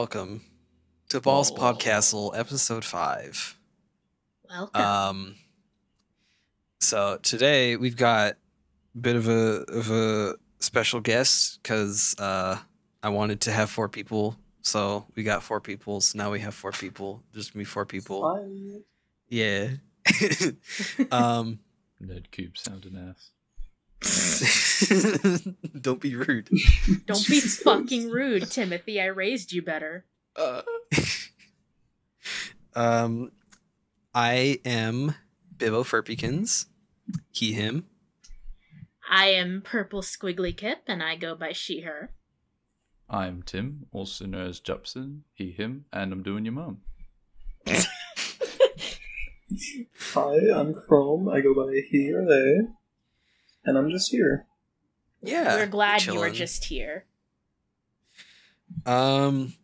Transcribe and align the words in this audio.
welcome 0.00 0.40
to 1.10 1.20
Balls 1.20 1.52
Oh. 1.52 1.56
Podcastle, 1.56 2.32
episode 2.34 2.86
five. 2.86 3.54
Welcome. 4.48 4.80
Um, 4.82 5.34
so 6.80 7.18
today 7.22 7.76
we've 7.76 7.98
got 7.98 8.38
a 8.94 8.98
bit 8.98 9.16
of 9.16 9.28
a 9.28 9.62
of 9.68 9.90
a 9.90 10.36
special 10.58 11.00
guest 11.00 11.62
because 11.62 12.14
uh, 12.18 12.56
I 13.02 13.10
wanted 13.10 13.42
to 13.42 13.52
have 13.52 13.68
four 13.68 13.90
people, 13.90 14.38
so 14.62 15.04
we 15.16 15.22
got 15.22 15.42
four 15.42 15.60
people. 15.60 16.00
So 16.00 16.16
now 16.16 16.30
we 16.30 16.40
have 16.40 16.54
four 16.54 16.72
people. 16.72 17.22
Just 17.34 17.54
me, 17.54 17.64
four 17.64 17.84
people. 17.84 18.22
Fine. 18.22 18.84
Yeah. 19.28 19.68
um. 21.12 21.58
Nerd 22.02 22.30
Cube 22.30 22.56
sound 22.56 22.86
an 22.86 23.10
ass. 23.10 23.32
Don't 25.80 26.00
be 26.00 26.16
rude. 26.16 26.48
Don't 27.06 27.26
be 27.28 27.40
fucking 27.40 28.08
rude, 28.10 28.50
Timothy. 28.50 29.00
I 29.00 29.06
raised 29.06 29.52
you 29.52 29.62
better. 29.62 30.06
Uh, 30.34 30.62
um, 32.74 33.32
I 34.14 34.60
am 34.64 35.14
Bibbo 35.56 35.84
Ferpykins. 35.84 36.66
He, 37.30 37.52
him. 37.52 37.86
I 39.10 39.26
am 39.26 39.60
Purple 39.62 40.02
Squigly 40.02 40.56
Kip, 40.56 40.82
and 40.86 41.02
I 41.02 41.16
go 41.16 41.34
by 41.34 41.52
she, 41.52 41.80
her. 41.80 42.12
I'm 43.08 43.42
Tim, 43.42 43.86
also 43.92 44.24
known 44.24 44.46
as 44.46 44.60
Juppsenn, 44.60 45.22
he, 45.34 45.50
him, 45.50 45.86
and 45.92 46.12
I'm 46.12 46.22
doing 46.22 46.44
your 46.44 46.54
mom. 46.54 46.82
Hi, 50.14 50.36
I'm 50.54 50.72
Crome. 50.74 51.28
I 51.28 51.40
go 51.40 51.52
by 51.54 51.82
he 51.90 52.12
or 52.12 52.24
they. 52.24 52.68
And 53.64 53.76
I'm 53.76 53.90
just 53.90 54.10
here. 54.10 54.46
Yeah. 55.22 55.56
We're 55.56 55.66
glad 55.66 56.04
you 56.04 56.18
were 56.18 56.30
just 56.30 56.64
here. 56.64 57.04
Um, 58.86 59.54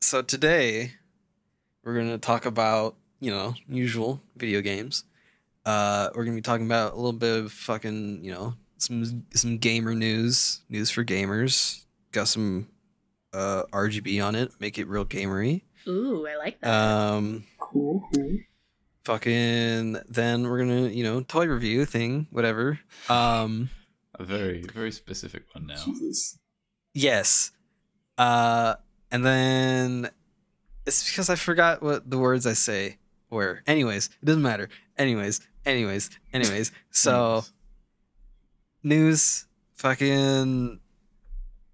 so 0.00 0.22
today 0.22 0.92
we're 1.84 1.94
gonna 1.94 2.18
talk 2.18 2.46
about 2.46 2.96
you 3.20 3.30
know 3.30 3.54
usual 3.68 4.20
video 4.36 4.60
games. 4.60 5.04
Uh, 5.64 6.08
we're 6.14 6.24
gonna 6.24 6.34
be 6.36 6.42
talking 6.42 6.66
about 6.66 6.94
a 6.94 6.96
little 6.96 7.12
bit 7.12 7.44
of 7.44 7.52
fucking 7.52 8.24
you 8.24 8.32
know 8.32 8.54
some 8.78 9.24
some 9.34 9.58
gamer 9.58 9.94
news, 9.94 10.62
news 10.68 10.90
for 10.90 11.04
gamers. 11.04 11.84
Got 12.10 12.28
some 12.28 12.68
uh 13.32 13.64
RGB 13.72 14.24
on 14.24 14.34
it, 14.34 14.50
make 14.58 14.78
it 14.78 14.88
real 14.88 15.04
gamery. 15.04 15.62
Ooh, 15.86 16.26
I 16.26 16.36
like 16.36 16.60
that. 16.60 16.70
Um, 16.70 17.44
Cool, 17.58 18.02
cool. 18.14 18.38
Fucking 19.08 19.96
then 20.06 20.46
we're 20.46 20.58
gonna 20.58 20.88
you 20.88 21.02
know 21.02 21.22
toy 21.22 21.46
review 21.46 21.86
thing 21.86 22.26
whatever. 22.30 22.78
Um 23.08 23.70
A 24.18 24.22
very, 24.22 24.60
very 24.74 24.92
specific 24.92 25.44
one 25.54 25.66
now. 25.66 25.82
Jesus. 25.82 26.38
yes. 26.92 27.52
Uh 28.18 28.74
and 29.10 29.24
then 29.24 30.10
it's 30.84 31.08
because 31.10 31.30
i 31.30 31.36
forgot 31.36 31.80
what 31.82 32.10
the 32.10 32.18
words 32.18 32.46
i 32.46 32.52
say 32.52 32.98
were. 33.30 33.62
Anyways 33.66 34.10
it 34.20 34.26
doesn't 34.26 34.42
matter. 34.42 34.68
Anyways 34.98 35.40
anyways 35.64 36.10
anyways. 36.34 36.70
So 36.90 37.44
news. 38.82 39.46
fucking 39.76 40.80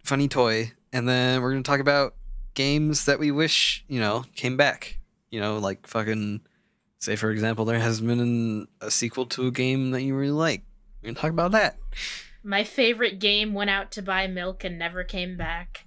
funny 0.04 0.28
toy. 0.28 0.70
And 0.92 1.08
then 1.08 1.42
we're 1.42 1.50
gonna 1.50 1.64
talk 1.64 1.80
about 1.80 2.14
games 2.54 3.06
that 3.06 3.18
we 3.18 3.32
wish 3.32 3.84
you 3.88 3.98
know 3.98 4.24
came 4.36 4.56
back. 4.56 5.00
You 5.32 5.40
know 5.40 5.58
like 5.58 5.88
fucking 5.88 6.42
say 7.04 7.16
for 7.16 7.30
example 7.30 7.64
there 7.66 7.78
has 7.78 8.00
been 8.00 8.66
a 8.80 8.90
sequel 8.90 9.26
to 9.26 9.46
a 9.46 9.50
game 9.50 9.90
that 9.90 10.02
you 10.02 10.14
really 10.14 10.30
like 10.32 10.62
we're 11.02 11.08
gonna 11.08 11.20
talk 11.20 11.30
about 11.30 11.52
that 11.52 11.76
My 12.42 12.64
favorite 12.64 13.18
game 13.18 13.52
went 13.52 13.70
out 13.70 13.90
to 13.92 14.02
buy 14.02 14.26
milk 14.26 14.64
and 14.64 14.78
never 14.78 15.04
came 15.04 15.36
back. 15.36 15.84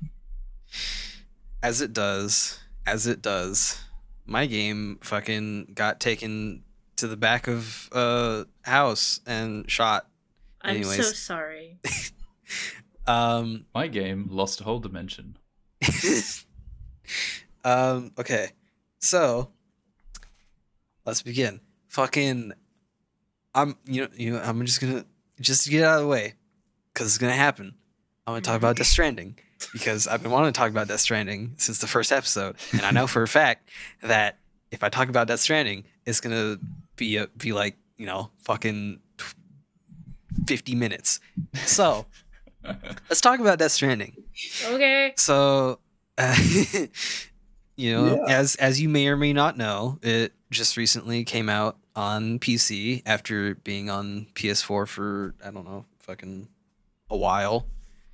as 1.64 1.82
it 1.82 1.92
does 1.94 2.60
as 2.86 3.08
it 3.08 3.22
does 3.22 3.82
my 4.26 4.46
game 4.46 5.00
fucking 5.02 5.72
got 5.74 6.00
taken 6.00 6.64
to 6.98 7.08
the 7.08 7.18
back 7.18 7.48
of 7.48 7.90
a 7.94 8.46
house 8.64 9.20
and 9.26 9.70
shot 9.72 10.08
I'm 10.62 10.84
so 10.84 10.90
Anyways. 10.92 11.18
sorry. 11.18 11.80
um 13.08 13.66
My 13.74 13.88
game 13.88 14.28
lost 14.32 14.60
a 14.62 14.64
whole 14.66 14.80
dimension. 14.80 15.38
um 17.64 18.12
okay 18.20 18.50
so 19.00 19.50
let's 21.07 21.23
begin 21.23 21.59
fucking 21.88 22.51
i'm 23.56 23.75
you 23.85 24.01
know 24.01 24.07
you 24.16 24.31
know 24.34 24.40
i'm 24.44 24.63
just 24.66 24.79
gonna 24.81 25.03
just 25.41 25.63
to 25.63 25.72
get 25.72 25.84
out 25.84 25.95
of 25.95 26.01
the 26.01 26.07
way 26.07 26.35
because 26.94 27.07
it's 27.07 27.18
gonna 27.18 27.34
happen 27.34 27.73
i'm 28.28 28.34
gonna 28.34 28.41
talk 28.41 28.57
about 28.57 28.75
death 28.75 28.85
stranding 28.88 29.38
because 29.73 30.07
i've 30.07 30.22
been 30.22 30.31
wanting 30.31 30.51
to 30.53 30.57
talk 30.57 30.69
about 30.69 30.88
death 30.88 31.00
stranding 31.00 31.53
since 31.57 31.79
the 31.79 31.88
first 31.88 32.12
episode 32.12 32.56
and 32.73 32.81
i 32.81 32.91
know 32.91 33.07
for 33.07 33.23
a 33.23 33.28
fact 33.28 33.69
that 34.03 34.38
if 34.72 34.84
i 34.84 34.90
talk 34.90 35.09
about 35.09 35.28
death 35.28 35.40
stranding 35.40 35.84
it's 36.06 36.19
gonna 36.19 36.57
be 36.97 37.18
a, 37.18 37.28
be 37.38 37.53
like 37.53 37.75
you 37.97 38.06
know 38.06 38.29
fucking 38.39 39.00
50 40.45 40.75
minutes 40.75 41.19
so 41.66 42.06
let's 43.09 43.22
talk 43.22 43.39
about 43.39 43.59
death 43.59 43.72
stranding 43.72 44.13
Okay. 44.66 45.13
so, 45.18 45.79
uh, 46.19 46.35
you 47.75 47.91
know, 47.91 48.24
Yeah. 48.28 48.38
as 48.38 48.56
as 48.56 48.79
you 48.79 48.88
may 48.88 49.07
or 49.07 49.18
may 49.18 49.34
not 49.34 49.57
know, 49.57 49.97
it 50.03 50.31
just 50.50 50.78
recently 50.78 51.24
came 51.24 51.50
out 51.50 51.78
on 51.96 52.40
PC 52.40 53.02
after 53.06 53.56
being 53.56 53.90
on 53.90 54.28
PS4 54.35 54.88
for 54.88 55.35
I 55.44 55.52
don't 55.52 55.66
know, 55.66 55.85
fucking 56.00 56.47
a 57.09 57.18
while. 57.18 57.66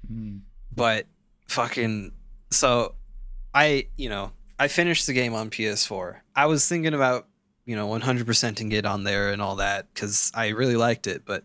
Hmm. 0.07 0.38
But 0.75 1.05
fucking 1.47 2.13
so 2.49 2.95
I, 3.53 3.88
you 3.97 4.09
know, 4.09 4.31
I 4.59 4.67
finished 4.67 5.07
the 5.07 5.13
game 5.13 5.33
on 5.33 5.49
PS4. 5.49 6.17
I 6.35 6.45
was 6.45 6.67
thinking 6.67 6.93
about, 6.93 7.27
you 7.66 7.75
know, 7.75 7.88
100%ing 7.88 8.72
it 8.72 8.85
on 8.85 9.03
there 9.03 9.29
and 9.29 9.41
all 9.41 9.57
that 9.57 9.93
cuz 9.93 10.31
I 10.33 10.49
really 10.49 10.75
liked 10.75 11.07
it, 11.07 11.23
but 11.25 11.43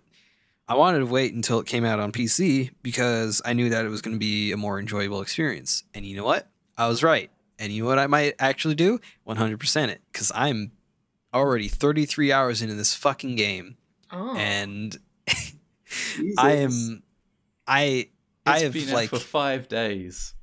I 0.68 0.74
wanted 0.74 0.98
to 0.98 1.06
wait 1.06 1.32
until 1.32 1.60
it 1.60 1.66
came 1.66 1.84
out 1.84 1.98
on 1.98 2.12
PC 2.12 2.70
because 2.82 3.40
I 3.44 3.54
knew 3.54 3.70
that 3.70 3.86
it 3.86 3.88
was 3.88 4.02
going 4.02 4.14
to 4.14 4.18
be 4.18 4.52
a 4.52 4.56
more 4.56 4.78
enjoyable 4.78 5.22
experience. 5.22 5.84
And 5.94 6.04
you 6.04 6.14
know 6.14 6.24
what? 6.24 6.46
I 6.76 6.88
was 6.88 7.02
right. 7.02 7.30
And 7.58 7.72
you 7.72 7.82
know 7.82 7.88
what 7.88 7.98
I 7.98 8.06
might 8.06 8.34
actually 8.38 8.74
do? 8.74 9.00
100% 9.26 9.88
it 9.88 10.02
cuz 10.12 10.30
I'm 10.34 10.72
already 11.34 11.68
33 11.68 12.32
hours 12.32 12.62
into 12.62 12.74
this 12.74 12.94
fucking 12.94 13.36
game 13.36 13.76
Oh. 14.10 14.34
and 14.36 14.96
I 16.38 16.52
am 16.52 17.02
I 17.66 18.08
I 18.46 18.60
have 18.60 18.72
been 18.72 18.90
like 18.92 19.10
for 19.10 19.18
five 19.18 19.68
days. 19.68 20.34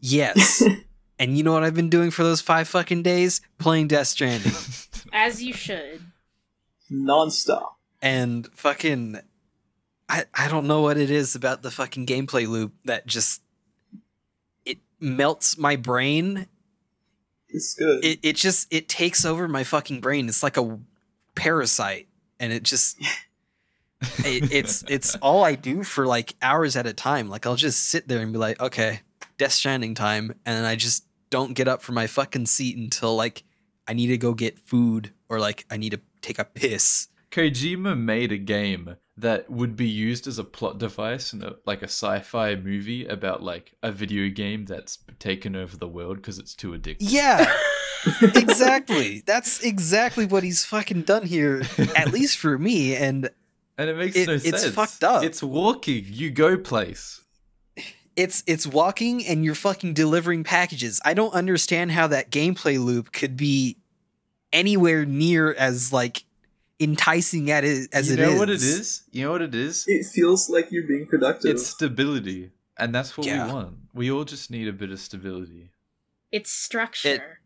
yes. 0.00 0.62
and 1.18 1.36
you 1.38 1.44
know 1.44 1.52
what 1.52 1.62
I've 1.62 1.74
been 1.74 1.90
doing 1.90 2.10
for 2.10 2.24
those 2.24 2.40
5 2.40 2.66
fucking 2.66 3.02
days? 3.04 3.40
Playing 3.58 3.86
Death 3.88 4.08
Stranding. 4.08 4.52
As 5.12 5.42
you 5.42 5.52
should. 5.52 6.00
Non-stop. 6.88 7.78
and 8.02 8.48
fucking 8.54 9.20
I 10.08 10.24
I 10.34 10.48
don't 10.48 10.66
know 10.66 10.80
what 10.82 10.96
it 10.98 11.10
is 11.10 11.36
about 11.36 11.62
the 11.62 11.70
fucking 11.70 12.06
gameplay 12.06 12.48
loop 12.48 12.72
that 12.84 13.06
just 13.06 13.42
it 14.64 14.78
melts 14.98 15.56
my 15.56 15.76
brain. 15.76 16.48
It's 17.52 17.74
good. 17.74 18.04
It 18.04 18.20
it 18.22 18.36
just 18.36 18.72
it 18.72 18.88
takes 18.88 19.24
over 19.24 19.48
my 19.48 19.64
fucking 19.64 20.00
brain. 20.00 20.28
It's 20.28 20.42
like 20.42 20.56
a 20.56 20.78
parasite 21.34 22.08
and 22.38 22.52
it 22.52 22.62
just 22.62 22.98
it, 24.00 24.52
it's 24.52 24.84
it's 24.88 25.14
all 25.16 25.44
I 25.44 25.54
do 25.54 25.82
for 25.82 26.06
like 26.06 26.34
hours 26.42 26.76
at 26.76 26.86
a 26.86 26.92
time. 26.92 27.28
Like 27.28 27.46
I'll 27.46 27.56
just 27.56 27.88
sit 27.88 28.08
there 28.08 28.20
and 28.20 28.32
be 28.32 28.38
like, 28.38 28.60
"Okay, 28.60 29.00
Death 29.38 29.52
Stranding 29.52 29.94
time." 29.94 30.30
And 30.44 30.56
then 30.58 30.64
I 30.64 30.76
just 30.76 31.04
don't 31.28 31.54
get 31.54 31.68
up 31.68 31.82
from 31.82 31.94
my 31.94 32.06
fucking 32.06 32.46
seat 32.46 32.76
until 32.76 33.14
like 33.14 33.44
I 33.86 33.92
need 33.92 34.08
to 34.08 34.18
go 34.18 34.34
get 34.34 34.58
food 34.58 35.12
or 35.28 35.38
like 35.38 35.66
I 35.70 35.76
need 35.76 35.90
to 35.90 36.00
take 36.22 36.38
a 36.38 36.44
piss. 36.44 37.08
Kojima 37.30 37.96
made 37.96 38.32
a 38.32 38.38
game 38.38 38.96
that 39.20 39.50
would 39.50 39.76
be 39.76 39.88
used 39.88 40.26
as 40.26 40.38
a 40.38 40.44
plot 40.44 40.78
device 40.78 41.32
in 41.32 41.42
a, 41.42 41.54
like 41.66 41.80
a 41.82 41.84
sci-fi 41.88 42.54
movie 42.56 43.06
about 43.06 43.42
like 43.42 43.72
a 43.82 43.90
video 43.92 44.28
game 44.28 44.64
that's 44.66 44.98
taken 45.18 45.56
over 45.56 45.76
the 45.76 45.88
world 45.88 46.16
because 46.16 46.38
it's 46.38 46.54
too 46.54 46.72
addictive. 46.72 46.96
Yeah. 47.00 47.50
exactly. 48.22 49.22
That's 49.26 49.62
exactly 49.62 50.26
what 50.26 50.42
he's 50.42 50.64
fucking 50.64 51.02
done 51.02 51.26
here, 51.26 51.62
at 51.96 52.12
least 52.12 52.38
for 52.38 52.58
me. 52.58 52.94
And 52.96 53.30
And 53.78 53.90
it 53.90 53.96
makes 53.96 54.16
It- 54.16 54.26
no 54.26 54.34
it's 54.34 54.44
sense. 54.44 54.64
It's 54.64 54.74
fucked 54.74 55.04
up. 55.04 55.22
It's 55.24 55.42
walking. 55.42 56.04
You 56.08 56.30
go 56.30 56.56
place. 56.56 57.20
it's 58.16 58.42
it's 58.46 58.66
walking 58.66 59.24
and 59.26 59.44
you're 59.44 59.54
fucking 59.54 59.94
delivering 59.94 60.44
packages. 60.44 61.00
I 61.04 61.14
don't 61.14 61.32
understand 61.34 61.92
how 61.92 62.06
that 62.08 62.30
gameplay 62.30 62.82
loop 62.82 63.12
could 63.12 63.36
be 63.36 63.76
anywhere 64.52 65.04
near 65.04 65.52
as 65.52 65.92
like 65.92 66.24
enticing 66.80 67.50
at 67.50 67.64
it 67.64 67.88
as 67.92 68.10
it 68.10 68.18
is. 68.18 68.26
you 68.26 68.32
know 68.32 68.38
what 68.38 68.48
it 68.50 68.62
is? 68.62 69.02
You 69.12 69.24
know 69.26 69.32
what 69.32 69.42
it 69.42 69.54
is? 69.54 69.84
it 69.86 70.06
feels 70.06 70.48
like 70.48 70.72
you're 70.72 70.86
being 70.86 71.06
productive. 71.06 71.50
It's 71.52 71.66
stability. 71.66 72.50
And 72.78 72.94
that's 72.94 73.16
what 73.16 73.26
Yeah. 73.26 73.46
we 73.46 73.52
want. 73.52 73.76
We 73.92 74.10
all 74.10 74.24
just 74.24 74.50
need 74.50 74.66
a 74.66 74.72
bit 74.72 74.90
of 74.90 74.98
stability. 75.00 75.70
It's 76.32 76.50
structure. 76.50 77.40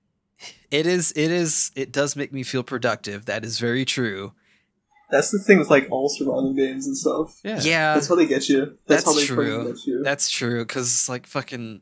It 0.71 0.87
is 0.87 1.13
it 1.17 1.31
is 1.31 1.71
it 1.75 1.91
does 1.91 2.15
make 2.17 2.33
me 2.33 2.43
feel 2.43 2.63
productive. 2.63 3.25
That 3.27 3.45
is 3.45 3.59
very 3.59 3.85
true. 3.85 4.33
That's 5.11 5.31
the 5.31 5.39
thing 5.39 5.59
with 5.59 5.71
like 5.71 5.89
all 5.91 6.09
survival 6.09 6.53
games 6.55 6.87
and 6.87 6.97
stuff. 6.97 7.41
Yeah. 7.45 7.61
Yeah, 7.63 7.95
That's 7.95 8.09
how 8.09 8.15
they 8.15 8.27
get 8.27 8.49
you. 8.49 8.79
That's, 8.87 9.05
That's 9.05 9.05
how 9.05 9.15
they 9.15 9.27
true. 9.27 9.73
get 9.73 9.87
you. 9.87 10.03
that's 10.03 10.29
true. 10.31 10.65
Because 10.65 11.09
like 11.09 11.27
fucking. 11.27 11.81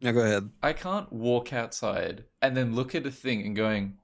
No, 0.00 0.12
go 0.12 0.20
ahead. 0.20 0.50
I 0.62 0.72
can't 0.74 1.12
walk 1.12 1.52
outside 1.52 2.24
and 2.40 2.56
then 2.56 2.74
look 2.74 2.94
at 2.94 3.04
a 3.06 3.10
thing 3.10 3.44
and 3.44 3.56
going, 3.56 3.98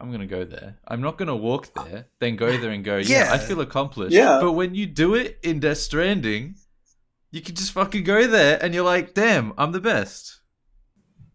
I'm 0.00 0.10
gonna 0.10 0.26
go 0.26 0.44
there. 0.44 0.78
I'm 0.88 1.00
not 1.00 1.18
gonna 1.18 1.36
walk 1.36 1.72
there, 1.74 2.06
then 2.20 2.36
go 2.36 2.56
there 2.56 2.70
and 2.70 2.84
go, 2.84 2.96
yeah, 2.98 3.26
Yeah. 3.26 3.32
I 3.34 3.38
feel 3.38 3.60
accomplished. 3.60 4.12
Yeah. 4.14 4.38
But 4.40 4.52
when 4.52 4.74
you 4.74 4.86
do 4.86 5.14
it 5.14 5.38
in 5.42 5.60
Death 5.60 5.78
Stranding, 5.78 6.54
you 7.30 7.40
can 7.40 7.54
just 7.54 7.72
fucking 7.72 8.04
go 8.04 8.26
there 8.26 8.58
and 8.62 8.74
you're 8.74 8.84
like, 8.84 9.14
damn, 9.14 9.52
I'm 9.58 9.72
the 9.72 9.80
best. 9.80 10.40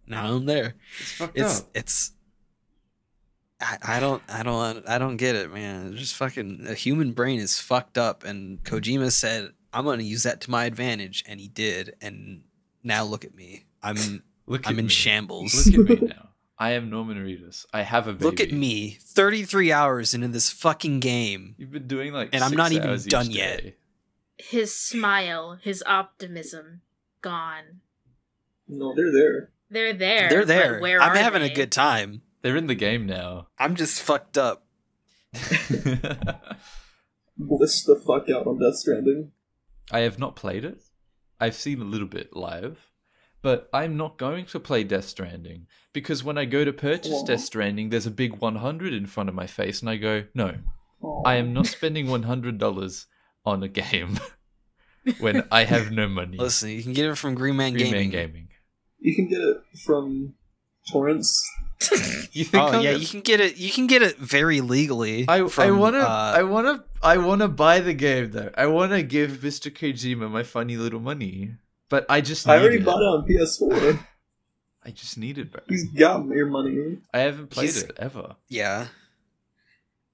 Now 0.08 0.34
I'm 0.36 0.46
there. 0.46 0.76
It's 1.00 1.12
fucked 1.14 1.38
It's 1.38 1.60
up. 1.62 1.68
it's. 1.74 2.12
I, 3.62 3.78
I 3.84 4.00
don't 4.00 4.22
I 4.28 4.44
don't 4.44 4.88
I 4.88 4.98
don't 4.98 5.16
get 5.18 5.36
it, 5.36 5.52
man. 5.54 5.92
It's 5.94 6.00
just 6.02 6.16
fucking 6.16 6.66
a 6.68 6.74
human 6.74 7.14
brain 7.14 7.40
is 7.40 7.60
fucked 7.60 7.98
up, 7.98 8.24
and 8.26 8.62
Kojima 8.64 9.12
said 9.12 9.52
I'm 9.72 9.86
gonna 9.86 10.04
use 10.04 10.24
that 10.24 10.42
to 10.42 10.52
my 10.52 10.66
advantage, 10.66 11.24
and 11.28 11.40
he 11.40 11.48
did, 11.48 11.96
and 12.02 12.42
now 12.84 13.04
look 13.06 13.24
at 13.24 13.34
me. 13.34 13.66
I'm 13.82 14.24
Look 14.48 14.66
at 14.66 14.72
I'm 14.72 14.80
in 14.80 14.86
me. 14.86 14.90
shambles. 14.92 15.68
Look 15.68 15.90
at 15.90 16.02
me 16.02 16.08
now. 16.10 16.25
I 16.58 16.72
am 16.72 16.90
Norman 16.90 17.18
Reedus. 17.18 17.66
I 17.74 17.82
have 17.82 18.08
a 18.08 18.14
baby. 18.14 18.26
Look 18.26 18.40
at 18.40 18.52
me, 18.52 18.98
33 19.02 19.72
hours 19.72 20.14
into 20.14 20.30
this 20.30 20.50
fucking 20.50 21.02
game. 21.02 21.56
You've 21.58 21.72
been 21.72 21.88
doing 21.88 22.14
like 22.14 22.30
And 22.34 22.44
I'm 22.44 22.54
not 22.54 22.72
even 22.72 22.98
done 23.08 23.30
yet. 23.30 23.62
day. 23.62 23.76
His 24.38 24.76
smile, 24.76 25.58
his 25.62 25.84
optimism, 25.86 26.82
gone. 27.22 27.82
no, 28.68 28.94
they're 28.96 29.12
there. 29.12 29.52
They're 29.70 29.94
there. 29.94 30.30
They're 30.30 30.42
but 30.42 30.48
there. 30.48 30.80
Where 30.80 31.02
I'm 31.02 31.12
are 31.12 31.18
having 31.18 31.42
a 31.42 31.54
good 31.54 31.72
time. 31.72 32.22
They're 32.42 32.56
in 32.56 32.68
the 32.68 32.76
game 32.76 33.06
now. 33.06 33.48
I'm 33.58 33.76
just 33.76 34.02
fucked 34.02 34.38
up. 34.38 34.66
Bliss 37.38 37.84
the 37.84 38.02
fuck 38.06 38.30
out 38.30 38.48
on 38.48 38.60
Death 38.60 38.76
Stranding. 38.76 39.32
I 39.92 40.00
have 40.02 40.20
not 40.20 40.36
played 40.36 40.64
it. 40.64 40.82
I've 41.40 41.56
seen 41.56 41.82
a 41.82 41.86
little 41.86 42.08
bit 42.08 42.36
live, 42.36 42.92
but 43.42 43.70
I'm 43.74 43.98
not 43.98 44.18
going 44.18 44.46
to 44.46 44.60
play 44.60 44.84
Death 44.84 45.06
Stranding 45.06 45.68
because 45.96 46.24
when 46.24 46.38
I 46.38 46.46
go 46.46 46.64
to 46.64 46.72
purchase 46.74 47.14
Aw. 47.14 47.26
Death 47.26 47.42
Stranding, 47.42 47.90
there's 47.90 48.06
a 48.06 48.12
big 48.12 48.36
100 48.38 48.94
in 48.94 49.08
front 49.08 49.30
of 49.30 49.34
my 49.34 49.48
face, 49.48 49.80
and 49.82 49.90
I 49.90 49.96
go, 49.96 50.26
no, 50.36 50.54
Aw. 51.02 51.22
I 51.26 51.36
am 51.36 51.54
not 51.54 51.66
spending 51.66 52.06
$100 52.06 53.06
on 53.46 53.64
a 53.64 53.68
game 53.68 54.20
when 55.20 55.44
I 55.52 55.64
have 55.64 55.92
no 55.92 56.08
money. 56.08 56.38
Listen, 56.38 56.70
you 56.70 56.84
can 56.84 56.94
get 56.94 57.10
it 57.10 57.16
from 57.18 57.34
Green 57.34 57.56
Man 57.56 57.74
Green 57.74 57.86
Gaming. 57.86 58.02
Man 58.02 58.10
Gaming. 58.12 58.48
You 59.00 59.16
can 59.16 59.28
get 59.28 59.40
it 59.40 59.58
from 59.86 60.36
torrents. 60.92 61.42
You 62.32 62.44
think? 62.46 62.64
Oh 62.64 62.68
I'll 62.68 62.84
yeah, 62.84 62.94
get- 62.94 63.02
you 63.02 63.08
can 63.08 63.22
get 63.22 63.40
it. 63.40 63.58
You 63.58 63.72
can 63.72 63.88
get 63.88 64.02
it 64.02 64.18
very 64.18 64.62
legally. 64.62 65.26
I, 65.28 65.40
I 65.58 65.72
wanna 65.72 66.00
uh, 66.00 66.34
I 66.36 66.44
wanna 66.44 66.84
I 67.04 67.18
wanna 67.18 67.48
buy 67.48 67.80
the 67.82 67.94
game 67.94 68.32
though. 68.32 68.50
I 68.58 68.66
wanna 68.68 69.04
give 69.04 69.32
Mr. 69.44 69.72
Kojima 69.72 70.30
my 70.32 70.44
funny 70.44 70.78
little 70.78 71.00
money, 71.02 71.56
but 71.90 72.06
I 72.10 72.22
just 72.22 72.48
I 72.48 72.58
already 72.60 72.78
it. 72.78 72.86
bought 72.86 73.02
it 73.02 73.06
on 73.06 73.28
PS4. 73.28 74.00
I 74.86 74.92
just 74.92 75.18
need 75.18 75.38
it, 75.38 75.52
bro. 75.52 75.62
He's 75.68 75.90
got 75.90 76.26
your 76.28 76.46
money. 76.46 77.00
I 77.14 77.20
haven't 77.20 77.50
played 77.50 77.72
He's- 77.72 77.82
it 77.84 77.92
ever. 77.98 78.36
yeah. 78.48 78.88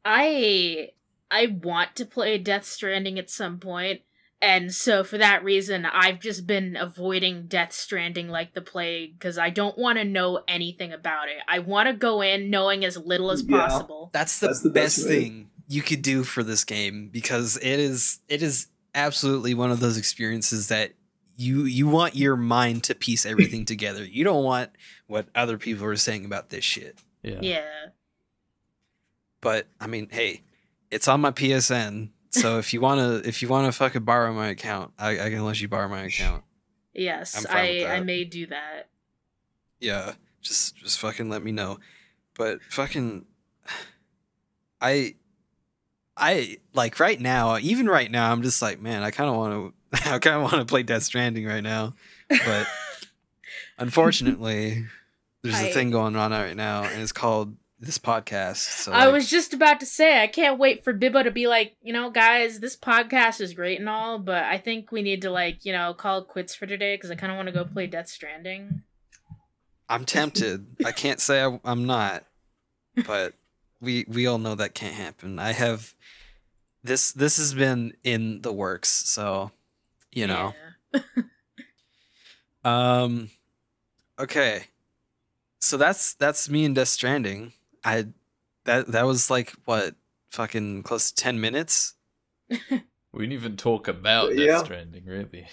I 0.03 0.89
I 1.29 1.47
want 1.61 1.95
to 1.95 2.05
play 2.05 2.37
Death 2.37 2.65
Stranding 2.65 3.17
at 3.19 3.29
some 3.29 3.59
point, 3.59 4.01
and 4.41 4.73
so 4.73 5.03
for 5.03 5.17
that 5.17 5.43
reason, 5.43 5.85
I've 5.85 6.19
just 6.19 6.47
been 6.47 6.75
avoiding 6.75 7.45
Death 7.47 7.71
Stranding 7.73 8.27
like 8.29 8.53
the 8.53 8.61
plague 8.61 9.13
because 9.19 9.37
I 9.37 9.49
don't 9.49 9.77
want 9.77 9.97
to 9.99 10.03
know 10.05 10.41
anything 10.47 10.91
about 10.91 11.27
it. 11.29 11.37
I 11.47 11.59
want 11.59 11.87
to 11.87 11.93
go 11.93 12.21
in 12.21 12.49
knowing 12.49 12.83
as 12.83 12.97
little 12.97 13.31
as 13.31 13.43
Yeah. 13.43 13.57
possible. 13.57 14.09
That's 14.13 14.39
the, 14.39 14.47
That's 14.47 14.61
the 14.61 14.69
best, 14.71 14.97
best 14.97 15.07
thing 15.07 15.49
you 15.67 15.81
could 15.81 16.01
do 16.01 16.23
for 16.23 16.43
this 16.43 16.63
game 16.63 17.09
because 17.09 17.57
it 17.57 17.79
is 17.79 18.19
it 18.27 18.41
is 18.41 18.67
absolutely 18.95 19.53
one 19.53 19.71
of 19.71 19.79
those 19.79 19.97
experiences 19.97 20.67
that 20.67 20.93
you 21.41 21.63
you 21.63 21.87
want 21.87 22.15
your 22.15 22.35
mind 22.37 22.83
to 22.85 22.95
piece 22.95 23.25
everything 23.25 23.65
together. 23.65 24.03
You 24.03 24.23
don't 24.23 24.43
want 24.43 24.71
what 25.07 25.27
other 25.35 25.57
people 25.57 25.85
are 25.85 25.95
saying 25.95 26.25
about 26.25 26.49
this 26.49 26.63
shit. 26.63 26.99
Yeah. 27.23 27.39
Yeah. 27.41 27.69
But 29.41 29.67
I 29.79 29.87
mean, 29.87 30.07
hey, 30.11 30.43
it's 30.89 31.07
on 31.07 31.21
my 31.21 31.31
PSN. 31.31 32.09
So 32.29 32.57
if 32.59 32.73
you 32.73 32.81
wanna 32.81 33.21
if 33.25 33.41
you 33.41 33.47
wanna 33.47 33.71
fucking 33.71 34.03
borrow 34.03 34.33
my 34.33 34.47
account, 34.47 34.91
I, 34.97 35.19
I 35.19 35.29
can 35.29 35.43
let 35.45 35.59
you 35.59 35.67
borrow 35.67 35.89
my 35.89 36.03
account. 36.03 36.43
Yes, 36.93 37.35
I'm 37.37 37.43
fine 37.43 37.75
with 37.77 37.87
I 37.87 37.95
I 37.95 37.99
may 38.01 38.23
do 38.25 38.47
that. 38.47 38.89
Yeah, 39.79 40.13
just 40.41 40.75
just 40.77 40.99
fucking 40.99 41.29
let 41.29 41.43
me 41.43 41.51
know. 41.51 41.79
But 42.37 42.61
fucking, 42.63 43.25
I, 44.81 45.15
I 46.17 46.57
like 46.73 46.99
right 46.99 47.19
now. 47.19 47.57
Even 47.57 47.87
right 47.87 48.09
now, 48.09 48.31
I'm 48.31 48.41
just 48.41 48.61
like, 48.61 48.81
man, 48.81 49.03
I 49.03 49.11
kind 49.11 49.29
of 49.29 49.35
want 49.35 49.53
to. 49.53 49.73
I 50.05 50.19
kind 50.19 50.37
of 50.37 50.43
want 50.43 50.55
to 50.55 50.65
play 50.65 50.83
Death 50.83 51.03
Stranding 51.03 51.45
right 51.45 51.63
now, 51.63 51.93
but 52.29 52.67
unfortunately, 53.77 54.85
there's 55.41 55.59
a 55.59 55.69
I- 55.69 55.71
thing 55.71 55.91
going 55.91 56.15
on 56.15 56.31
right 56.31 56.55
now, 56.55 56.83
and 56.83 57.01
it's 57.01 57.11
called 57.11 57.55
this 57.79 57.97
podcast. 57.97 58.57
So 58.57 58.91
I 58.91 59.05
like, 59.05 59.13
was 59.13 59.29
just 59.29 59.53
about 59.53 59.79
to 59.79 59.85
say 59.85 60.21
I 60.21 60.27
can't 60.27 60.59
wait 60.59 60.83
for 60.83 60.93
Bibbo 60.93 61.23
to 61.23 61.31
be 61.31 61.47
like, 61.47 61.75
you 61.81 61.91
know, 61.91 62.11
guys, 62.11 62.59
this 62.59 62.77
podcast 62.77 63.41
is 63.41 63.53
great 63.53 63.79
and 63.79 63.89
all, 63.89 64.19
but 64.19 64.43
I 64.43 64.59
think 64.59 64.91
we 64.91 65.01
need 65.01 65.23
to 65.23 65.31
like, 65.31 65.65
you 65.65 65.73
know, 65.73 65.93
call 65.93 66.19
it 66.19 66.27
quits 66.27 66.53
for 66.53 66.67
today 66.67 66.95
because 66.95 67.09
I 67.09 67.15
kind 67.15 67.31
of 67.31 67.37
want 67.37 67.47
to 67.47 67.53
go 67.53 67.65
play 67.65 67.87
Death 67.87 68.07
Stranding. 68.07 68.83
I'm 69.89 70.05
tempted. 70.05 70.67
I 70.85 70.91
can't 70.91 71.19
say 71.19 71.43
I, 71.43 71.59
I'm 71.65 71.85
not, 71.85 72.23
but 73.05 73.33
we 73.81 74.05
we 74.07 74.27
all 74.27 74.37
know 74.37 74.55
that 74.55 74.73
can't 74.73 74.93
happen. 74.93 75.37
I 75.39 75.51
have 75.51 75.95
this. 76.83 77.11
This 77.11 77.37
has 77.37 77.53
been 77.53 77.93
in 78.03 78.41
the 78.41 78.53
works, 78.53 78.89
so 78.89 79.51
you 80.11 80.27
know. 80.27 80.53
Yeah. 80.93 81.01
Um 82.63 83.29
okay. 84.19 84.65
So 85.59 85.77
that's 85.77 86.13
that's 86.15 86.49
me 86.49 86.65
and 86.65 86.75
Death 86.75 86.89
Stranding. 86.89 87.53
I 87.83 88.07
that 88.65 88.87
that 88.87 89.05
was 89.05 89.29
like 89.29 89.53
what 89.65 89.95
fucking 90.29 90.83
close 90.83 91.11
to 91.11 91.15
10 91.23 91.39
minutes? 91.41 91.95
We 93.13 93.25
didn't 93.25 93.33
even 93.33 93.57
talk 93.57 93.89
about 93.89 94.33
Death 94.35 94.65
Stranding, 94.65 95.03
really. 95.05 95.45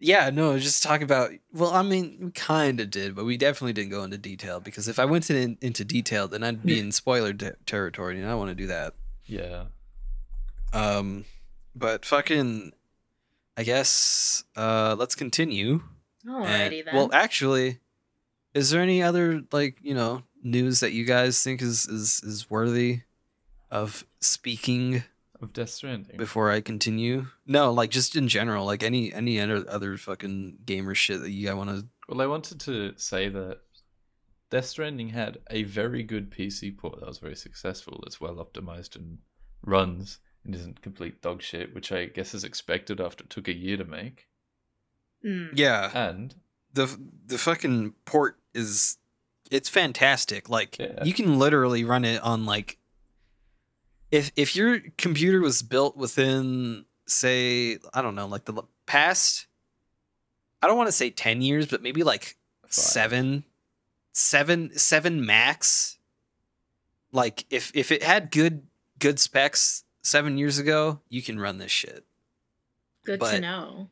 Yeah, 0.00 0.30
no, 0.30 0.58
just 0.58 0.82
talk 0.82 1.00
about 1.00 1.30
well, 1.52 1.72
I 1.72 1.82
mean, 1.82 2.16
we 2.20 2.30
kind 2.32 2.80
of 2.80 2.90
did, 2.90 3.14
but 3.14 3.24
we 3.24 3.36
definitely 3.36 3.74
didn't 3.74 3.90
go 3.90 4.02
into 4.02 4.18
detail 4.18 4.58
because 4.58 4.88
if 4.88 4.98
I 4.98 5.04
went 5.04 5.30
in, 5.30 5.58
into 5.60 5.84
detail, 5.84 6.26
then 6.26 6.42
I'd 6.42 6.64
be 6.64 6.80
in 6.80 6.90
spoiler 6.90 7.32
te- 7.32 7.50
territory 7.66 8.16
and 8.16 8.26
I 8.26 8.30
don't 8.30 8.38
want 8.38 8.50
to 8.50 8.54
do 8.56 8.66
that. 8.66 8.94
Yeah. 9.26 9.66
Um 10.72 11.24
but 11.76 12.04
fucking 12.04 12.72
I 13.60 13.62
guess 13.62 14.42
uh 14.56 14.96
let's 14.98 15.14
continue. 15.14 15.82
Alrighty 16.26 16.78
And- 16.78 16.86
then. 16.86 16.94
Well, 16.94 17.10
actually, 17.12 17.78
is 18.54 18.70
there 18.70 18.80
any 18.80 19.02
other 19.02 19.42
like 19.52 19.78
you 19.82 19.92
know 19.94 20.22
news 20.42 20.80
that 20.80 20.92
you 20.92 21.04
guys 21.04 21.42
think 21.42 21.60
is 21.60 21.86
is 21.86 22.22
is 22.24 22.48
worthy 22.48 23.02
of 23.70 24.04
speaking 24.20 25.04
Of 25.42 25.52
Death 25.52 25.70
Stranding. 25.70 26.16
before 26.16 26.50
I 26.50 26.60
continue? 26.62 27.26
No, 27.46 27.70
like 27.72 27.90
just 27.90 28.16
in 28.16 28.28
general, 28.28 28.64
like 28.64 28.82
any 28.82 29.12
any 29.12 29.38
other 29.38 29.62
other 29.68 29.96
fucking 29.98 30.58
gamer 30.64 30.94
shit 30.94 31.20
that 31.20 31.30
you 31.30 31.46
guys 31.46 31.56
want 31.56 31.70
to. 31.70 31.86
Well, 32.08 32.22
I 32.22 32.26
wanted 32.26 32.60
to 32.60 32.94
say 32.96 33.28
that 33.28 33.58
Death 34.50 34.66
Stranding 34.66 35.10
had 35.10 35.38
a 35.50 35.62
very 35.64 36.02
good 36.02 36.30
PC 36.30 36.76
port 36.76 36.98
that 37.00 37.06
was 37.08 37.18
very 37.18 37.36
successful. 37.36 38.02
It's 38.06 38.20
well 38.20 38.36
optimized 38.36 38.96
and 38.96 39.18
runs 39.64 40.18
and 40.44 40.54
isn't 40.54 40.82
complete 40.82 41.20
dog 41.22 41.42
shit, 41.42 41.74
which 41.74 41.92
I 41.92 42.06
guess 42.06 42.34
is 42.34 42.44
expected 42.44 43.00
after 43.00 43.24
it 43.24 43.30
took 43.30 43.48
a 43.48 43.54
year 43.54 43.76
to 43.76 43.84
make. 43.84 44.26
Mm. 45.24 45.50
Yeah, 45.54 45.90
And 45.94 46.34
the 46.72 46.98
the 47.26 47.36
fucking 47.38 47.94
port 48.04 48.38
is 48.54 48.96
it's 49.50 49.68
fantastic. 49.68 50.48
Like 50.48 50.78
Yeah. 50.78 51.04
you 51.04 51.12
can 51.12 51.38
literally 51.38 51.84
run 51.84 52.04
it 52.04 52.22
on 52.22 52.46
like 52.46 52.78
if 54.10 54.30
if 54.36 54.56
your 54.56 54.80
computer 54.96 55.40
was 55.40 55.62
built 55.62 55.96
within 55.96 56.84
say 57.06 57.78
I 57.92 58.00
don't 58.02 58.14
know 58.14 58.26
like 58.26 58.44
the 58.44 58.62
past 58.86 59.46
I 60.62 60.66
don't 60.68 60.76
want 60.76 60.88
to 60.88 60.92
say 60.92 61.10
10 61.10 61.42
years 61.42 61.66
but 61.66 61.82
maybe 61.82 62.02
like 62.04 62.36
Five. 62.62 62.72
seven 62.72 63.44
seven 64.12 64.76
seven 64.78 65.24
max 65.26 65.98
like 67.12 67.44
if 67.50 67.72
if 67.74 67.90
it 67.92 68.02
had 68.04 68.30
good 68.30 68.62
good 68.98 69.18
specs 69.18 69.84
7 70.02 70.38
years 70.38 70.58
ago 70.58 71.00
you 71.08 71.22
can 71.22 71.38
run 71.38 71.58
this 71.58 71.70
shit. 71.70 72.04
Good 73.04 73.20
to 73.20 73.40
know. 73.40 73.88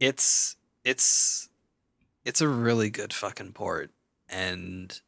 it's 0.00 0.56
it's 0.84 1.48
it's 2.24 2.40
a 2.40 2.48
really 2.48 2.90
good 2.90 3.12
fucking 3.12 3.52
port. 3.52 3.90
And 4.28 5.00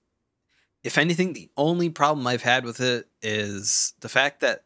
if 0.84 0.96
anything 0.96 1.32
the 1.32 1.50
only 1.56 1.88
problem 1.90 2.26
i've 2.26 2.42
had 2.42 2.64
with 2.64 2.80
it 2.80 3.08
is 3.20 3.94
the 4.00 4.08
fact 4.08 4.40
that 4.40 4.64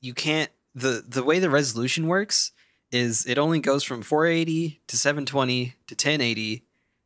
you 0.00 0.14
can't 0.14 0.50
the 0.74 1.04
the 1.06 1.24
way 1.24 1.38
the 1.38 1.50
resolution 1.50 2.06
works 2.06 2.52
is 2.90 3.26
it 3.26 3.38
only 3.38 3.58
goes 3.58 3.82
from 3.82 4.02
480 4.02 4.80
to 4.86 4.96
720 4.96 5.74
to 5.86 5.94
1080 5.94 6.56
to 6.58 6.62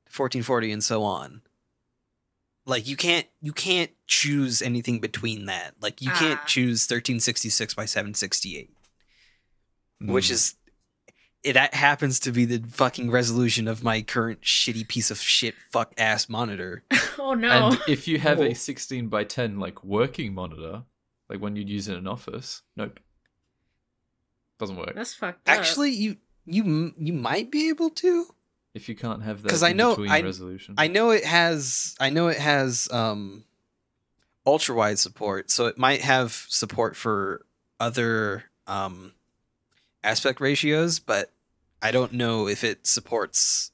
1440 0.06 0.72
and 0.72 0.84
so 0.84 1.02
on 1.04 1.42
Like 2.66 2.86
you 2.88 2.96
can't 2.96 3.26
you 3.40 3.52
can't 3.52 3.90
choose 4.06 4.60
anything 4.60 4.98
between 5.00 5.46
that. 5.46 5.74
Like 5.80 6.02
you 6.02 6.10
can't 6.10 6.40
Ah. 6.42 6.46
choose 6.46 6.82
1366 6.86 7.74
by 7.74 7.84
768, 7.84 8.70
which 10.00 10.26
Mm. 10.26 10.30
is 10.32 10.54
it 11.44 11.52
that 11.52 11.74
happens 11.74 12.18
to 12.20 12.32
be 12.32 12.44
the 12.44 12.68
fucking 12.68 13.08
resolution 13.10 13.68
of 13.68 13.84
my 13.84 14.02
current 14.02 14.40
shitty 14.42 14.88
piece 14.88 15.12
of 15.12 15.20
shit 15.20 15.54
fuck 15.70 15.94
ass 15.96 16.28
monitor. 16.28 16.82
oh 17.20 17.34
no. 17.34 17.68
And 17.68 17.80
if 17.86 18.08
you 18.08 18.18
have 18.18 18.40
Oh. 18.40 18.44
a 18.44 18.54
16 18.54 19.08
by 19.08 19.22
10 19.22 19.60
like 19.60 19.84
working 19.84 20.34
monitor, 20.34 20.82
like 21.30 21.40
one 21.40 21.54
you'd 21.54 21.68
use 21.68 21.86
in 21.86 21.94
an 21.94 22.08
office, 22.08 22.62
nope, 22.76 22.98
doesn't 24.58 24.76
work. 24.76 24.92
That's 24.96 25.14
fucked 25.14 25.48
up. 25.48 25.54
Actually, 25.56 25.90
you 25.92 26.16
you 26.46 26.94
you 26.98 27.12
might 27.12 27.50
be 27.52 27.68
able 27.68 27.90
to. 27.90 28.34
If 28.76 28.88
you 28.88 28.94
can't 28.94 29.22
have 29.22 29.42
that 29.42 29.48
'Cause 29.48 29.62
I 29.62 29.72
know- 29.72 29.90
between 29.96 30.10
I- 30.10 30.20
resolution. 30.20 30.74
I 30.76 30.86
know 30.86 31.10
it 31.10 31.24
has 31.24 31.94
I 31.98 32.10
know 32.10 32.28
it 32.28 32.38
has 32.38 32.88
um 32.92 33.44
ultra 34.46 34.74
wide 34.74 34.98
support, 34.98 35.50
so 35.50 35.66
it 35.66 35.78
might 35.78 36.02
have 36.02 36.46
support 36.48 36.94
for 36.96 37.46
other 37.80 38.44
um 38.66 39.14
aspect 40.04 40.40
ratios, 40.40 40.98
but 40.98 41.32
I 41.82 41.90
don't 41.90 42.12
know 42.12 42.46
if 42.48 42.62
it 42.64 42.86
supports 42.86 43.72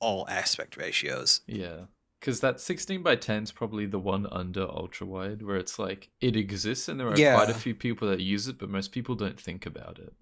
all 0.00 0.28
aspect 0.28 0.76
ratios. 0.76 1.40
Yeah. 1.46 1.86
Because 2.20 2.40
that 2.40 2.58
16 2.60 3.02
by 3.02 3.16
10 3.16 3.42
is 3.44 3.52
probably 3.52 3.86
the 3.86 3.98
one 3.98 4.26
under 4.32 4.62
ultra 4.62 5.06
wide 5.06 5.42
where 5.42 5.56
it's 5.56 5.78
like 5.78 6.10
it 6.20 6.36
exists 6.36 6.88
and 6.88 6.98
there 6.98 7.08
are 7.08 7.14
quite 7.14 7.50
a 7.50 7.54
few 7.54 7.74
people 7.74 8.08
that 8.08 8.20
use 8.20 8.48
it, 8.48 8.58
but 8.58 8.68
most 8.70 8.92
people 8.92 9.14
don't 9.14 9.38
think 9.38 9.66
about 9.66 9.98
it. 9.98 10.12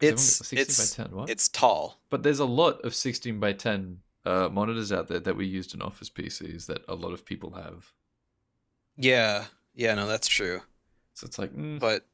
It's 0.00 0.22
16 0.22 0.58
it's 0.58 0.96
by 0.96 1.04
10, 1.04 1.16
what? 1.16 1.30
it's 1.30 1.48
tall. 1.48 2.00
But 2.10 2.22
there's 2.22 2.38
a 2.38 2.44
lot 2.44 2.80
of 2.82 2.94
16 2.94 3.38
by 3.40 3.52
10 3.52 3.98
uh, 4.24 4.48
monitors 4.50 4.92
out 4.92 5.08
there 5.08 5.20
that 5.20 5.36
we 5.36 5.46
used 5.46 5.74
in 5.74 5.82
office 5.82 6.10
PCs 6.10 6.66
that 6.66 6.82
a 6.88 6.94
lot 6.94 7.12
of 7.12 7.24
people 7.24 7.52
have. 7.52 7.92
Yeah. 8.96 9.46
Yeah, 9.74 9.94
no, 9.94 10.06
that's 10.06 10.28
true. 10.28 10.62
So 11.14 11.26
it's 11.26 11.38
like, 11.38 11.54
mm, 11.54 11.78
But 11.78 12.06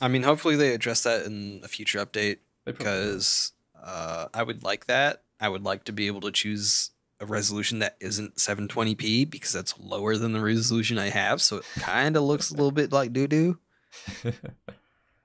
I 0.00 0.08
mean, 0.08 0.22
hopefully 0.22 0.56
they 0.56 0.72
address 0.72 1.02
that 1.02 1.26
in 1.26 1.60
a 1.64 1.68
future 1.68 1.98
update 2.04 2.38
they 2.64 2.72
probably 2.72 2.84
will. 2.86 3.12
because 3.12 3.52
uh, 3.82 4.26
I 4.32 4.42
would 4.42 4.62
like 4.62 4.86
that. 4.86 5.22
I 5.40 5.48
would 5.48 5.64
like 5.64 5.84
to 5.84 5.92
be 5.92 6.06
able 6.06 6.20
to 6.22 6.30
choose 6.30 6.90
a 7.18 7.26
resolution 7.26 7.80
that 7.80 7.96
isn't 8.00 8.36
720p 8.36 9.28
because 9.28 9.52
that's 9.52 9.78
lower 9.78 10.16
than 10.16 10.32
the 10.32 10.40
resolution 10.40 10.98
I 10.98 11.10
have, 11.10 11.42
so 11.42 11.58
it 11.58 11.64
kind 11.78 12.16
of 12.16 12.22
looks 12.22 12.50
a 12.50 12.54
little 12.54 12.70
bit 12.72 12.92
like 12.92 13.12
doo 13.12 13.26
doo. 13.26 13.58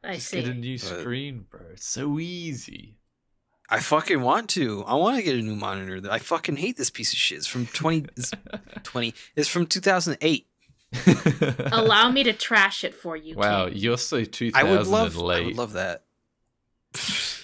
I 0.05 0.15
Just 0.15 0.31
get 0.31 0.45
a 0.47 0.53
new 0.53 0.77
But- 0.77 0.99
screen, 0.99 1.45
bro. 1.49 1.61
It's 1.73 1.85
so 1.85 2.19
easy. 2.19 2.97
I 3.69 3.79
fucking 3.79 4.21
want 4.21 4.49
to. 4.51 4.83
I 4.85 4.93
want 4.93 5.17
to 5.17 5.23
get 5.23 5.35
a 5.35 5.41
new 5.41 5.55
monitor. 5.55 5.99
I 6.11 6.19
fucking 6.19 6.57
hate 6.57 6.77
this 6.77 6.91
piece 6.91 7.11
of 7.13 7.17
shit. 7.17 7.39
It's 7.39 7.47
from 7.47 7.65
20 7.73 8.05
it's 8.15 8.31
20. 8.83 9.13
It's 9.35 9.47
from 9.49 9.65
2008. 9.65 10.47
Allow 11.71 12.11
me 12.11 12.23
to 12.23 12.33
trash 12.33 12.83
it 12.83 12.93
for 12.93 13.17
you. 13.17 13.35
wow, 13.35 13.65
King. 13.67 13.77
you're 13.77 13.97
so 13.97 14.23
2000 14.23 14.55
I 14.55 14.71
would 14.71 14.87
love. 14.87 15.17
and 15.17 15.31
I 15.31 15.41
would 15.41 15.57
love 15.57 15.73
that. 15.73 16.03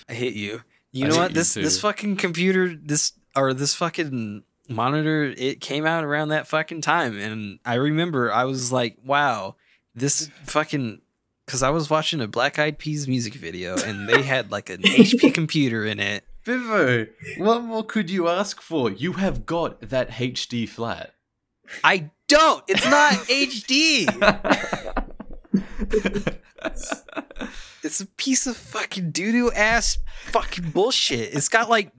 I 0.07 0.13
hate 0.13 0.35
you. 0.35 0.61
You 0.91 1.05
I 1.05 1.09
know 1.09 1.17
what? 1.17 1.31
you 1.31 1.35
This 1.35 1.53
this 1.55 1.79
fucking 1.81 2.17
computer, 2.17 2.75
this 2.75 3.13
or 3.35 3.53
this 3.53 3.73
fucking 3.73 4.43
monitor, 4.69 5.33
it 5.37 5.59
came 5.61 5.85
out 5.85 6.03
around 6.03 6.29
that 6.29 6.47
fucking 6.47 6.81
time, 6.81 7.17
and 7.17 7.59
I 7.65 7.75
remember 7.75 8.31
I 8.31 8.43
was 8.45 8.71
like, 8.71 8.97
"Wow, 9.03 9.55
this 9.95 10.29
fucking." 10.45 11.01
Because 11.51 11.63
I 11.63 11.69
was 11.69 11.89
watching 11.89 12.21
a 12.21 12.29
Black 12.29 12.57
Eyed 12.59 12.77
Peas 12.77 13.09
music 13.09 13.33
video, 13.33 13.75
and 13.75 14.07
they 14.07 14.21
had 14.21 14.53
like 14.53 14.69
an 14.69 14.83
HP 14.83 15.33
computer 15.33 15.83
in 15.83 15.99
it. 15.99 16.23
Vivo, 16.45 17.07
what 17.39 17.61
more 17.63 17.83
could 17.83 18.09
you 18.09 18.29
ask 18.29 18.61
for? 18.61 18.89
You 18.89 19.11
have 19.13 19.45
got 19.45 19.81
that 19.81 20.11
HD 20.11 20.65
flat. 20.67 21.13
I 21.83 22.11
don't. 22.29 22.63
It's 22.69 22.89
not 22.89 23.13
HD. 23.27 24.07
It's 27.83 27.99
a 27.99 28.05
piece 28.05 28.47
of 28.47 28.55
fucking 28.55 29.11
doo 29.11 29.31
doo 29.33 29.51
ass 29.51 29.97
fucking 30.27 30.69
bullshit. 30.69 31.33
It's 31.33 31.49
got 31.49 31.69
like 31.69 31.91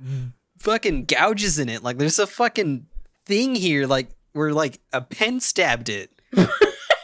fucking 0.61 1.05
gouges 1.05 1.59
in 1.59 1.69
it. 1.69 1.83
Like 1.83 1.99
there's 1.99 2.21
a 2.21 2.27
fucking 2.27 2.87
thing 3.27 3.55
here, 3.55 3.87
like 3.87 4.09
where 4.33 4.55
like 4.55 4.81
a 4.95 5.03
pen 5.03 5.41
stabbed 5.41 5.91
it, 5.91 6.11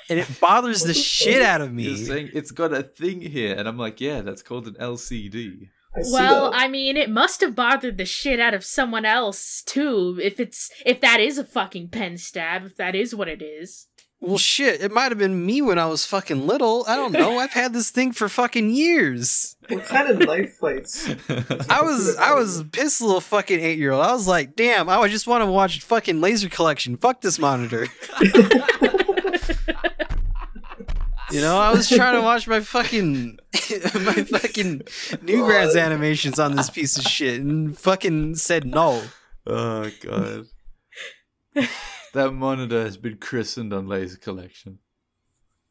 and 0.08 0.18
it 0.18 0.40
bothers 0.40 0.82
the 0.82 0.94
shit 0.94 1.42
out 1.42 1.60
of 1.60 1.68
You're 1.68 1.92
me. 1.92 1.96
saying 1.96 2.30
it's 2.32 2.50
got 2.50 2.72
a 2.72 2.82
thing 2.82 3.20
here, 3.20 3.54
and 3.56 3.68
I'm 3.68 3.78
like, 3.78 4.00
yeah, 4.00 4.20
that's 4.22 4.42
called 4.42 4.66
an 4.66 4.74
LCD. 4.74 5.68
I 5.96 6.00
Well, 6.12 6.50
that. 6.50 6.60
I 6.60 6.68
mean, 6.68 6.96
it 6.96 7.10
must 7.10 7.40
have 7.40 7.54
bothered 7.54 7.96
the 7.98 8.04
shit 8.04 8.40
out 8.40 8.54
of 8.54 8.64
someone 8.64 9.04
else 9.04 9.62
too. 9.62 10.18
If 10.22 10.38
it's 10.38 10.70
if 10.84 11.00
that 11.00 11.20
is 11.20 11.38
a 11.38 11.44
fucking 11.44 11.88
pen 11.88 12.18
stab, 12.18 12.64
if 12.64 12.76
that 12.76 12.94
is 12.94 13.14
what 13.14 13.28
it 13.28 13.42
is. 13.42 13.86
Well, 14.20 14.38
shit, 14.38 14.82
it 14.82 14.90
might 14.90 15.12
have 15.12 15.18
been 15.18 15.46
me 15.46 15.62
when 15.62 15.78
I 15.78 15.86
was 15.86 16.04
fucking 16.04 16.44
little. 16.44 16.84
I 16.88 16.96
don't 16.96 17.12
know. 17.12 17.38
I've 17.38 17.52
had 17.52 17.72
this 17.72 17.90
thing 17.90 18.10
for 18.10 18.28
fucking 18.28 18.70
years. 18.70 19.54
what 19.68 19.84
kind 19.84 20.10
of 20.10 20.18
knife 20.26 20.56
fights? 20.56 21.08
I 21.70 21.82
was 21.82 22.16
I 22.16 22.34
was 22.34 22.64
pissed 22.72 23.00
little 23.00 23.20
fucking 23.20 23.60
eight 23.60 23.78
year 23.78 23.92
old. 23.92 24.04
I 24.04 24.12
was 24.12 24.26
like, 24.26 24.56
damn, 24.56 24.88
I 24.88 25.06
just 25.06 25.28
want 25.28 25.42
to 25.44 25.50
watch 25.50 25.80
fucking 25.82 26.20
laser 26.20 26.48
collection. 26.48 26.96
Fuck 26.96 27.20
this 27.20 27.38
monitor. 27.38 27.86
You 31.30 31.40
know, 31.40 31.58
I 31.58 31.72
was 31.72 31.88
trying 31.88 32.14
to 32.14 32.22
watch 32.22 32.48
my 32.48 32.60
fucking 32.60 33.38
my 33.52 34.24
fucking 34.24 34.80
Newgrounds 35.24 35.80
animations 35.80 36.38
on 36.38 36.56
this 36.56 36.70
piece 36.70 36.96
of 36.96 37.04
shit 37.04 37.40
and 37.40 37.76
fucking 37.78 38.36
said 38.36 38.64
no. 38.64 39.02
oh 39.46 39.90
god. 40.00 40.46
that 42.14 42.32
monitor 42.32 42.82
has 42.82 42.96
been 42.96 43.18
christened 43.18 43.72
on 43.72 43.86
Laser 43.88 44.18
Collection. 44.18 44.78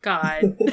God. 0.01 0.57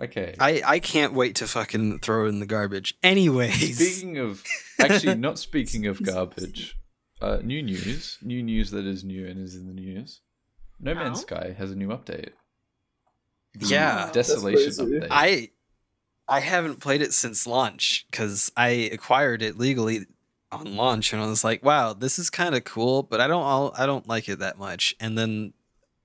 Okay. 0.00 0.34
I 0.40 0.62
I 0.64 0.78
can't 0.78 1.12
wait 1.12 1.34
to 1.36 1.46
fucking 1.46 1.98
throw 1.98 2.24
it 2.24 2.30
in 2.30 2.40
the 2.40 2.46
garbage. 2.46 2.94
Anyways, 3.02 3.76
Speaking 3.76 4.16
of, 4.16 4.42
actually, 4.78 5.16
not 5.16 5.38
speaking 5.48 5.86
of 5.86 6.02
garbage, 6.02 6.74
uh, 7.20 7.40
new 7.42 7.60
news, 7.62 8.16
new 8.22 8.42
news 8.42 8.70
that 8.70 8.86
is 8.86 9.04
new 9.04 9.26
and 9.26 9.38
is 9.38 9.54
in 9.56 9.66
the 9.66 9.74
news. 9.74 10.22
No 10.78 10.94
Man's? 10.94 11.20
Sky 11.20 11.54
has 11.58 11.70
a 11.70 11.76
new 11.76 11.88
update. 11.88 12.30
The 13.54 13.66
Yeah. 13.66 14.10
Desolation 14.12 14.64
That's 14.66 14.78
crazy. 14.78 15.08
I 15.10 15.50
I 16.28 16.40
haven't 16.40 16.78
played 16.80 17.02
it 17.02 17.12
since 17.12 17.46
launch 17.46 18.06
because 18.10 18.52
I 18.56 18.68
acquired 18.68 19.42
it 19.42 19.58
legally 19.58 20.06
on 20.52 20.76
launch, 20.76 21.12
and 21.12 21.20
I 21.20 21.26
was 21.26 21.42
like, 21.42 21.64
"Wow, 21.64 21.92
this 21.92 22.18
is 22.18 22.30
kind 22.30 22.54
of 22.54 22.64
cool," 22.64 23.02
but 23.02 23.20
I 23.20 23.26
don't 23.26 23.42
all 23.42 23.74
I 23.76 23.86
don't 23.86 24.06
like 24.08 24.28
it 24.28 24.38
that 24.38 24.58
much. 24.58 24.94
And 25.00 25.18
then 25.18 25.52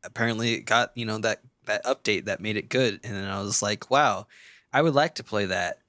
apparently 0.04 0.54
it 0.54 0.62
got 0.62 0.92
you 0.96 1.06
know 1.06 1.20
that 1.20 1.42
that 1.66 1.84
update 1.86 2.26
that 2.26 2.42
made 2.42 2.58
it 2.58 2.70
good, 2.70 3.00
and 3.04 3.16
then 3.16 3.26
I 3.26 3.42
was 3.42 3.62
like, 3.62 3.90
"Wow, 3.92 4.28
I 4.74 4.82
would 4.82 4.96
like 4.96 5.16
to 5.16 5.24
play 5.24 5.46
that," 5.46 5.80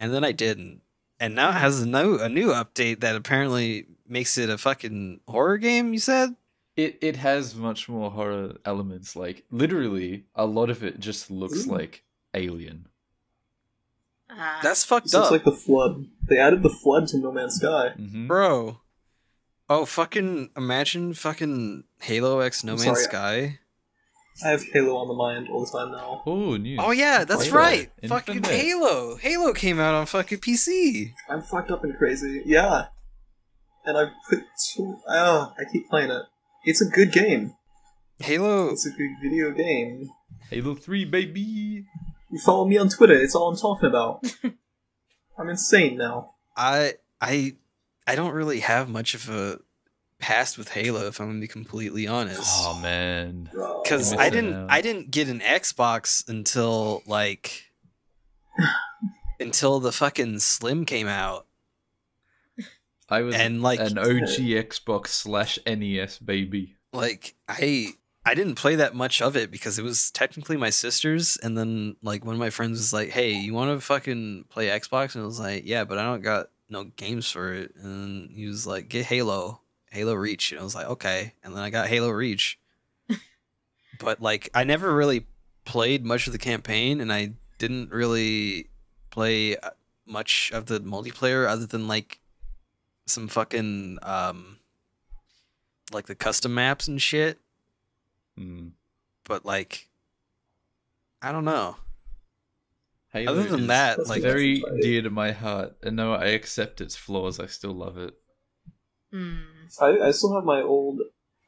and 0.00 0.12
then 0.12 0.24
I 0.24 0.32
didn't. 0.32 0.80
And 1.20 1.34
now 1.34 1.50
it 1.50 1.54
has 1.54 1.80
a 1.80 1.86
new 1.86 2.18
a 2.18 2.28
new 2.28 2.48
update 2.48 3.00
that 3.00 3.16
apparently 3.16 3.86
makes 4.06 4.36
it 4.38 4.50
a 4.50 4.58
fucking 4.58 5.20
horror 5.28 5.58
game. 5.58 5.92
You 5.92 6.00
said? 6.00 6.34
It 6.76 6.98
it 7.00 7.16
has 7.16 7.54
much 7.54 7.88
more 7.88 8.10
horror 8.10 8.56
elements. 8.64 9.14
Like 9.16 9.44
literally, 9.50 10.24
a 10.34 10.46
lot 10.46 10.70
of 10.70 10.82
it 10.82 10.98
just 11.00 11.30
looks 11.30 11.66
Ooh. 11.66 11.70
like 11.72 12.02
Alien. 12.34 12.88
Ah. 14.30 14.58
That's 14.62 14.84
fucked 14.84 15.06
This 15.06 15.14
up. 15.14 15.30
looks 15.30 15.30
like 15.32 15.44
the 15.44 15.52
flood. 15.52 16.06
They 16.28 16.38
added 16.38 16.62
the 16.62 16.70
flood 16.70 17.06
to 17.08 17.18
No 17.18 17.30
Man's 17.30 17.54
Sky. 17.56 17.90
hmm 17.90 18.26
Bro. 18.26 18.80
Oh, 19.68 19.84
fucking 19.86 20.50
imagine 20.56 21.14
fucking 21.14 21.84
Halo 22.02 22.40
X 22.40 22.64
No 22.64 22.72
I'm 22.72 22.78
Man's 22.80 22.84
sorry. 23.04 23.04
Sky. 23.04 23.58
I 24.44 24.48
have 24.50 24.64
Halo 24.72 24.96
on 24.96 25.06
the 25.06 25.14
mind 25.14 25.48
all 25.48 25.64
the 25.64 25.70
time 25.70 25.92
now. 25.92 26.22
Oh, 26.26 26.56
news. 26.56 26.80
Oh 26.82 26.90
yeah, 26.90 27.24
that's 27.24 27.44
Halo. 27.46 27.56
right. 27.56 27.90
Fucking 28.08 28.42
Halo. 28.42 29.16
Halo 29.16 29.52
came 29.52 29.78
out 29.78 29.94
on 29.94 30.06
fucking 30.06 30.38
PC. 30.38 31.12
I'm 31.30 31.40
fucked 31.40 31.70
up 31.70 31.84
and 31.84 31.96
crazy. 31.96 32.42
Yeah. 32.44 32.86
And 33.86 33.96
I 33.96 34.06
put 34.28 34.40
two. 34.74 34.96
Oh, 35.08 35.52
I 35.56 35.70
keep 35.72 35.88
playing 35.88 36.10
it. 36.10 36.22
It's 36.64 36.80
a 36.80 36.86
good 36.86 37.12
game. 37.12 37.54
Halo 38.18 38.70
It's 38.70 38.86
a 38.86 38.90
good 38.90 39.16
video 39.22 39.50
game. 39.50 40.10
Halo 40.48 40.74
Three, 40.74 41.04
baby. 41.04 41.84
You 42.30 42.38
follow 42.44 42.66
me 42.66 42.78
on 42.78 42.88
Twitter. 42.88 43.14
It's 43.14 43.34
all 43.34 43.50
I'm 43.50 43.56
talking 43.56 43.88
about. 43.88 44.24
I'm 45.38 45.48
insane 45.50 45.98
now. 45.98 46.34
I 46.56 46.94
I 47.20 47.56
I 48.06 48.14
don't 48.14 48.32
really 48.32 48.60
have 48.60 48.88
much 48.88 49.14
of 49.14 49.28
a 49.28 49.58
past 50.18 50.56
with 50.56 50.70
Halo 50.70 51.06
if 51.06 51.20
I'm 51.20 51.26
gonna 51.28 51.40
be 51.40 51.48
completely 51.48 52.06
honest. 52.06 52.42
Oh 52.46 52.78
man. 52.80 53.50
Because 53.82 54.14
I 54.14 54.30
didn't 54.30 54.54
out. 54.54 54.70
I 54.70 54.80
didn't 54.80 55.10
get 55.10 55.28
an 55.28 55.40
Xbox 55.40 56.26
until 56.28 57.02
like 57.06 57.70
until 59.40 59.80
the 59.80 59.92
fucking 59.92 60.38
Slim 60.38 60.86
came 60.86 61.08
out. 61.08 61.46
I 63.08 63.22
was 63.22 63.34
And, 63.34 63.62
like- 63.62 63.80
an 63.80 63.98
OG 63.98 64.38
Xbox 64.38 65.08
slash 65.08 65.58
NES 65.66 66.18
baby. 66.18 66.76
like 66.92 67.34
I 67.48 67.88
I 68.26 68.34
didn't 68.34 68.54
play 68.54 68.76
that 68.76 68.94
much 68.94 69.20
of 69.20 69.36
it 69.36 69.50
because 69.50 69.78
it 69.78 69.82
was 69.82 70.10
technically 70.10 70.56
my 70.56 70.70
sister's 70.70 71.36
and 71.36 71.58
then 71.58 71.96
like 72.02 72.24
one 72.24 72.34
of 72.34 72.40
my 72.40 72.48
friends 72.50 72.78
was 72.78 72.92
like, 72.92 73.10
"Hey, 73.10 73.32
you 73.32 73.52
want 73.52 73.70
to 73.76 73.84
fucking 73.84 74.46
play 74.48 74.68
Xbox?" 74.68 75.14
and 75.14 75.22
I 75.22 75.26
was 75.26 75.38
like, 75.40 75.64
"Yeah, 75.66 75.84
but 75.84 75.98
I 75.98 76.04
don't 76.04 76.22
got 76.22 76.48
no 76.70 76.84
games 76.84 77.30
for 77.30 77.52
it." 77.52 77.74
And 77.76 78.30
he 78.30 78.46
was 78.46 78.66
like, 78.66 78.88
"Get 78.88 79.06
Halo." 79.06 79.60
Halo 79.90 80.14
Reach, 80.14 80.50
and 80.50 80.60
I 80.60 80.64
was 80.64 80.74
like, 80.74 80.88
okay. 80.88 81.34
And 81.44 81.54
then 81.54 81.62
I 81.62 81.70
got 81.70 81.86
Halo 81.86 82.10
Reach, 82.10 82.58
but 84.00 84.20
like 84.20 84.50
I 84.54 84.64
never 84.64 84.92
really 84.92 85.26
played 85.64 86.04
much 86.04 86.26
of 86.26 86.32
the 86.32 86.38
campaign, 86.38 87.00
and 87.00 87.12
I 87.12 87.34
didn't 87.58 87.90
really 87.92 88.70
play 89.10 89.56
uh, 89.56 89.70
much 90.06 90.50
of 90.52 90.66
the 90.66 90.80
multiplayer 90.80 91.48
other 91.48 91.66
than 91.66 91.86
like 91.86 92.18
some 93.06 93.28
fucking 93.28 93.98
um 94.02 94.58
like 95.92 96.06
the 96.06 96.14
custom 96.14 96.54
maps 96.54 96.88
and 96.88 97.00
shit. 97.00 97.38
Hmm. 98.36 98.68
But 99.24 99.44
like, 99.44 99.88
I 101.22 101.32
don't 101.32 101.44
know. 101.44 101.76
Halo 103.12 103.30
Other 103.32 103.44
than 103.44 103.60
is 103.60 103.66
that, 103.68 104.06
like 104.08 104.22
very 104.22 104.62
dear 104.80 105.02
to 105.02 105.10
my 105.10 105.30
heart, 105.30 105.76
and 105.82 105.96
though 105.98 106.14
I 106.14 106.26
accept 106.26 106.80
its 106.80 106.96
flaws, 106.96 107.38
I 107.38 107.46
still 107.46 107.72
love 107.72 107.96
it. 107.96 108.14
Hmm. 109.12 109.36
I, 109.80 109.98
I 110.08 110.10
still 110.10 110.34
have 110.34 110.44
my 110.44 110.60
old 110.60 110.98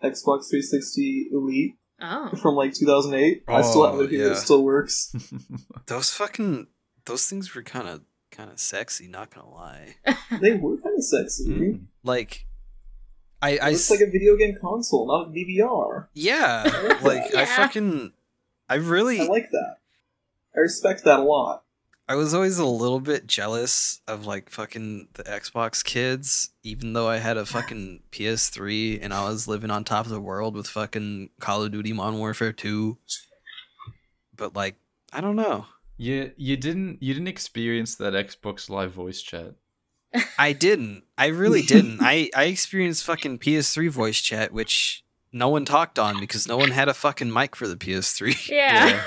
Xbox 0.02 0.48
360 0.50 1.30
Elite 1.32 1.74
Oh. 2.00 2.30
from 2.40 2.54
like 2.54 2.74
2008. 2.74 3.42
I 3.48 3.62
still 3.62 3.84
have 3.86 3.94
Oh, 3.96 4.02
it 4.02 4.10
here. 4.10 4.26
yeah. 4.26 4.32
It 4.32 4.36
still 4.36 4.62
works. 4.62 5.14
those 5.86 6.10
fucking 6.12 6.66
those 7.06 7.26
things 7.26 7.54
were 7.54 7.62
kind 7.62 7.88
of 7.88 8.02
kind 8.30 8.50
of 8.50 8.58
sexy. 8.58 9.08
Not 9.08 9.34
gonna 9.34 9.48
lie. 9.50 9.96
they 10.40 10.54
were 10.54 10.76
kind 10.78 10.96
of 10.96 11.04
sexy. 11.04 11.46
Mm. 11.48 11.80
Like, 12.02 12.46
I 13.42 13.58
I 13.58 13.70
It's 13.70 13.90
s- 13.90 13.90
like 13.90 14.06
a 14.06 14.10
video 14.10 14.36
game 14.36 14.56
console, 14.60 15.06
not 15.06 15.28
a 15.28 15.30
DVR. 15.30 16.06
yeah, 16.14 16.62
like 17.02 17.02
like 17.02 17.34
I 17.34 17.44
fucking 17.44 18.12
I 18.68 18.74
really 18.76 19.20
I 19.20 19.24
like 19.24 19.50
that. 19.50 19.76
I 20.56 20.60
respect 20.60 21.04
that 21.04 21.20
a 21.20 21.22
lot. 21.22 21.62
I 22.08 22.14
was 22.14 22.32
always 22.32 22.58
a 22.58 22.64
little 22.64 23.00
bit 23.00 23.26
jealous 23.26 24.00
of 24.06 24.26
like 24.26 24.48
fucking 24.48 25.08
the 25.14 25.24
Xbox 25.24 25.84
kids, 25.84 26.50
even 26.62 26.92
though 26.92 27.08
I 27.08 27.16
had 27.16 27.36
a 27.36 27.44
fucking 27.44 28.00
PS3 28.12 29.00
and 29.02 29.12
I 29.12 29.24
was 29.28 29.48
living 29.48 29.72
on 29.72 29.82
top 29.82 30.06
of 30.06 30.12
the 30.12 30.20
world 30.20 30.54
with 30.54 30.68
fucking 30.68 31.30
Call 31.40 31.64
of 31.64 31.72
Duty 31.72 31.92
Modern 31.92 32.20
Warfare 32.20 32.52
2. 32.52 32.96
But 34.36 34.54
like, 34.54 34.76
I 35.12 35.20
don't 35.20 35.34
know. 35.34 35.66
You 35.96 36.32
you 36.36 36.56
didn't 36.56 37.02
you 37.02 37.14
didn't 37.14 37.28
experience 37.28 37.94
that 37.96 38.12
Xbox 38.12 38.68
Live 38.68 38.92
voice 38.92 39.22
chat. 39.22 39.54
I 40.38 40.52
didn't. 40.52 41.04
I 41.16 41.26
really 41.26 41.62
didn't. 41.74 42.00
I 42.02 42.30
I 42.34 42.44
experienced 42.44 43.04
fucking 43.04 43.38
PS3 43.38 43.90
voice 43.90 44.20
chat, 44.20 44.52
which 44.52 45.04
no 45.32 45.48
one 45.48 45.64
talked 45.64 45.98
on 45.98 46.20
because 46.20 46.46
no 46.46 46.56
one 46.56 46.70
had 46.70 46.88
a 46.88 46.94
fucking 46.94 47.32
mic 47.32 47.56
for 47.56 47.68
the 47.68 47.76
PS3. 47.76 48.48
Yeah. 48.50 48.88
Yeah. 48.88 49.02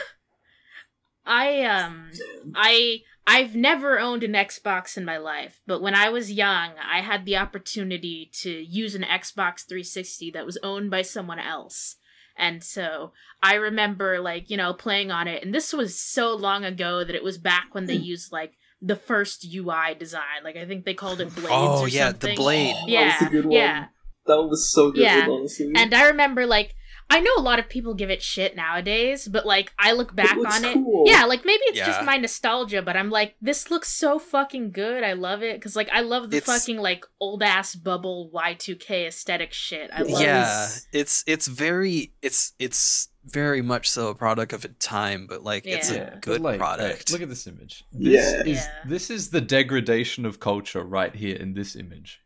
I 1.26 1.64
um 1.64 2.12
I 2.56 3.02
I've 3.28 3.56
never 3.56 4.00
owned 4.00 4.24
an 4.24 4.34
Xbox 4.34 4.98
in 4.98 5.06
my 5.06 5.18
life, 5.18 5.62
but 5.68 5.84
when 5.84 5.94
I 5.94 6.10
was 6.10 6.32
young, 6.32 6.72
I 6.84 7.02
had 7.02 7.26
the 7.26 7.38
opportunity 7.38 8.32
to 8.42 8.50
use 8.50 8.96
an 8.96 9.04
Xbox 9.04 9.68
360 9.68 10.32
that 10.32 10.48
was 10.48 10.58
owned 10.64 10.90
by 10.90 11.04
someone 11.04 11.38
else. 11.38 11.98
And 12.40 12.64
so 12.64 13.12
I 13.44 13.56
remember 13.56 14.20
like, 14.20 14.50
you 14.50 14.58
know, 14.58 14.74
playing 14.74 15.12
on 15.12 15.28
it 15.28 15.44
and 15.44 15.54
this 15.54 15.74
was 15.74 16.00
so 16.00 16.34
long 16.34 16.64
ago 16.66 17.04
that 17.04 17.16
it 17.16 17.24
was 17.24 17.38
back 17.38 17.68
when 17.74 17.86
they 17.86 17.98
mm. 17.98 18.06
used 18.06 18.32
like 18.32 18.54
the 18.82 18.96
first 18.96 19.46
UI 19.46 19.94
design. 20.00 20.44
Like 20.44 20.56
I 20.56 20.66
think 20.66 20.86
they 20.86 20.94
called 20.94 21.22
it 21.22 21.36
Blades 21.36 21.50
Oh 21.52 21.82
or 21.82 21.88
yeah, 21.90 22.08
something. 22.08 22.32
the 22.32 22.36
blade. 22.36 22.76
Oh, 22.78 22.88
Yeah. 22.88 23.06
that 23.06 23.20
was 23.22 23.28
a 23.28 23.32
good 23.32 23.46
one. 23.46 23.54
Yeah. 23.54 23.86
That 24.26 24.42
was 24.44 24.72
so 24.72 24.92
good, 24.92 25.02
Yeah. 25.02 25.28
honestly. 25.30 25.72
And 25.76 25.94
I 25.94 26.08
remember 26.08 26.46
like 26.46 26.76
I 27.12 27.22
know 27.22 27.32
a 27.38 27.42
lot 27.42 27.58
of 27.58 27.68
people 27.70 27.96
give 27.96 28.12
it 28.12 28.22
shit 28.22 28.56
nowadays, 28.56 29.28
but 29.28 29.46
like 29.46 29.74
I 29.80 29.94
look 29.94 30.16
back 30.16 30.36
looks 30.36 30.58
on 30.58 30.66
it. 30.66 30.74
cool. 30.76 31.06
Yeah, 31.08 31.26
like 31.26 31.44
maybe 31.44 31.62
it's 31.66 31.80
just 31.80 32.04
my 32.04 32.18
nostalgia, 32.18 32.82
but 32.84 32.96
I'm 32.96 33.10
like, 33.10 33.36
this 33.42 33.72
looks 33.72 33.92
so 33.92 34.20
fucking 34.20 34.72
good. 34.72 35.04
I 35.04 35.14
love 35.14 35.42
it 35.42 35.56
because 35.58 35.76
like 35.76 35.90
I 35.92 36.02
love 36.02 36.30
the 36.30 36.38
It's- 36.38 36.60
fucking 36.62 36.78
like 36.80 37.06
old 37.20 37.42
ass 37.42 37.74
bubble 37.76 38.30
Y2K 38.34 39.08
aesthetic 39.08 39.54
shit. 39.54 39.90
I 39.92 40.04
love 40.04 40.22
yeah, 40.22 40.68
it. 40.68 40.86
it's 40.94 41.24
it's 41.26 41.48
very 41.48 42.14
it's 42.22 42.54
it's 42.60 43.10
very 43.26 43.62
much 43.62 43.90
so 43.90 44.10
a 44.10 44.16
product 44.16 44.54
of 44.54 44.64
its 44.66 44.86
time, 44.86 45.26
but 45.28 45.44
like 45.44 45.66
it's 45.66 45.92
Yeah. 45.92 46.16
a 46.16 46.20
good 46.20 46.42
like, 46.42 46.60
product. 46.60 47.10
hey, 47.10 47.14
look 47.14 47.22
at 47.24 47.30
this 47.30 47.48
image. 47.48 47.84
This 47.92 48.34
Yeah. 48.36 48.42
is 48.52 48.58
Yeah. 48.58 48.72
this 48.86 49.10
is 49.10 49.30
the 49.32 49.42
degradation 49.42 50.26
of 50.26 50.40
culture 50.40 50.84
right 50.84 51.14
here 51.16 51.36
in 51.36 51.54
this 51.54 51.76
image. 51.76 52.22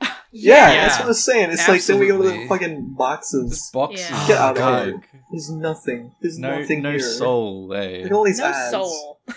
Yeah, 0.00 0.08
Yeah. 0.32 0.74
that's 0.86 0.96
what 0.98 1.04
I 1.04 1.08
was 1.08 1.24
saying. 1.24 1.50
It's 1.50 1.68
like 1.68 1.82
then 1.84 1.98
we 1.98 2.06
go 2.08 2.16
to 2.18 2.22
the 2.22 2.28
Absolutely. 2.30 2.48
fucking 2.48 2.96
This 3.48 3.70
boxes. 3.72 4.10
Yeah. 4.10 4.22
is 4.22 4.28
Get 4.28 4.38
out 4.38 4.58
of 4.58 4.84
here. 4.86 5.02
There's 5.30 5.50
nothing. 5.50 6.14
There's 6.20 6.38
No, 6.38 6.60
nothing 6.60 6.82
no 6.82 6.90
here. 6.92 7.00
soul. 7.00 7.72
Hey. 7.72 7.98
Look 8.02 8.06
at 8.06 8.12
all 8.12 8.24
these 8.24 8.38
No 8.38 8.46
ads. 8.46 8.70
soul. 8.70 9.20
No 9.26 9.34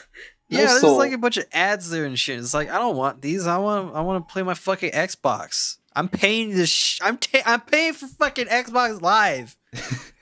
yeah, 0.49 0.65
there's 0.65 0.81
soul. 0.81 0.97
like 0.97 1.11
a 1.11 1.17
bunch 1.17 1.37
of 1.37 1.45
ads 1.51 1.89
there 1.89 2.05
and 2.05 2.17
shit. 2.17 2.39
It's 2.39 2.53
like 2.53 2.69
I 2.69 2.77
don't 2.79 2.95
want 2.95 3.21
these. 3.21 3.45
I 3.47 3.57
want 3.57 3.95
I 3.95 4.01
want 4.01 4.25
to 4.27 4.31
play 4.31 4.43
my 4.43 4.53
fucking 4.53 4.91
Xbox. 4.91 5.77
I'm 5.95 6.07
paying 6.09 6.51
this. 6.55 6.69
Sh- 6.69 6.99
I'm 7.03 7.17
ta- 7.17 7.41
I'm 7.45 7.61
paying 7.61 7.93
for 7.93 8.07
fucking 8.07 8.45
Xbox 8.47 9.01
Live. 9.01 9.57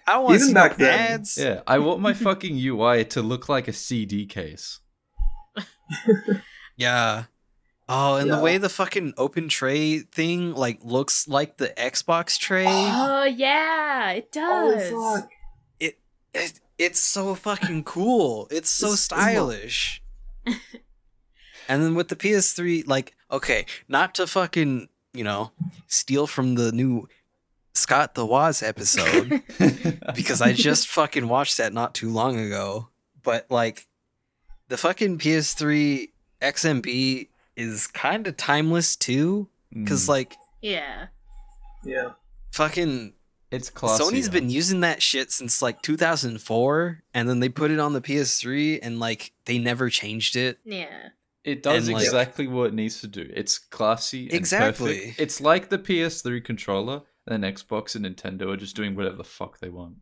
I 0.08 0.14
don't 0.14 0.24
want 0.24 0.34
to 0.34 0.36
Even 0.36 0.48
see 0.48 0.54
back 0.54 0.80
no 0.80 0.86
then. 0.86 1.00
ads. 1.12 1.38
Yeah, 1.38 1.62
I 1.68 1.80
want 1.80 2.00
my 2.00 2.14
fucking 2.14 2.58
UI 2.58 3.06
to 3.06 3.22
look 3.22 3.50
like 3.50 3.68
a 3.68 3.74
CD 3.74 4.26
case. 4.26 4.80
Yeah. 6.78 7.26
Oh, 7.88 8.16
and 8.16 8.28
Yeah. 8.30 8.38
the 8.38 8.42
way 8.42 8.58
the 8.58 8.70
fucking 8.70 9.14
open 9.18 9.48
tray 9.48 10.00
thing 10.00 10.54
like 10.56 10.80
looks 10.84 11.28
like 11.28 11.58
the 11.58 11.70
Xbox 11.78 12.38
tray. 12.40 12.66
Oh 12.68 13.24
yeah, 13.26 14.12
it 14.12 14.30
Oh, 14.38 14.72
does. 14.76 14.92
fuck. 15.22 15.30
it, 15.80 16.60
it's 16.78 17.00
so 17.00 17.36
fucking 17.36 17.84
cool. 17.84 18.48
It's 18.52 18.70
so 18.70 18.88
It's- 18.88 18.94
it's 18.96 19.02
stylish. 19.04 20.02
and 21.68 21.82
then 21.84 21.96
with 21.96 22.10
the 22.10 22.16
PS3, 22.16 22.84
like, 22.88 23.16
okay, 23.32 23.66
not 23.88 24.14
to 24.16 24.28
fucking, 24.28 24.90
you 25.14 25.24
know, 25.24 25.52
steal 25.88 26.28
from 26.28 26.56
the 26.56 26.72
new 26.72 27.08
Scott 27.74 28.16
The 28.16 28.26
Woz 28.26 28.62
episode, 28.64 29.42
because 30.16 30.42
I 30.42 30.54
just 30.54 30.88
fucking 30.98 31.28
watched 31.28 31.58
that 31.58 31.74
not 31.74 31.94
too 31.94 32.10
long 32.10 32.40
ago. 32.40 32.90
But 33.24 33.50
like, 33.50 33.88
the 34.70 34.78
fucking 34.78 35.18
PS3 35.20 36.10
XMB 36.42 37.28
is 37.56 37.88
kind 37.88 38.28
of 38.28 38.38
timeless 38.38 38.96
too, 38.96 39.48
because 39.74 40.06
Mm, 40.06 40.10
like, 40.10 40.36
yeah. 40.62 41.08
Yeah. 41.84 42.12
fucking 42.52 43.14
it's 43.52 43.70
classy. 43.70 44.04
Sony's 44.04 44.30
been 44.30 44.50
using 44.50 44.80
that 44.82 45.02
shit 45.02 45.32
since 45.32 45.62
like 45.62 45.82
2004, 45.82 47.04
and 47.14 47.30
then 47.30 47.40
they 47.40 47.50
put 47.50 47.72
it 47.72 47.80
on 47.80 47.94
the 47.94 48.02
PS3, 48.02 48.80
and 48.82 49.00
like 49.00 49.32
they 49.46 49.58
never 49.58 49.90
changed 49.90 50.36
it. 50.36 50.60
Yeah. 50.66 51.10
It 51.44 51.62
does 51.62 51.88
and, 51.88 51.96
like- 51.96 52.04
exactly 52.04 52.48
what 52.48 52.68
it 52.68 52.74
needs 52.74 53.02
to 53.02 53.08
do. 53.08 53.30
It's 53.34 53.60
classy. 53.60 54.26
And 54.26 54.34
Exactly. 54.34 54.98
perfect. 55.00 55.20
It's 55.20 55.40
like 55.40 55.70
the 55.70 55.78
PS3 55.78 56.44
controller. 56.44 57.04
And 57.28 57.44
then 57.44 57.54
Xbox 57.54 57.96
and 57.96 58.06
Nintendo 58.06 58.54
are 58.54 58.58
just 58.58 58.76
doing 58.76 58.96
whatever 58.96 59.16
the 59.16 59.24
fuck 59.24 59.60
they 59.60 59.70
want. 59.70 59.96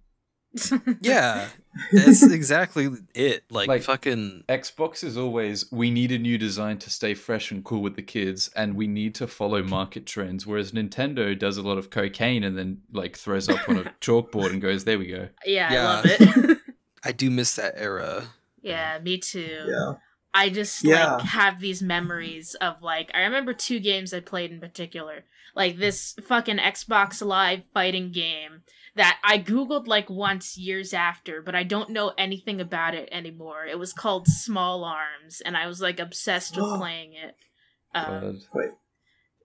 Yeah, 1.01 1.47
that's 1.91 2.23
exactly 2.23 2.89
it. 3.15 3.43
Like, 3.49 3.67
Like- 3.67 3.81
fucking 3.83 4.43
Xbox 4.47 5.03
is 5.03 5.17
always 5.17 5.71
we 5.71 5.89
need 5.89 6.11
a 6.11 6.19
new 6.19 6.37
design 6.37 6.77
to 6.79 6.89
stay 6.89 7.13
fresh 7.13 7.51
and 7.51 7.63
cool 7.63 7.81
with 7.81 7.95
the 7.95 8.01
kids, 8.03 8.49
and 8.55 8.75
we 8.75 8.87
need 8.87 9.15
to 9.15 9.27
follow 9.27 9.63
market 9.63 10.05
trends. 10.05 10.45
Whereas 10.45 10.71
Nintendo 10.71 11.37
does 11.37 11.57
a 11.57 11.61
lot 11.63 11.77
of 11.77 11.89
cocaine 11.89 12.43
and 12.43 12.57
then 12.57 12.81
like 12.91 13.17
throws 13.17 13.49
up 13.49 13.67
on 13.67 13.77
a 13.77 13.83
chalkboard 14.01 14.51
and 14.51 14.61
goes, 14.61 14.83
"There 14.83 14.99
we 14.99 15.07
go." 15.07 15.29
yeah, 15.45 15.67
I 15.69 15.73
Yeah. 15.73 15.83
love 15.83 16.05
it. 16.05 16.57
I 17.03 17.11
do 17.11 17.29
miss 17.31 17.55
that 17.55 17.73
era. 17.77 18.27
yeah, 18.61 18.99
me 19.03 19.17
too. 19.17 19.65
Yeah. 19.67 19.93
I 20.35 20.49
just 20.49 20.83
Yeah. 20.83 21.15
like 21.15 21.25
have 21.25 21.59
these 21.59 21.81
memories 21.81 22.55
of 22.55 22.81
like 22.81 23.11
I 23.13 23.21
remember 23.21 23.53
two 23.53 23.79
games 23.79 24.13
I 24.13 24.19
played 24.19 24.51
in 24.51 24.59
particular. 24.59 25.25
Like 25.55 25.77
this 25.77 26.15
fucking 26.27 26.57
Xbox 26.57 27.23
Live 27.23 27.61
fighting 27.73 28.11
game 28.11 28.61
that 28.95 29.19
I 29.23 29.39
googled 29.39 29.87
like 29.87 30.09
once 30.09 30.57
years 30.57 30.93
after, 30.93 31.41
but 31.41 31.55
I 31.55 31.63
don't 31.63 31.89
know 31.89 32.13
anything 32.17 32.61
about 32.61 32.93
it 32.93 33.09
anymore. 33.11 33.65
It 33.65 33.79
was 33.79 33.93
called 33.93 34.27
Small 34.27 34.83
Arms 34.83 35.41
and 35.43 35.57
I 35.57 35.67
was 35.67 35.81
like 35.81 35.99
obsessed 35.99 36.55
with 36.55 36.65
playing 36.77 37.13
it. 37.13 37.35
Um, 37.95 38.41
Wait. 38.53 38.69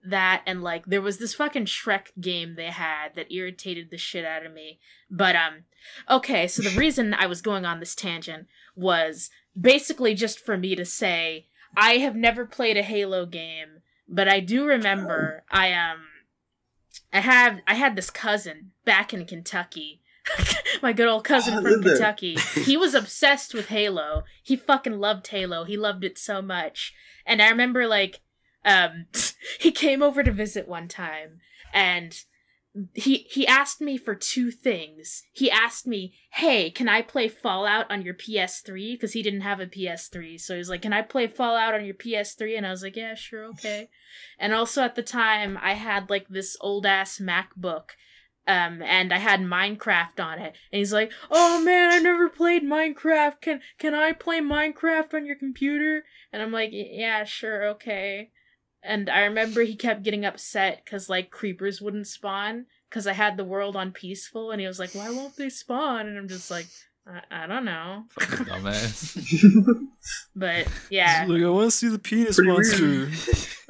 that 0.03 0.41
and 0.47 0.63
like 0.63 0.85
there 0.85 1.01
was 1.01 1.19
this 1.19 1.35
fucking 1.35 1.65
Shrek 1.65 2.07
game 2.19 2.55
they 2.55 2.71
had 2.71 3.13
that 3.15 3.31
irritated 3.31 3.89
the 3.89 3.97
shit 3.97 4.25
out 4.25 4.45
of 4.45 4.53
me. 4.53 4.79
But 5.09 5.35
um 5.35 5.65
okay, 6.09 6.47
so 6.47 6.61
the 6.61 6.69
reason 6.77 7.13
I 7.13 7.25
was 7.25 7.41
going 7.41 7.65
on 7.65 7.79
this 7.79 7.95
tangent 7.95 8.47
was 8.75 9.29
basically 9.59 10.13
just 10.13 10.39
for 10.39 10.57
me 10.57 10.75
to 10.75 10.85
say 10.85 11.47
I 11.75 11.97
have 11.97 12.15
never 12.15 12.45
played 12.45 12.77
a 12.77 12.83
Halo 12.83 13.25
game, 13.25 13.81
but 14.07 14.27
I 14.27 14.39
do 14.39 14.65
remember 14.65 15.43
I 15.51 15.73
um 15.73 16.08
I 17.11 17.21
have 17.21 17.59
I 17.67 17.75
had 17.75 17.95
this 17.95 18.09
cousin 18.09 18.71
back 18.85 19.13
in 19.13 19.25
Kentucky. 19.25 20.01
My 20.81 20.93
good 20.93 21.07
old 21.07 21.23
cousin 21.23 21.55
Oh, 21.55 21.61
from. 21.61 21.81
Kentucky. 21.83 22.37
He 22.53 22.77
was 22.77 22.93
obsessed 22.95 23.53
with 23.53 23.67
Halo. 23.69 24.23
He 24.43 24.55
fucking 24.55 24.99
loved 24.99 25.27
Halo. 25.27 25.63
He 25.63 25.75
loved 25.77 26.03
it 26.03 26.17
so 26.17 26.41
much. 26.41 26.93
And 27.25 27.41
I 27.41 27.49
remember 27.49 27.87
like 27.87 28.21
um 28.63 29.05
he 29.59 29.71
came 29.71 30.03
over 30.03 30.23
to 30.23 30.31
visit 30.31 30.67
one 30.67 30.87
time 30.87 31.39
and 31.73 32.23
he 32.93 33.27
he 33.29 33.47
asked 33.47 33.81
me 33.81 33.97
for 33.97 34.15
two 34.15 34.51
things. 34.51 35.23
He 35.31 35.49
asked 35.49 35.87
me, 35.87 36.13
"Hey, 36.31 36.69
can 36.69 36.87
I 36.87 37.01
play 37.01 37.27
Fallout 37.27 37.89
on 37.89 38.01
your 38.01 38.13
PS3?" 38.13 38.93
Because 38.93 39.13
he 39.13 39.23
didn't 39.23 39.41
have 39.41 39.59
a 39.59 39.67
PS3, 39.67 40.39
so 40.39 40.53
he 40.53 40.59
was 40.59 40.69
like, 40.69 40.81
"Can 40.81 40.93
I 40.93 41.01
play 41.01 41.27
Fallout 41.27 41.73
on 41.73 41.85
your 41.85 41.95
PS3?" 41.95 42.57
And 42.57 42.65
I 42.65 42.71
was 42.71 42.83
like, 42.83 42.95
"Yeah, 42.95 43.15
sure, 43.15 43.45
okay." 43.45 43.89
and 44.39 44.53
also 44.53 44.83
at 44.83 44.95
the 44.95 45.03
time, 45.03 45.57
I 45.61 45.73
had 45.73 46.09
like 46.09 46.27
this 46.29 46.57
old 46.61 46.85
ass 46.85 47.19
MacBook, 47.19 47.91
um, 48.47 48.81
and 48.81 49.13
I 49.13 49.17
had 49.17 49.41
Minecraft 49.41 50.19
on 50.19 50.39
it. 50.39 50.55
And 50.71 50.79
he's 50.79 50.93
like, 50.93 51.11
"Oh 51.29 51.61
man, 51.61 51.91
I 51.91 51.99
never 51.99 52.29
played 52.29 52.63
Minecraft. 52.63 53.41
Can 53.41 53.61
can 53.77 53.93
I 53.93 54.13
play 54.13 54.39
Minecraft 54.39 55.13
on 55.13 55.25
your 55.25 55.35
computer?" 55.35 56.05
And 56.31 56.41
I'm 56.41 56.51
like, 56.51 56.71
"Yeah, 56.71 57.23
sure, 57.23 57.65
okay." 57.69 58.31
And 58.81 59.09
I 59.09 59.21
remember 59.21 59.61
he 59.61 59.75
kept 59.75 60.03
getting 60.03 60.23
upset 60.25 60.81
because 60.85 61.09
like 61.09 61.31
creepers 61.31 61.81
wouldn't 61.81 62.07
spawn 62.07 62.65
because 62.89 63.07
I 63.07 63.13
had 63.13 63.35
the 63.37 63.43
world 63.43 63.75
on 63.75 63.91
peaceful, 63.91 64.51
and 64.51 64.61
he 64.61 64.67
was 64.67 64.79
like, 64.79 64.95
"Why 64.95 65.09
won't 65.09 65.35
they 65.35 65.49
spawn?" 65.49 66.07
And 66.07 66.17
I'm 66.17 66.27
just 66.27 66.49
like, 66.49 66.67
I, 67.05 67.43
I 67.43 67.47
don't 67.47 67.65
know. 67.65 68.05
Fucking 68.19 68.45
dumbass. 68.45 69.77
But 70.35 70.67
yeah, 70.89 71.25
Like, 71.27 71.43
I 71.43 71.49
want 71.49 71.71
to 71.71 71.77
see 71.77 71.89
the 71.89 71.99
penis 71.99 72.37
Pretty 72.37 72.51
monster. 72.51 73.09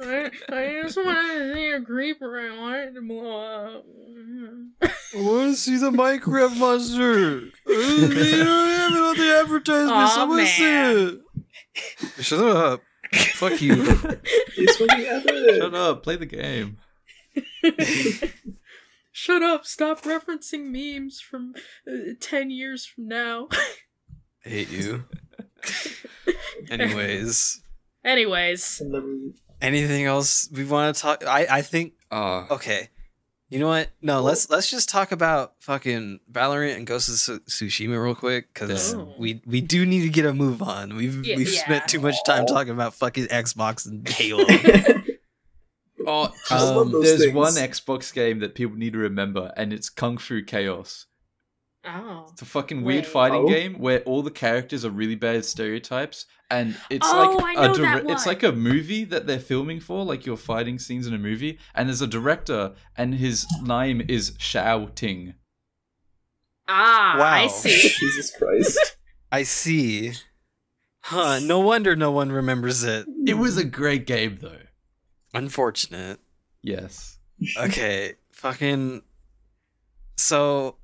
I, 0.00 0.30
I 0.48 0.82
just 0.82 0.96
want 0.96 1.18
to 1.18 1.54
see 1.54 1.70
a 1.70 1.80
creeper. 1.82 2.38
I 2.38 2.56
want 2.56 2.76
it 2.76 2.94
to 2.94 3.02
blow 3.02 3.66
up. 3.76 3.84
I 4.82 5.20
want 5.20 5.50
to 5.50 5.56
see 5.56 5.76
the 5.76 5.90
Minecraft 5.90 6.56
monster. 6.58 7.40
they 7.66 8.30
don't 8.44 8.68
have 8.68 8.92
it 8.92 9.02
on 9.02 9.16
the 9.16 9.40
advertisement. 9.42 9.92
Aw, 9.92 10.06
so 10.06 10.20
I 10.20 10.24
wanna 10.24 10.46
see 10.46 10.64
it. 10.72 11.18
Shut 12.24 12.38
up. 12.40 12.82
Fuck 13.12 13.60
you. 13.60 13.74
It's 14.56 14.76
fucking 14.76 15.06
epic. 15.06 15.54
Shut 15.56 15.74
up, 15.74 16.02
play 16.02 16.16
the 16.16 16.26
game. 16.26 16.78
Shut 19.12 19.42
up! 19.42 19.64
Stop 19.66 20.02
referencing 20.02 20.70
memes 20.70 21.20
from 21.20 21.54
uh, 21.86 22.12
ten 22.20 22.50
years 22.50 22.84
from 22.86 23.08
now. 23.08 23.48
I 24.44 24.48
hate 24.48 24.70
you. 24.70 25.04
Anyways, 26.70 27.60
Anyways, 28.04 28.82
anything 29.60 30.04
else 30.04 30.48
we 30.52 30.64
want 30.64 30.94
to 30.94 31.02
talk? 31.02 31.24
I 31.26 31.46
I 31.50 31.62
think. 31.62 31.94
Uh, 32.10 32.46
okay. 32.50 32.90
You 33.50 33.58
know 33.58 33.66
what? 33.68 33.90
No, 34.00 34.20
let's 34.22 34.48
let's 34.48 34.70
just 34.70 34.88
talk 34.88 35.10
about 35.10 35.54
fucking 35.58 36.20
Valorant 36.30 36.76
and 36.76 36.86
Ghost 36.86 37.28
of 37.28 37.44
Tsushima 37.46 38.00
real 38.02 38.14
quick 38.14 38.54
because 38.54 38.94
Oh. 38.94 39.12
we 39.18 39.42
we 39.44 39.60
do 39.60 39.84
need 39.84 40.02
to 40.02 40.08
get 40.08 40.24
a 40.24 40.32
move 40.32 40.62
on. 40.62 40.94
We've 40.94 41.26
Yeah, 41.26 41.36
we've 41.36 41.52
yeah. 41.52 41.60
spent 41.64 41.88
too 41.88 41.98
much 42.00 42.14
time 42.24 42.46
talking 42.46 42.72
about 42.72 42.94
fucking 42.94 43.26
Xbox 43.26 43.86
and 43.86 44.08
Halo. 44.08 44.44
Oh, 46.06 46.32
um, 46.50 46.92
there's 47.02 47.20
things. 47.24 47.34
one 47.34 47.54
Xbox 47.54 48.12
game 48.14 48.38
that 48.38 48.54
people 48.54 48.76
need 48.76 48.94
to 48.94 48.98
remember, 49.00 49.52
and 49.56 49.72
it's 49.72 49.90
Kung 49.90 50.16
Fu 50.16 50.42
Chaos. 50.42 51.06
Oh, 51.92 52.28
It's 52.32 52.42
a 52.42 52.44
fucking 52.44 52.82
weird 52.82 53.04
Wait. 53.04 53.10
fighting 53.12 53.42
Oh. 53.42 53.48
game 53.48 53.74
where 53.78 54.00
all 54.00 54.22
the 54.22 54.30
characters 54.30 54.84
are 54.84 54.90
really 54.90 55.14
bad 55.16 55.44
stereotypes, 55.44 56.26
and 56.50 56.76
it's 56.88 57.06
Oh, 57.10 57.36
like 57.36 57.56
I 57.56 57.64
a 57.64 57.68
know 57.68 57.74
dire- 57.74 58.02
that 58.02 58.10
it's 58.10 58.26
like 58.26 58.42
a 58.42 58.52
movie 58.52 59.04
that 59.04 59.26
they're 59.26 59.40
filming 59.40 59.80
for, 59.80 60.04
like 60.04 60.24
your 60.26 60.36
fighting 60.36 60.78
scenes 60.78 61.06
in 61.06 61.14
a 61.14 61.18
movie, 61.18 61.58
and 61.74 61.88
there's 61.88 62.02
a 62.02 62.06
director, 62.06 62.74
and 62.96 63.14
his 63.14 63.46
name 63.62 64.02
is 64.08 64.34
Shao 64.38 64.86
Ting. 64.94 65.34
ah, 66.68 67.20
I 67.20 67.46
see. 67.48 67.88
Jesus 68.00 68.30
Christ. 68.36 68.96
I 69.32 69.42
see. 69.42 70.12
Huh? 71.02 71.40
No 71.40 71.60
wonder 71.60 71.96
no 71.96 72.10
one 72.12 72.30
remembers 72.30 72.82
it. 72.84 73.06
It 73.26 73.34
was 73.34 73.56
a 73.56 73.64
great 73.64 74.06
game, 74.06 74.38
though. 74.40 74.58
Unfortunate. 75.34 76.20
Yes. 76.62 77.18
okay, 77.56 78.14
fucking. 78.32 79.02
So, 80.16 80.76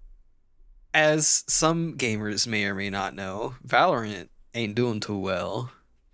as 0.96 1.44
some 1.46 1.96
gamers 1.98 2.46
may 2.46 2.64
or 2.64 2.74
may 2.74 2.88
not 2.88 3.14
know, 3.14 3.54
Valorant 3.66 4.28
ain't 4.54 4.74
doing 4.74 4.98
too 4.98 5.18
well. 5.18 5.70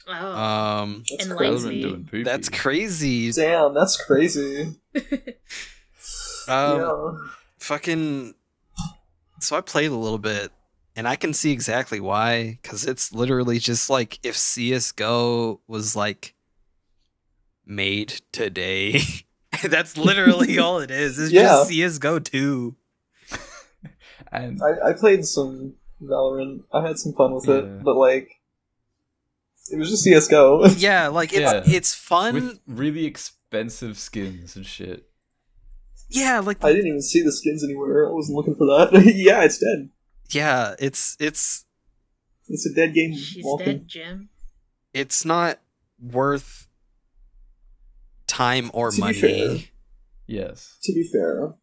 Oh, 0.08 0.12
Um, 0.36 1.04
That's 1.08 1.26
Enlighten 1.26 1.36
crazy. 1.62 1.80
doing 2.10 2.24
that's 2.24 2.48
crazy. 2.48 3.30
Damn, 3.30 3.72
that's 3.72 3.96
crazy. 4.04 4.74
Um, 6.48 6.80
yeah. 6.80 7.12
fucking. 7.60 8.34
So 9.38 9.56
I 9.56 9.60
played 9.60 9.92
a 9.92 9.96
little 9.96 10.18
bit, 10.18 10.50
and 10.96 11.06
I 11.06 11.14
can 11.14 11.32
see 11.32 11.52
exactly 11.52 12.00
why. 12.00 12.58
Because 12.60 12.84
it's 12.84 13.12
literally 13.12 13.60
just 13.60 13.88
like 13.88 14.18
if 14.24 14.36
CS:GO 14.36 15.60
was 15.68 15.94
like 15.94 16.34
made 17.64 18.20
today. 18.32 19.00
That's 19.64 19.96
literally 19.96 20.58
all 20.58 20.80
it 20.80 20.90
is. 20.90 21.16
It's 21.20 21.32
Yeah. 21.32 21.42
just 21.42 21.68
CS:GO 21.68 22.18
2. 22.18 22.74
And 24.32 24.60
I, 24.62 24.90
I 24.90 24.92
played 24.94 25.24
some 25.24 25.74
Valorant. 26.02 26.64
I 26.72 26.86
had 26.86 26.98
some 26.98 27.12
fun 27.12 27.34
with 27.34 27.46
Yeah. 27.46 27.58
it, 27.58 27.84
but 27.84 27.96
like, 27.96 28.28
it 29.70 29.78
was 29.78 29.90
just 29.90 30.02
CS:GO. 30.04 30.66
Yeah, 30.76 31.08
like 31.08 31.32
it's 31.32 31.40
Yeah. 31.40 31.62
it's 31.66 31.94
fun. 31.94 32.34
with 32.34 32.60
really 32.66 33.04
expensive 33.06 33.96
skins 33.98 34.56
and 34.56 34.66
shit. 34.66 35.08
yeah, 36.08 36.40
like 36.40 36.64
I 36.64 36.72
didn't 36.72 36.88
even 36.88 37.02
see 37.02 37.22
the 37.22 37.32
skins 37.32 37.62
anywhere. 37.62 38.08
I 38.08 38.12
wasn't 38.12 38.36
looking 38.36 38.54
for 38.56 38.66
that. 38.66 38.90
yeah, 39.14 39.44
it's 39.44 39.58
dead. 39.58 39.90
yeah, 40.30 40.74
it's 40.78 41.16
it's 41.20 41.64
It's 42.48 42.66
a 42.66 42.74
dead 42.74 42.94
game. 42.94 43.14
she's 43.14 43.44
walking. 43.44 43.66
dead, 43.66 43.88
Jim. 43.88 44.28
it's 44.92 45.24
not 45.24 45.60
worth 46.00 46.68
time 48.26 48.70
or 48.74 48.90
To 48.90 48.96
be 48.96 49.00
money. 49.00 49.14
fair. 49.20 49.58
Yes. 50.26 50.78
To 50.84 50.92
be 50.92 51.08
fair, 51.12 51.54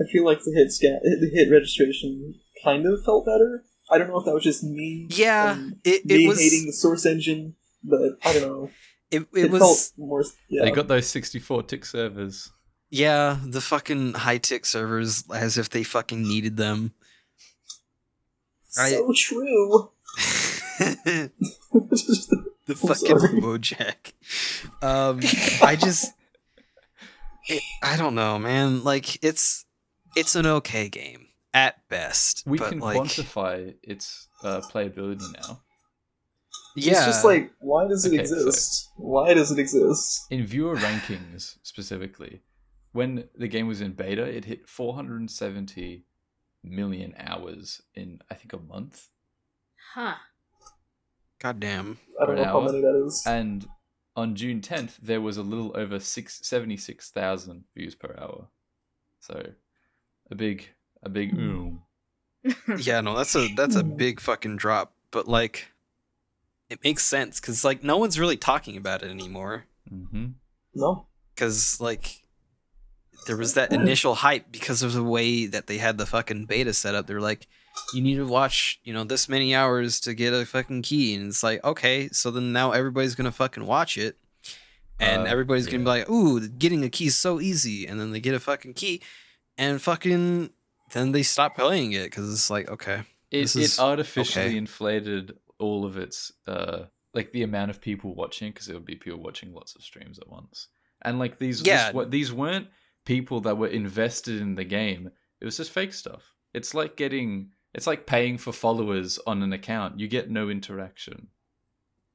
I 0.00 0.04
feel 0.10 0.24
like 0.24 0.38
the 0.40 0.52
hit 0.54 0.70
scan, 0.72 1.00
the 1.02 1.30
hit 1.32 1.50
registration 1.50 2.34
kind 2.64 2.86
of 2.86 3.04
felt 3.04 3.24
better. 3.26 3.64
I 3.90 3.98
don't 3.98 4.08
know 4.08 4.18
if 4.18 4.24
that 4.26 4.34
was 4.34 4.44
just 4.44 4.62
me. 4.62 5.06
Yeah, 5.10 5.54
and 5.54 5.76
it 5.84 6.04
me 6.04 6.26
was 6.28 6.38
hating 6.40 6.66
the 6.66 6.72
source 6.72 7.06
engine, 7.06 7.54
but 7.82 8.00
I 8.24 8.32
don't 8.34 8.42
know. 8.42 8.70
it, 9.10 9.22
It, 9.34 9.44
it 9.46 9.50
was 9.50 9.60
felt 9.60 9.92
more. 9.98 10.24
Yeah, 10.48 10.64
They 10.64 10.70
got 10.70 10.88
those 10.88 11.06
64 11.06 11.62
tick 11.64 11.84
servers. 11.86 12.50
yeah, 12.90 13.38
the 13.44 13.60
fucking 13.60 14.12
high 14.14 14.38
tick 14.38 14.66
servers 14.66 15.24
as 15.34 15.56
if 15.58 15.70
they 15.70 15.82
fucking 15.82 16.22
needed 16.22 16.56
them. 16.58 16.92
I- 18.78 18.90
so 18.90 19.12
true. 19.16 19.90
the 20.78 21.30
I'm 22.68 22.74
fucking 22.76 23.18
sorry. 23.18 23.40
Bojack. 23.40 24.12
Um, 24.82 25.20
I 25.66 25.76
just, 25.76 26.12
it, 27.48 27.62
I 27.82 27.96
don't 27.96 28.14
know, 28.14 28.38
man. 28.38 28.84
Like 28.84 29.22
it's, 29.24 29.64
it's 30.18 30.34
an 30.36 30.46
okay 30.46 30.88
game 30.88 31.28
at 31.54 31.88
best. 31.88 32.42
We 32.46 32.58
but 32.58 32.68
can 32.70 32.78
like, 32.80 32.98
quantify 32.98 33.74
its 33.82 34.28
uh, 34.44 34.60
playability 34.72 35.22
now. 35.42 35.62
yeah, 36.76 36.92
It's 36.92 37.04
just 37.06 37.24
like, 37.24 37.52
why 37.60 37.86
does 37.88 38.04
it 38.04 38.08
Okay, 38.14 38.24
so- 38.26 38.36
exist? 38.36 38.90
Why 38.96 39.34
does 39.34 39.50
it 39.50 39.58
exist? 39.58 40.26
In 40.30 40.46
viewer 40.46 40.76
rankings 40.76 41.56
specifically, 41.62 42.42
when 42.92 43.28
the 43.36 43.48
game 43.48 43.66
was 43.68 43.80
in 43.80 43.92
beta, 43.92 44.24
it 44.24 44.44
hit 44.44 44.68
470 44.68 46.04
million 46.64 47.14
hours 47.18 47.80
in 47.94 48.18
I 48.30 48.34
think 48.34 48.52
a 48.52 48.58
month, 48.58 49.08
Huh. 49.94 50.16
goddamn. 51.38 51.98
I 52.20 52.26
don't 52.26 52.36
Per 52.36 52.42
know 52.42 52.48
how 52.48 52.60
many 52.60 52.80
that 52.80 53.04
is. 53.06 53.22
and 53.26 53.66
on 54.16 54.34
June 54.34 54.60
10th 54.60 54.96
there 55.00 55.20
was 55.20 55.36
a 55.36 55.42
little 55.42 55.72
over 55.76 55.98
six 56.00 56.40
seventy 56.46 56.76
six 56.76 57.10
thousand 57.10 57.64
views 57.76 57.94
per 57.94 58.14
hour. 58.18 58.48
So 59.20 59.52
a 60.30 60.34
big 60.34 60.68
a 61.02 61.08
big 61.08 61.34
ooh. 61.34 61.78
Yeah, 62.78 63.00
no, 63.00 63.16
that's 63.16 63.34
a 63.34 63.48
that's 63.56 63.76
a 63.76 63.82
big 63.82 64.20
fucking 64.20 64.56
drop. 64.56 64.92
But 65.10 65.26
like, 65.28 65.68
it 66.70 66.82
makes 66.84 67.04
sense 67.04 67.40
because 67.40 67.64
like 67.64 67.82
no 67.82 67.96
one's 67.96 68.18
really 68.18 68.36
talking 68.36 68.76
about 68.76 69.02
it 69.02 69.10
anymore. 69.10 69.64
hmm 69.88 70.26
No, 70.74 71.06
Because 71.34 71.80
like, 71.80 72.22
there 73.26 73.36
was 73.36 73.54
that 73.54 73.72
initial 73.72 74.16
hype 74.16 74.46
because 74.52 74.82
of 74.82 74.92
the 74.92 75.02
way 75.02 75.46
that 75.46 75.66
they 75.66 75.78
had 75.78 75.98
the 75.98 76.06
fucking 76.06 76.46
beta 76.46 76.72
set 76.72 76.94
up. 76.94 77.06
They're 77.06 77.20
like, 77.20 77.46
you 77.94 78.00
need 78.02 78.16
to 78.16 78.26
watch, 78.26 78.80
you 78.84 78.92
know, 78.92 79.04
this 79.04 79.28
many 79.28 79.54
hours 79.54 80.00
to 80.00 80.14
get 80.14 80.32
a 80.32 80.44
fucking 80.46 80.82
key, 80.82 81.14
and 81.14 81.28
it's 81.28 81.42
like, 81.42 81.62
okay, 81.64 82.08
so 82.12 82.30
then 82.30 82.52
now 82.52 82.72
everybody's 82.72 83.14
gonna 83.14 83.32
fucking 83.32 83.66
watch 83.66 83.96
it, 83.98 84.16
and 85.00 85.22
Uh, 85.26 85.30
everybody's 85.30 85.66
gonna 85.66 85.78
be 85.84 85.84
like, 85.84 86.08
ooh, 86.10 86.48
getting 86.48 86.82
a 86.84 86.88
key 86.90 87.06
is 87.06 87.16
so 87.18 87.40
easy, 87.40 87.86
and 87.86 88.00
then 88.00 88.10
they 88.12 88.20
get 88.20 88.34
a 88.34 88.40
fucking 88.40 88.74
key, 88.74 89.00
and 89.58 89.82
fucking 89.82 90.50
then 90.92 91.12
they 91.12 91.22
stop 91.22 91.56
playing 91.56 91.92
it 91.92 92.04
because 92.04 92.32
it's 92.32 92.48
like, 92.48 92.70
okay. 92.70 93.02
It, 93.30 93.42
This 93.42 93.56
it 93.56 93.62
is- 93.62 93.78
artificially 93.78 94.46
okay. 94.46 94.56
inflated 94.56 95.36
all 95.58 95.84
of 95.84 95.98
its 95.98 96.32
uh 96.46 96.84
like 97.14 97.32
the 97.32 97.42
amount 97.42 97.70
of 97.70 97.80
people 97.80 98.14
watching 98.14 98.52
because 98.52 98.66
there 98.66 98.76
would 98.76 98.84
be 98.86 98.94
people 98.94 99.20
watching 99.20 99.52
lots 99.52 99.74
of 99.74 99.82
streams 99.82 100.18
at 100.18 100.28
once. 100.28 100.68
And 101.02 101.18
like 101.18 101.38
these 101.38 101.60
Yeah. 101.66 101.86
this, 101.88 101.94
what 101.94 102.10
these 102.10 102.32
weren't 102.32 102.68
people 103.04 103.40
that 103.42 103.58
were 103.58 103.66
invested 103.68 104.40
in 104.40 104.54
the 104.54 104.64
game. 104.64 105.10
It 105.40 105.44
was 105.44 105.56
just 105.56 105.70
fake 105.72 105.92
stuff. 105.92 106.32
It's 106.54 106.72
like 106.74 106.96
getting 106.96 107.50
it's 107.74 107.86
like 107.86 108.06
paying 108.06 108.38
for 108.38 108.52
followers 108.52 109.18
on 109.26 109.42
an 109.42 109.52
account. 109.52 110.00
You 110.00 110.08
get 110.08 110.30
no 110.30 110.48
interaction. 110.48 111.28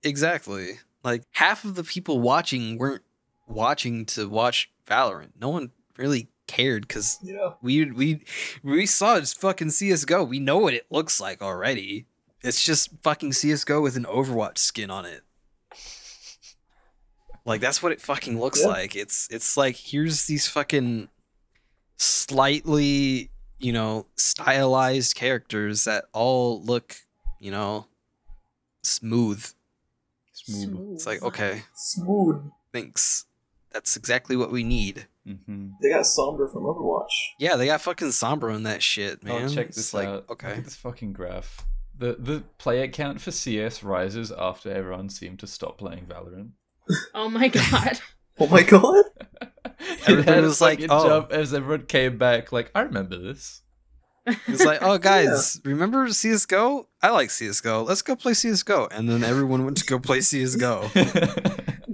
Exactly. 0.04 0.80
Like 1.04 1.24
half 1.32 1.64
of 1.66 1.76
the 1.76 1.84
people 1.84 2.20
watching 2.20 2.78
weren't 2.78 3.04
watching 3.48 4.06
to 4.08 4.28
watch 4.28 4.72
Valorant. 4.88 5.32
No 5.40 5.50
one 5.50 5.72
really 5.98 6.30
cared 6.48 6.88
because 6.88 7.18
Yeah. 7.24 7.54
we 7.62 7.86
we 7.92 8.24
we 8.64 8.86
saw 8.86 9.20
just 9.20 9.40
fucking 9.40 9.72
CS:GO. 9.72 10.24
We 10.24 10.40
know 10.40 10.58
what 10.58 10.74
it 10.74 10.86
looks 10.90 11.20
like 11.20 11.42
already. 11.42 12.06
It's 12.42 12.64
just 12.64 12.90
fucking 13.04 13.34
CS:GO 13.34 13.82
with 13.82 13.96
an 13.96 14.04
Overwatch 14.06 14.58
skin 14.58 14.90
on 14.92 15.06
it. 15.06 15.24
Like 17.46 17.60
that's 17.60 17.84
what 17.84 17.92
it 17.92 18.00
fucking 18.00 18.40
looks 18.40 18.62
Yeah. 18.62 18.68
like. 18.68 18.96
It's 18.96 19.28
it's 19.30 19.58
like 19.58 19.76
here's 19.76 20.28
these 20.28 20.48
fucking 20.48 21.10
slightly, 21.98 23.32
you 23.60 23.74
know, 23.74 24.08
stylized 24.16 25.16
characters 25.16 25.84
that 25.84 26.06
all 26.14 26.64
look, 26.64 26.96
you 27.40 27.52
know, 27.52 27.88
smooth. 28.82 29.46
Smooth. 30.32 30.94
It's 30.96 31.06
like, 31.06 31.22
okay, 31.22 31.64
Smooth. 31.76 32.44
thanks. 32.72 33.26
That's 33.74 33.98
exactly 33.98 34.36
what 34.36 34.52
we 34.52 34.64
need. 34.64 35.08
Mm-hmm. 35.28 35.70
They 35.82 35.90
got 35.90 36.04
Sombra 36.04 36.52
from 36.52 36.64
Overwatch. 36.64 37.08
Yeah, 37.40 37.56
they 37.56 37.66
got 37.66 37.82
fucking 37.82 38.10
Sombra 38.10 38.56
in 38.56 38.64
that 38.64 38.84
shit, 38.84 39.20
Oh, 39.26 39.28
man. 39.40 39.50
check 39.50 39.68
It's 39.68 39.78
this 39.78 39.94
like, 39.94 40.08
out. 40.08 40.30
Look 40.30 40.44
Okay. 40.44 40.54
at 40.54 40.64
this 40.64 40.76
fucking 40.76 41.14
graph. 41.14 41.66
The 41.98 42.16
the 42.20 42.44
player 42.58 42.88
count 42.88 43.22
for 43.22 43.32
CS 43.32 43.84
rises 43.84 44.32
after 44.32 44.72
everyone 44.72 45.10
seemed 45.10 45.40
to 45.40 45.48
stop 45.48 45.78
playing 45.78 46.06
Valorant. 46.08 46.52
Oh 47.14 47.30
my 47.30 47.48
god. 47.50 48.00
Oh 48.40 48.48
my 48.48 48.64
god! 48.64 49.06
It 49.80 50.10
Everybody 50.10 50.24
had 50.36 50.44
a 50.44 50.48
was 50.48 50.60
like, 50.62 50.80
"Oh." 50.90 51.08
jump 51.08 51.32
as 51.32 51.54
everyone 51.54 51.86
came 51.86 52.18
back. 52.18 52.52
Like, 52.52 52.72
I 52.74 52.82
remember 52.82 53.16
this. 53.18 53.62
It's 54.48 54.64
like, 54.66 54.80
oh, 54.82 54.98
guys, 54.98 55.62
remember 55.66 56.08
CSGO? 56.08 56.86
I 57.02 57.12
like 57.12 57.30
CSGO. 57.30 57.86
Let's 57.88 58.02
go 58.02 58.16
play 58.16 58.32
CSGO. 58.32 58.88
And 58.92 59.08
then 59.10 59.24
everyone 59.24 59.66
went 59.66 59.78
to 59.78 59.86
go 59.86 60.00
play 60.00 60.20
CSGO. 60.20 60.90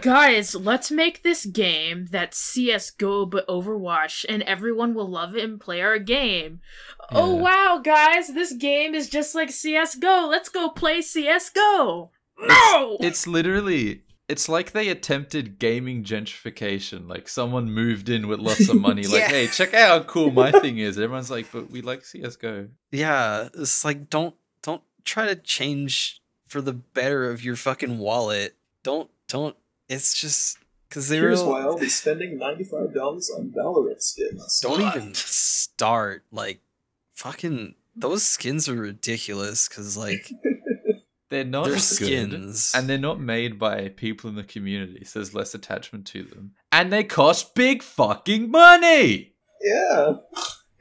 Guys, 0.02 0.56
let's 0.56 0.92
make 0.92 1.24
this 1.24 1.46
game 1.46 2.08
that 2.12 2.34
CS:GO 2.34 3.26
but 3.26 3.48
Overwatch, 3.48 4.26
and 4.28 4.44
everyone 4.44 4.94
will 4.94 5.10
love 5.10 5.36
it 5.36 5.44
and 5.44 5.60
play 5.60 5.82
our 5.82 6.00
game. 6.00 6.62
Oh 7.12 7.36
wow, 7.36 7.82
guys, 7.84 8.28
this 8.30 8.54
game 8.54 8.94
is 8.94 9.10
just 9.10 9.36
like 9.36 9.50
CS:GO. 9.50 10.28
Let's 10.30 10.50
go 10.50 10.70
play 10.70 11.02
CS:GO. 11.02 12.12
No. 12.42 12.98
It's 13.02 13.28
literally 13.28 14.04
it's 14.30 14.48
like 14.48 14.72
they 14.72 14.90
attempted 14.90 15.58
gaming 15.58 16.04
gentrification. 16.04 17.10
Like 17.10 17.28
someone 17.28 17.72
moved 17.72 18.10
in 18.10 18.28
with 18.28 18.40
lots 18.40 18.70
of 18.70 18.80
money, 18.80 19.04
like, 19.04 19.22
Yeah. 19.22 19.28
hey, 19.30 19.48
check 19.48 19.74
out 19.74 19.88
how 19.90 20.04
cool 20.08 20.32
my 20.32 20.52
thing 20.52 20.78
is. 20.78 21.00
Everyone's 21.00 21.32
like, 21.32 21.52
but 21.52 21.72
we 21.72 21.82
like 21.82 22.04
CSGO. 22.04 22.70
yeah, 22.92 23.50
it's 23.56 23.84
like, 23.84 24.10
don't 24.10 24.36
don't 24.62 24.84
try 25.04 25.26
to 25.26 25.36
change 25.36 26.22
for 26.48 26.62
the 26.62 26.74
better 26.74 27.30
of 27.32 27.44
your 27.44 27.56
fucking 27.56 27.98
wallet. 27.98 28.56
Don't 28.84 29.10
don't. 29.28 29.56
It's 29.90 30.14
just 30.14 30.58
because 30.88 31.10
they 31.10 31.18
Here's 31.18 31.42
were. 31.44 31.50
why 31.50 31.62
I'll 31.62 31.78
be 31.78 31.90
spending 31.90 32.40
$95 32.40 32.96
on 33.36 33.52
Valorant 33.56 34.02
skins. 34.02 34.60
Don't 34.62 34.82
even 34.82 35.14
start. 35.14 36.24
Like, 36.32 36.62
fucking 37.16 37.76
those 37.96 38.24
skins 38.24 38.70
are 38.70 38.76
ridiculous. 38.76 39.68
Because 39.68 39.98
like 39.98 40.32
They're 41.30 41.44
not 41.44 41.66
they're 41.66 41.74
good, 41.76 41.82
skins, 41.82 42.72
and 42.76 42.90
they're 42.90 42.98
not 42.98 43.20
made 43.20 43.60
by 43.60 43.90
people 43.90 44.32
in 44.32 44.36
the 44.36 44.44
community, 44.44 45.06
so 45.06 45.20
there's 45.20 45.36
less 45.36 45.54
attachment 45.54 46.08
to 46.08 46.24
them. 46.24 46.54
And 46.72 46.92
they 46.92 47.04
cost 47.04 47.54
big 47.54 47.84
fucking 47.84 48.50
money. 48.50 49.36
Yeah. 49.62 50.14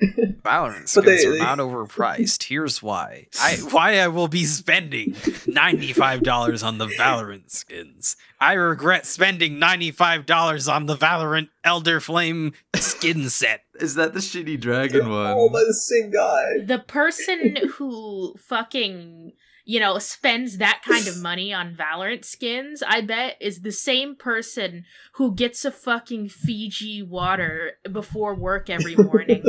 Valorant 0.43 0.89
skins 0.89 1.07
they- 1.07 1.27
are 1.27 1.33
they- 1.33 1.39
not 1.39 1.59
overpriced. 1.59 2.45
Here's 2.45 2.83
why. 2.83 3.27
I 3.41 3.57
why 3.71 3.99
I 3.99 4.09
will 4.09 4.29
be 4.29 4.45
spending 4.45 5.15
ninety 5.47 5.93
five 5.93 6.23
dollars 6.23 6.63
on 6.63 6.79
the 6.79 6.87
Valorant 6.87 7.51
skins. 7.51 8.17
I 8.41 8.53
regret 8.53 9.07
spending 9.07 9.59
ninety 9.59 9.91
five 9.91 10.27
dollars 10.27 10.69
on 10.69 10.87
the 10.87 10.97
Valorant 10.97 11.49
Elder 11.65 12.01
Flame 12.01 12.53
skin 12.77 13.29
set. 13.29 13.63
Is 13.81 13.95
that 13.97 14.13
the 14.15 14.21
shitty 14.21 14.61
dragon 14.61 15.01
They're 15.01 15.09
one? 15.09 15.33
all 15.33 15.51
by 15.51 15.65
the 15.65 15.75
same 15.75 16.11
guy. 16.11 16.45
the 16.65 16.79
person 16.81 17.57
who 17.75 18.35
fucking 18.39 19.33
you 19.65 19.79
know 19.81 19.99
spends 19.99 20.59
that 20.59 20.83
kind 20.85 21.07
of 21.09 21.21
money 21.21 21.53
on 21.53 21.75
Valorant 21.75 22.25
skins, 22.25 22.83
I 22.87 23.01
bet 23.03 23.37
is 23.41 23.61
the 23.61 23.73
same 23.73 24.17
person 24.17 24.85
who 25.15 25.35
gets 25.35 25.65
a 25.65 25.71
fucking 25.71 26.29
Fiji 26.31 27.03
water 27.03 27.73
before 27.91 28.35
work 28.35 28.71
every 28.71 28.97
morning. 28.97 29.45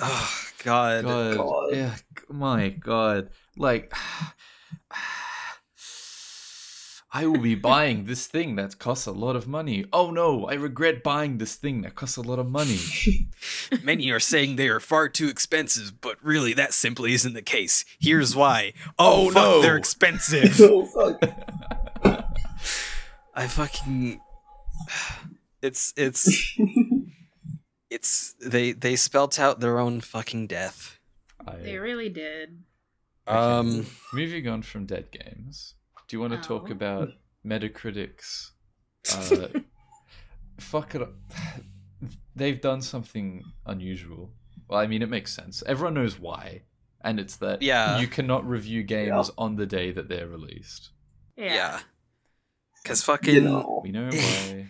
Oh 0.00 0.38
God. 0.64 1.04
God, 1.04 1.36
God. 1.36 1.68
yeah, 1.74 1.94
my 2.28 2.68
God, 2.70 3.30
like. 3.56 3.92
I 7.14 7.26
will 7.26 7.40
be 7.40 7.54
buying 7.54 8.06
this 8.06 8.26
thing 8.26 8.56
that 8.56 8.78
costs 8.78 9.04
a 9.06 9.12
lot 9.12 9.36
of 9.36 9.46
money. 9.46 9.84
Oh 9.92 10.10
no, 10.10 10.46
I 10.46 10.54
regret 10.54 11.02
buying 11.02 11.36
this 11.36 11.56
thing 11.56 11.82
that 11.82 11.94
costs 11.94 12.16
a 12.16 12.22
lot 12.22 12.38
of 12.38 12.48
money. 12.48 12.78
Many 13.82 14.10
are 14.10 14.18
saying 14.20 14.56
they 14.56 14.68
are 14.68 14.80
far 14.80 15.10
too 15.10 15.28
expensive, 15.28 16.00
but 16.00 16.16
really 16.24 16.54
that 16.54 16.72
simply 16.72 17.12
isn't 17.12 17.34
the 17.34 17.42
case. 17.42 17.84
Here's 18.00 18.34
why. 18.34 18.72
Oh, 18.98 19.26
Oh, 19.26 19.30
fuck, 19.30 19.34
no. 19.34 19.60
they're 19.62 19.76
expensive. 19.76 20.56
oh 20.60 20.86
fuck. 20.86 21.20
I 23.34 23.46
fucking 23.46 24.18
it's 25.60 25.92
it's 25.98 26.56
it's 27.92 28.34
they 28.40 28.72
they 28.72 28.96
spelt 28.96 29.38
out 29.38 29.60
their 29.60 29.78
own 29.78 30.00
fucking 30.00 30.46
death. 30.46 30.98
I, 31.46 31.56
they 31.56 31.78
really 31.78 32.08
did. 32.08 32.62
Um 33.26 33.86
moving 34.12 34.48
on 34.48 34.62
from 34.62 34.86
dead 34.86 35.10
games, 35.10 35.74
do 36.08 36.16
you 36.16 36.20
want 36.20 36.32
to 36.32 36.40
talk 36.48 36.64
Oh. 36.68 36.72
about 36.72 37.08
Metacritic's? 37.44 38.52
Uh, 39.12 39.48
fuck 40.60 40.94
it. 40.94 41.02
up. 41.02 41.14
They've 42.34 42.60
done 42.60 42.82
something 42.82 43.44
unusual. 43.66 44.32
Well, 44.68 44.80
I 44.80 44.86
mean, 44.86 45.02
it 45.02 45.08
makes 45.08 45.32
sense. 45.34 45.62
Everyone 45.66 45.94
knows 45.94 46.18
why, 46.18 46.62
and 47.04 47.20
it's 47.20 47.36
that 47.36 47.62
Yeah. 47.62 47.98
you 48.00 48.06
cannot 48.06 48.46
review 48.48 48.82
games 48.82 49.28
Yeah. 49.28 49.34
on 49.44 49.56
the 49.56 49.66
day 49.66 49.92
that 49.92 50.08
they're 50.08 50.28
released. 50.28 50.90
Yeah. 51.36 51.54
yeah. 51.54 51.80
Cuz 52.84 53.02
fucking 53.04 53.34
You 53.34 53.40
know. 53.42 53.80
We 53.84 53.90
know 53.92 54.08
why. 54.12 54.68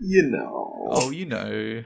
You 0.00 0.22
know. 0.30 0.88
oh, 0.90 1.10
you 1.10 1.26
know. 1.26 1.84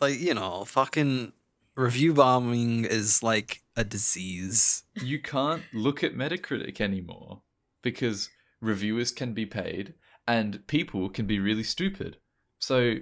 Like, 0.00 0.18
you 0.20 0.34
know, 0.34 0.64
fucking 0.64 1.32
review 1.76 2.14
bombing 2.14 2.84
is 2.84 3.22
like 3.22 3.62
a 3.76 3.84
disease. 3.84 4.84
you 5.02 5.20
can't 5.20 5.62
look 5.72 6.04
at 6.04 6.14
Metacritic 6.14 6.80
anymore 6.80 7.42
because 7.82 8.30
reviewers 8.60 9.10
can 9.10 9.34
be 9.34 9.46
paid 9.46 9.94
and 10.26 10.66
people 10.66 11.08
can 11.10 11.26
be 11.26 11.38
really 11.38 11.64
stupid. 11.64 12.16
So, 12.58 12.96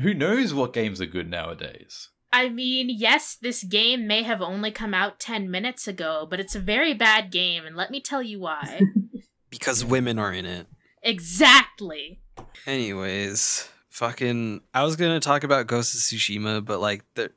who 0.00 0.12
knows 0.14 0.52
what 0.52 0.72
games 0.72 1.00
are 1.00 1.06
good 1.06 1.30
nowadays? 1.30 2.08
I 2.32 2.48
mean, 2.48 2.88
yes, 2.90 3.36
this 3.40 3.62
game 3.62 4.06
may 4.06 4.22
have 4.24 4.42
only 4.42 4.70
come 4.70 4.92
out 4.92 5.20
10 5.20 5.50
minutes 5.50 5.86
ago, 5.88 6.26
but 6.28 6.40
it's 6.40 6.54
a 6.56 6.60
very 6.60 6.92
bad 6.92 7.30
game, 7.30 7.64
and 7.64 7.76
let 7.76 7.90
me 7.90 8.00
tell 8.00 8.22
you 8.22 8.40
why. 8.40 8.80
Because 9.48 9.84
women 9.84 10.18
are 10.18 10.32
in 10.32 10.44
it. 10.44 10.66
exactly. 11.02 12.20
Anyways, 12.66 13.68
fucking 13.96 14.60
I 14.74 14.84
was 14.84 14.96
gonna 14.96 15.20
talk 15.20 15.42
about 15.42 15.66
Ghost 15.66 15.94
of 15.94 16.00
Tsushima, 16.00 16.62
but 16.64 16.80
like 16.80 17.02
there 17.14 17.30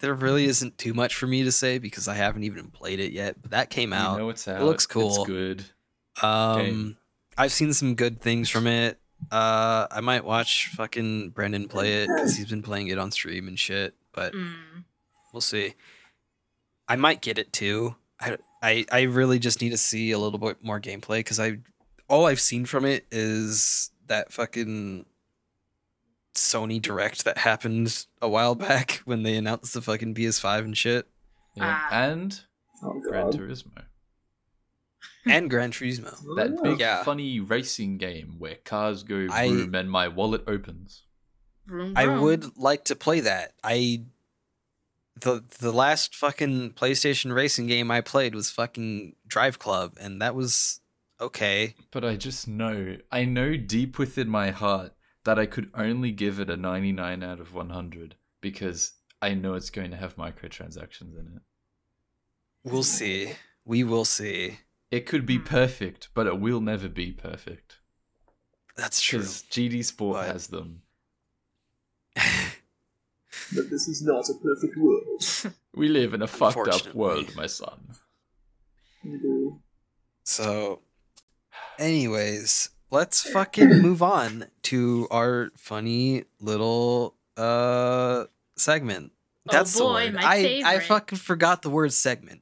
there 0.00 0.12
really 0.12 0.44
isn't 0.46 0.76
too 0.76 0.92
much 0.92 1.14
for 1.14 1.26
me 1.28 1.44
to 1.44 1.52
say 1.52 1.78
because 1.78 2.08
I 2.08 2.14
haven't 2.14 2.42
even 2.44 2.66
played 2.68 2.98
it 3.00 3.12
yet. 3.12 3.40
But 3.40 3.52
that 3.52 3.70
came 3.70 3.90
You 3.90 3.96
out. 3.98 4.18
know 4.18 4.28
it's 4.28 4.46
out. 4.48 4.62
looks 4.62 4.86
cool. 4.86 5.14
It's 5.22 5.26
good. 5.26 5.64
Um, 6.20 6.58
game. 6.60 6.96
I've 7.38 7.52
seen 7.52 7.72
some 7.72 7.94
good 7.94 8.20
things 8.20 8.50
from 8.50 8.66
it. 8.66 8.98
Uh, 9.30 9.86
I 9.90 10.00
might 10.00 10.24
watch 10.24 10.68
fucking 10.74 11.30
Brendan 11.30 11.68
play 11.68 12.02
it 12.02 12.08
because 12.08 12.36
he's 12.36 12.46
been 12.50 12.62
playing 12.62 12.88
it 12.88 12.98
on 12.98 13.10
stream 13.12 13.46
and 13.48 13.58
shit. 13.58 13.94
But 14.12 14.34
Mm. 14.34 14.84
we'll 15.32 15.40
see. 15.40 15.74
I 16.88 16.96
might 16.96 17.22
get 17.22 17.38
it 17.38 17.52
too. 17.52 17.94
I, 18.20 18.36
I, 18.62 18.84
I 18.92 19.02
really 19.02 19.38
just 19.38 19.60
need 19.62 19.70
to 19.70 19.78
see 19.78 20.10
a 20.10 20.18
little 20.18 20.38
bit 20.38 20.62
more 20.62 20.80
gameplay 20.80 21.18
because 21.20 21.40
I 21.40 21.58
all 22.08 22.26
I've 22.26 22.40
seen 22.40 22.66
from 22.66 22.84
it 22.84 23.06
is 23.10 23.90
that 24.08 24.32
fucking 24.32 25.06
Sony 26.34 26.80
Direct 26.82 27.24
that 27.24 27.38
happened 27.38 28.06
a 28.20 28.28
while 28.28 28.54
back 28.54 29.00
when 29.04 29.22
they 29.22 29.36
announced 29.36 29.74
the 29.74 29.82
fucking 29.82 30.14
PS5 30.14 30.58
and 30.60 30.76
shit 30.76 31.06
Yeah. 31.54 31.78
Ah. 31.82 31.88
And 31.92 32.40
Oh 32.82 33.00
Gran. 33.08 33.30
Turismo. 33.32 33.84
and 35.26 35.48
Gran 35.48 35.70
Turismo. 35.70 36.12
That 36.36 36.56
Oh, 36.58 36.62
big 36.62 36.80
Yeah. 36.80 37.02
funny 37.04 37.40
racing 37.40 37.98
game 37.98 38.36
where 38.38 38.56
cars 38.56 39.02
go 39.04 39.26
I- 39.30 39.48
boom 39.48 39.74
and 39.74 39.90
my 39.90 40.08
wallet 40.08 40.44
opens. 40.46 41.02
Vroom, 41.66 41.94
I 41.96 42.06
would 42.08 42.58
like 42.58 42.84
to 42.86 42.94
play 42.96 43.20
that. 43.20 43.54
I 43.64 44.04
the 45.18 45.44
the 45.60 45.72
last 45.72 46.14
fucking 46.14 46.72
PlayStation 46.72 47.32
racing 47.34 47.68
game 47.68 47.90
I 47.90 48.00
played 48.00 48.34
was 48.34 48.50
fucking 48.50 49.14
Drive 49.26 49.58
Club, 49.58 49.96
and 50.00 50.20
that 50.20 50.34
was 50.34 50.80
okay. 51.20 51.74
But 51.92 52.04
I 52.04 52.16
just 52.16 52.46
know, 52.48 52.96
I 53.12 53.24
know 53.24 53.56
deep 53.56 53.96
within 53.98 54.28
my 54.28 54.50
heart 54.50 54.92
that 55.24 55.38
I 55.38 55.46
could 55.46 55.70
only 55.74 56.10
give 56.12 56.38
it 56.38 56.50
a 56.50 56.56
99 56.56 57.22
out 57.22 57.40
of 57.40 57.54
100 57.54 58.16
because 58.40 58.92
I 59.22 59.34
know 59.34 59.54
it's 59.54 59.70
going 59.70 59.90
to 59.90 59.96
have 59.96 60.16
microtransactions 60.16 61.18
in 61.18 61.32
it. 61.36 61.42
We'll 62.62 62.82
see. 62.82 63.32
We 63.64 63.84
will 63.84 64.04
see. 64.04 64.58
It 64.90 65.06
could 65.06 65.26
be 65.26 65.38
Hmm. 65.38 65.44
perfect, 65.44 66.08
but 66.14 66.26
it 66.26 66.38
will 66.38 66.60
never 66.60 66.88
be 66.88 67.12
perfect. 67.12 67.78
That's 68.76 69.00
true. 69.00 69.20
Because 69.20 69.42
GT 69.50 69.82
Sport 69.84 70.18
But- 70.18 70.26
has 70.32 70.46
them. 70.48 70.82
but 72.16 73.70
this 73.70 73.88
is 73.88 74.02
not 74.02 74.28
a 74.28 74.34
perfect 74.34 74.76
world. 74.76 75.54
We 75.76 75.88
live 75.88 76.14
in 76.14 76.22
a 76.22 76.28
fucked 76.28 76.68
up 76.68 76.94
world, 76.94 77.34
my 77.34 77.46
son. 77.46 77.96
So, 80.22 80.82
anyways, 81.80 82.68
let's 82.94 83.28
fucking 83.30 83.82
move 83.82 84.02
on 84.02 84.46
to 84.62 85.06
our 85.10 85.50
funny 85.56 86.24
little 86.40 87.16
uh 87.36 88.24
segment. 88.56 89.12
Oh 89.48 89.52
That's 89.52 89.74
the 89.74 89.80
boy, 89.80 90.04
word. 90.06 90.14
my 90.14 90.20
I 90.24 90.62
I 90.64 90.78
fucking 90.78 91.18
forgot 91.18 91.62
the 91.62 91.70
word 91.70 91.92
segment. 91.92 92.40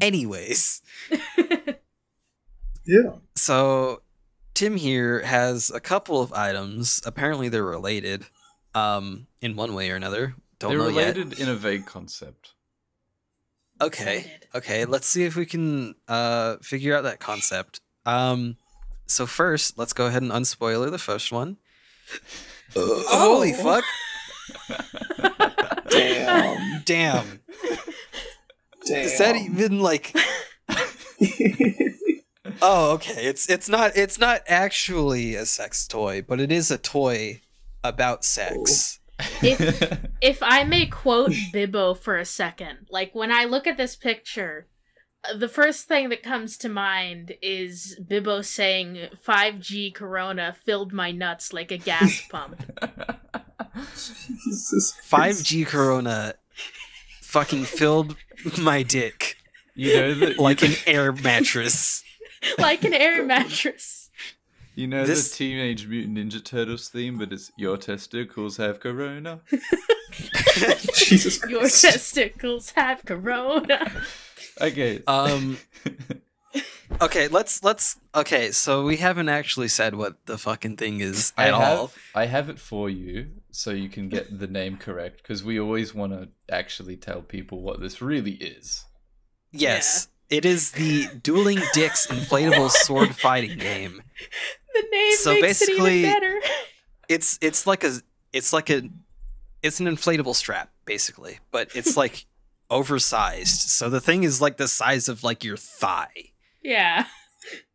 Anyways, 0.00 0.82
Yeah. 2.86 3.12
so 3.34 4.02
Tim 4.54 4.76
here 4.76 5.22
has 5.22 5.70
a 5.70 5.80
couple 5.80 6.20
of 6.20 6.32
items. 6.32 7.00
Apparently, 7.04 7.48
they're 7.48 7.64
related, 7.64 8.24
um, 8.74 9.26
in 9.40 9.56
one 9.56 9.74
way 9.74 9.90
or 9.90 9.96
another. 9.96 10.34
Don't 10.58 10.70
They're 10.70 10.78
know 10.78 10.88
yet. 10.88 11.16
related 11.16 11.40
in 11.40 11.48
a 11.48 11.54
vague 11.54 11.84
concept. 11.86 12.52
Okay. 13.80 14.18
Excited. 14.18 14.46
Okay, 14.54 14.84
let's 14.86 15.06
see 15.06 15.24
if 15.24 15.36
we 15.36 15.44
can 15.46 15.94
uh 16.08 16.56
figure 16.62 16.96
out 16.96 17.02
that 17.02 17.18
concept. 17.20 17.80
Um 18.06 18.56
so 19.06 19.26
first, 19.26 19.78
let's 19.78 19.92
go 19.92 20.06
ahead 20.06 20.22
and 20.22 20.32
unspoiler 20.32 20.90
the 20.90 20.98
first 20.98 21.32
one. 21.32 21.56
Oh, 22.74 23.04
holy 23.08 23.52
fuck. 23.52 23.84
Damn. 25.88 26.82
Damn. 26.84 27.40
Damn. 28.86 29.04
Is 29.04 29.18
that 29.18 29.36
even 29.36 29.80
like 29.80 30.14
Oh, 32.62 32.92
okay. 32.94 33.26
It's 33.26 33.48
it's 33.48 33.68
not 33.68 33.96
it's 33.96 34.18
not 34.18 34.42
actually 34.46 35.34
a 35.34 35.46
sex 35.46 35.86
toy, 35.86 36.22
but 36.22 36.40
it 36.40 36.50
is 36.50 36.70
a 36.70 36.78
toy 36.78 37.40
about 37.84 38.24
sex. 38.24 38.98
Oh. 39.20 39.24
if 39.42 39.98
if 40.20 40.38
I 40.42 40.64
may 40.64 40.86
quote 40.86 41.32
Bibbo 41.52 41.96
for 41.96 42.16
a 42.16 42.24
second, 42.24 42.86
like 42.90 43.14
when 43.14 43.30
I 43.32 43.44
look 43.44 43.66
at 43.66 43.76
this 43.76 43.96
picture, 43.96 44.66
the 45.34 45.48
first 45.48 45.88
thing 45.88 46.08
that 46.10 46.22
comes 46.22 46.56
to 46.58 46.68
mind 46.68 47.34
is 47.42 47.98
Bibbo 48.02 48.44
saying 48.44 49.08
5G 49.26 49.94
Corona 49.94 50.56
filled 50.64 50.92
my 50.92 51.10
nuts 51.10 51.52
like 51.52 51.70
a 51.70 51.78
gas 51.78 52.22
pump. 52.30 52.62
Jesus 53.74 54.98
5G 55.08 55.66
Corona 55.66 56.34
fucking 57.20 57.64
filled 57.64 58.16
my 58.58 58.82
dick 58.82 59.36
you 59.76 59.94
know 59.94 60.14
that 60.14 60.38
like 60.38 60.62
an 60.62 60.72
air 60.86 61.12
mattress. 61.12 62.02
like 62.58 62.82
an 62.84 62.94
air 62.94 63.22
mattress. 63.24 64.05
You 64.76 64.86
know 64.86 65.04
This- 65.04 65.30
the 65.30 65.36
Teenage 65.36 65.86
Mutant 65.86 66.16
Ninja 66.18 66.44
Turtles 66.44 66.88
theme, 66.88 67.18
but 67.18 67.32
it's 67.32 67.50
your 67.56 67.76
testicles 67.76 68.56
have 68.58 68.78
corona. 68.80 69.40
Jesus 70.94 71.42
Your 71.48 71.68
testicles 71.68 72.70
have 72.70 73.04
corona. 73.04 73.90
Okay. 74.60 75.02
Um 75.06 75.58
Okay, 77.02 77.28
let's 77.28 77.62
let's 77.62 77.98
okay, 78.14 78.52
so 78.52 78.84
we 78.84 78.96
haven't 78.96 79.28
actually 79.28 79.68
said 79.68 79.94
what 79.94 80.24
the 80.26 80.38
fucking 80.38 80.76
thing 80.76 81.00
is 81.00 81.32
I 81.36 81.48
at 81.48 81.54
have, 81.54 81.78
all. 81.78 81.90
I 82.14 82.26
have 82.26 82.48
it 82.48 82.58
for 82.58 82.88
you 82.88 83.32
so 83.50 83.70
you 83.72 83.88
can 83.90 84.08
get 84.08 84.38
the 84.38 84.46
name 84.46 84.78
correct 84.78 85.18
because 85.18 85.44
we 85.44 85.60
always 85.60 85.94
want 85.94 86.12
to 86.12 86.28
actually 86.48 86.96
tell 86.96 87.20
people 87.20 87.60
what 87.60 87.80
this 87.80 88.00
really 88.00 88.32
is. 88.32 88.84
Yes. 89.52 90.08
It 90.30 90.44
is 90.44 90.72
the 90.72 91.06
Dueling 91.22 91.60
Dicks 91.72 92.06
inflatable 92.06 92.70
sword 92.70 93.14
fighting 93.14 93.58
game. 93.58 94.02
The 94.82 94.88
name 94.92 95.12
So 95.16 95.30
makes 95.40 95.62
it 95.62 95.66
basically- 95.68 95.98
even 96.00 96.12
better. 96.12 96.40
It's 97.08 97.38
it's 97.40 97.66
like 97.68 97.84
a 97.84 97.92
it's 98.32 98.52
like 98.52 98.68
a 98.68 98.82
it's 99.62 99.78
an 99.78 99.86
inflatable 99.86 100.34
strap 100.34 100.70
basically, 100.86 101.38
but 101.52 101.70
it's 101.76 101.96
like 102.02 102.26
oversized. 102.68 103.68
So 103.70 103.88
the 103.88 104.00
thing 104.00 104.24
is 104.24 104.40
like 104.40 104.56
the 104.56 104.66
size 104.66 105.08
of 105.08 105.22
like 105.22 105.44
your 105.44 105.56
thigh. 105.56 106.32
Yeah. 106.64 107.06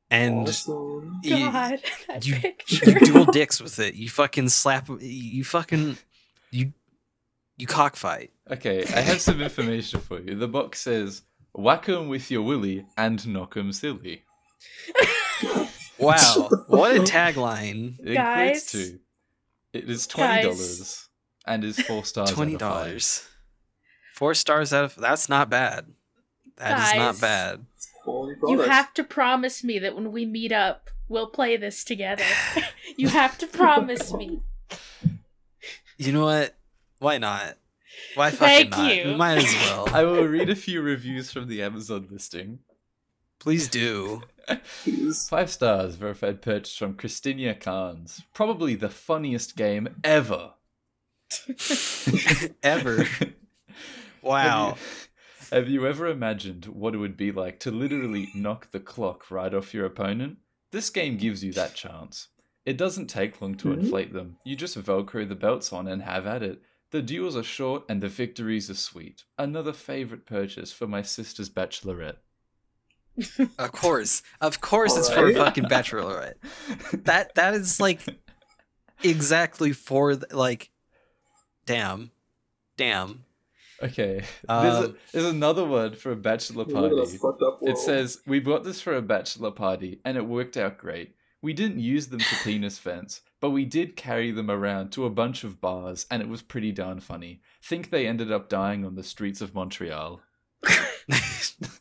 And 0.09 0.49
Awesome. 0.49 1.21
you, 1.23 1.37
God, 1.49 1.79
that 2.09 2.27
you, 2.27 2.35
picture. 2.35 2.89
you 2.91 2.99
dual 2.99 3.23
dicks 3.23 3.61
with 3.61 3.79
it. 3.79 3.95
You 3.95 4.09
fucking 4.09 4.49
slap 4.49 4.89
you 4.99 5.45
fucking 5.45 5.97
you 6.51 6.73
you 7.55 7.67
cockfight. 7.67 8.31
Okay, 8.49 8.83
I 8.93 8.99
have 8.99 9.21
some 9.21 9.41
information 9.41 10.01
for 10.01 10.19
you. 10.19 10.35
The 10.35 10.49
box 10.49 10.81
says, 10.81 11.21
whack 11.53 11.87
'em 11.87 12.09
with 12.09 12.29
your 12.29 12.41
willy 12.41 12.85
and 12.97 13.25
knock 13.27 13.55
'em 13.55 13.71
silly. 13.71 14.23
Wow. 16.01 16.49
what 16.67 16.95
a 16.95 16.99
tagline. 16.99 17.95
It 18.03 18.15
Guys. 18.15 18.63
equates 18.65 18.71
to. 18.71 18.99
It 19.73 19.89
is 19.89 20.07
$20 20.07 21.07
and 21.45 21.63
is 21.63 21.79
four 21.79 22.03
stars. 22.03 22.29
out 22.29 22.31
of 22.31 22.35
Twenty 22.35 22.51
five. 22.53 22.59
dollars. 22.59 23.27
Four 24.15 24.33
stars 24.33 24.73
out 24.73 24.83
of 24.83 24.95
that's 24.95 25.29
not 25.29 25.49
bad. 25.49 25.85
That 26.57 26.77
is 26.77 26.83
Guys. 26.91 26.95
not 26.97 27.21
bad. 27.21 27.65
You 28.47 28.61
have 28.61 28.93
to 28.95 29.03
promise 29.03 29.63
me 29.63 29.79
that 29.79 29.95
when 29.95 30.11
we 30.11 30.25
meet 30.25 30.51
up, 30.51 30.89
we'll 31.07 31.27
play 31.27 31.55
this 31.57 31.83
together. 31.83 32.23
you 32.97 33.07
have 33.09 33.37
to 33.39 33.47
promise 33.47 34.13
me. 34.13 34.41
You 35.97 36.11
know 36.11 36.25
what? 36.25 36.55
Why 36.99 37.17
not? 37.17 37.57
Why 38.15 38.31
fucking 38.31 38.71
Thank 38.71 38.71
not? 38.71 38.95
you. 38.95 39.03
We 39.11 39.15
might 39.15 39.37
as 39.37 39.53
well. 39.53 39.87
I 39.91 40.03
will 40.03 40.25
read 40.25 40.49
a 40.49 40.55
few 40.55 40.81
reviews 40.81 41.31
from 41.31 41.47
the 41.47 41.61
Amazon 41.61 42.07
listing. 42.09 42.59
Please 43.41 43.67
do. 43.67 44.21
Please. 44.83 45.27
Five 45.27 45.49
stars, 45.49 45.95
verified 45.95 46.41
purchase 46.41 46.75
from 46.77 46.93
Christina 46.95 47.55
Carnes. 47.55 48.21
Probably 48.33 48.75
the 48.75 48.87
funniest 48.89 49.55
game 49.57 49.89
ever. 50.03 50.53
Ever. 52.63 53.05
Wow. 54.21 54.75
Have 55.51 55.67
you, 55.67 55.81
have 55.81 55.83
you 55.83 55.87
ever 55.87 56.07
imagined 56.07 56.65
what 56.67 56.93
it 56.93 56.97
would 56.99 57.17
be 57.17 57.31
like 57.31 57.59
to 57.61 57.71
literally 57.71 58.29
knock 58.35 58.71
the 58.71 58.79
clock 58.79 59.29
right 59.31 59.53
off 59.53 59.73
your 59.73 59.85
opponent? 59.85 60.37
This 60.71 60.89
game 60.89 61.17
gives 61.17 61.43
you 61.43 61.51
that 61.53 61.73
chance. 61.73 62.27
It 62.65 62.77
doesn't 62.77 63.07
take 63.07 63.41
long 63.41 63.55
to 63.55 63.67
Mhm. 63.69 63.79
inflate 63.81 64.13
them. 64.13 64.37
You 64.45 64.55
just 64.55 64.77
velcro 64.77 65.27
the 65.27 65.35
belts 65.35 65.73
on 65.73 65.87
and 65.89 66.03
have 66.03 66.25
at 66.27 66.41
it. 66.43 66.61
The 66.91 67.01
duels 67.01 67.35
are 67.35 67.43
short 67.43 67.83
and 67.89 68.01
the 68.01 68.07
victories 68.07 68.69
are 68.69 68.75
sweet. 68.75 69.23
Another 69.37 69.73
favorite 69.73 70.25
purchase 70.25 70.71
for 70.71 70.87
my 70.87 71.01
sister's 71.01 71.49
bachelorette. 71.49 72.17
Of 73.59 73.71
course. 73.71 74.23
Of 74.39 74.61
course 74.61 74.97
it's 74.97 75.09
for 75.09 75.19
a 75.19 75.33
Alright. 75.33 75.37
fucking 75.37 75.65
bachelorette. 75.65 76.35
That 77.03 77.35
that 77.35 77.53
is 77.53 77.79
like 77.79 78.01
exactly 79.03 79.73
for 79.73 80.15
the, 80.15 80.35
like 80.35 80.71
damn. 81.65 82.11
Damn. 82.77 83.25
Okay, 83.83 84.23
there's, 84.47 84.75
a, 84.75 84.85
Um, 84.85 84.97
there's 85.11 85.25
another 85.25 85.65
word 85.65 85.97
for 85.97 86.11
a 86.11 86.15
bachelor 86.15 86.65
We 86.65 86.73
a 86.73 86.75
party. 86.75 86.95
It 87.63 87.77
says, 87.79 88.19
We 88.27 88.39
bought 88.39 88.63
this 88.63 88.79
for 88.79 88.95
a 88.95 89.01
bachelor 89.01 89.49
party, 89.51 89.99
and 90.05 90.17
it 90.17 90.25
worked 90.27 90.55
out 90.55 90.77
great. 90.77 91.15
We 91.41 91.53
didn't 91.53 91.79
use 91.79 92.07
them 92.07 92.19
for 92.19 92.43
penis 92.43 92.77
vents, 92.77 93.21
but 93.39 93.49
we 93.49 93.65
did 93.65 93.95
carry 93.95 94.29
them 94.31 94.51
around 94.51 94.91
to 94.91 95.05
a 95.05 95.09
bunch 95.09 95.43
of 95.43 95.59
bars, 95.59 96.05
and 96.11 96.21
it 96.21 96.29
was 96.29 96.43
pretty 96.43 96.71
darn 96.71 96.99
funny. 96.99 97.41
Think 97.63 97.89
they 97.89 98.05
ended 98.05 98.31
up 98.31 98.49
dying 98.49 98.85
on 98.85 98.93
the 98.93 99.03
streets 99.03 99.41
of 99.41 99.55
Montreal. 99.55 100.21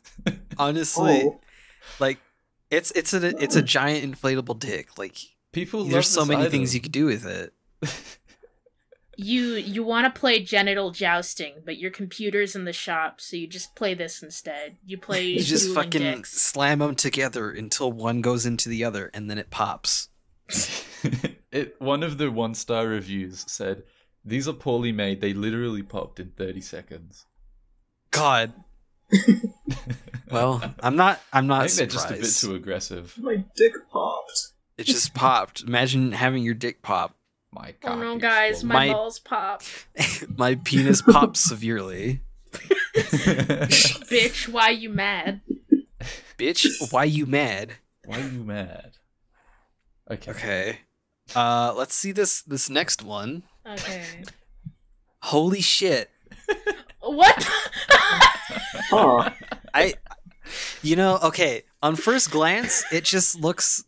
Honestly, 0.61 1.23
Oh, 1.25 1.39
like 1.99 2.19
it's 2.69 2.91
it's 2.91 3.13
a 3.13 3.35
it's 3.43 3.55
a 3.55 3.61
giant 3.61 4.03
inflatable 4.09 4.59
dick. 4.59 4.97
Like 4.97 5.17
People 5.51 5.81
love 5.81 5.91
there's 5.91 6.07
so 6.07 6.23
many 6.25 6.41
item. 6.41 6.51
things 6.51 6.73
you 6.75 6.81
could 6.81 6.91
do 6.91 7.05
with 7.05 7.25
it. 7.25 7.53
You 9.17 9.55
you 9.55 9.83
want 9.83 10.11
to 10.11 10.19
play 10.19 10.41
genital 10.41 10.91
jousting, 10.91 11.55
but 11.65 11.77
your 11.77 11.91
computer's 11.91 12.55
in 12.55 12.63
the 12.63 12.73
shop, 12.73 13.19
so 13.19 13.35
you 13.35 13.45
just 13.45 13.75
play 13.75 13.93
this 13.93 14.23
instead. 14.23 14.77
You 14.85 14.97
play 15.07 15.25
You 15.25 15.43
just 15.43 15.75
fucking 15.75 16.01
dicks. 16.01 16.31
slam 16.31 16.79
them 16.79 16.95
together 16.95 17.51
until 17.51 17.91
one 17.91 18.21
goes 18.21 18.45
into 18.45 18.69
the 18.69 18.83
other 18.85 19.11
and 19.13 19.29
then 19.29 19.37
it 19.37 19.51
pops. 19.51 20.07
it 21.51 21.75
one 21.79 22.03
of 22.03 22.17
the 22.17 22.31
one 22.31 22.55
star 22.55 22.87
reviews 22.87 23.43
said, 23.51 23.83
These 24.23 24.47
are 24.47 24.53
poorly 24.53 24.93
made, 24.93 25.19
they 25.21 25.33
literally 25.33 25.83
popped 25.83 26.19
in 26.19 26.31
30 26.31 26.61
seconds. 26.61 27.25
God. 28.11 28.53
Well, 30.31 30.61
I'm 30.81 30.95
not 30.95 31.19
I'm 31.33 31.47
not 31.47 31.63
I 31.63 31.67
think 31.67 31.91
they're 31.91 31.99
surprised. 31.99 32.21
just 32.23 32.43
a 32.43 32.47
bit 32.47 32.51
too 32.51 32.55
aggressive. 32.55 33.13
my 33.19 33.43
dick 33.55 33.73
popped. 33.91 34.51
It 34.77 34.85
just 34.85 35.13
popped. 35.13 35.61
Imagine 35.63 36.13
having 36.13 36.43
your 36.43 36.53
dick 36.53 36.81
pop. 36.81 37.15
My 37.51 37.75
Oh 37.83 37.95
no, 37.97 38.17
guys, 38.17 38.63
my, 38.63 38.87
My- 38.87 38.93
balls 38.93 39.19
pop. 39.19 39.61
My 40.37 40.55
penis 40.55 41.01
popped 41.01 41.35
severely. 41.35 42.21
Bitch, 42.95 44.47
why 44.47 44.69
you 44.69 44.89
mad? 44.89 45.41
Bitch, 46.37 46.65
why 46.93 47.03
you 47.03 47.25
mad? 47.25 47.73
Why 48.05 48.21
are 48.21 48.27
you 48.29 48.43
mad? 48.45 48.91
Okay. 50.09 50.31
Okay. 50.31 50.79
Uh 51.35 51.73
let's 51.75 51.93
see 51.93 52.13
this 52.13 52.41
this 52.43 52.69
next 52.69 53.03
one. 53.03 53.43
Okay. 53.67 54.05
Holy 55.23 55.59
shit. 55.61 56.09
What? 57.01 57.49
Huh. 58.73 59.29
I 59.73 59.93
you 60.81 60.95
know, 60.95 61.19
okay, 61.23 61.63
on 61.81 61.95
first 61.95 62.31
glance 62.31 62.83
it 62.91 63.03
just 63.03 63.39
looks 63.39 63.83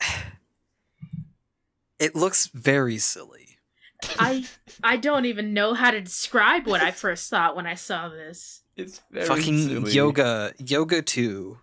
it 1.98 2.14
looks 2.14 2.46
very 2.48 2.98
silly. 2.98 3.58
I 4.18 4.44
I 4.82 4.96
don't 4.96 5.26
even 5.26 5.54
know 5.54 5.74
how 5.74 5.90
to 5.92 6.00
describe 6.00 6.66
what 6.66 6.80
I 6.82 6.90
first 6.90 7.30
thought 7.30 7.54
when 7.56 7.66
I 7.66 7.74
saw 7.74 8.08
this. 8.08 8.62
It's 8.76 9.00
very 9.10 9.26
Fucking 9.26 9.68
silly. 9.68 9.92
yoga, 9.92 10.54
yoga 10.58 11.02
two. 11.02 11.58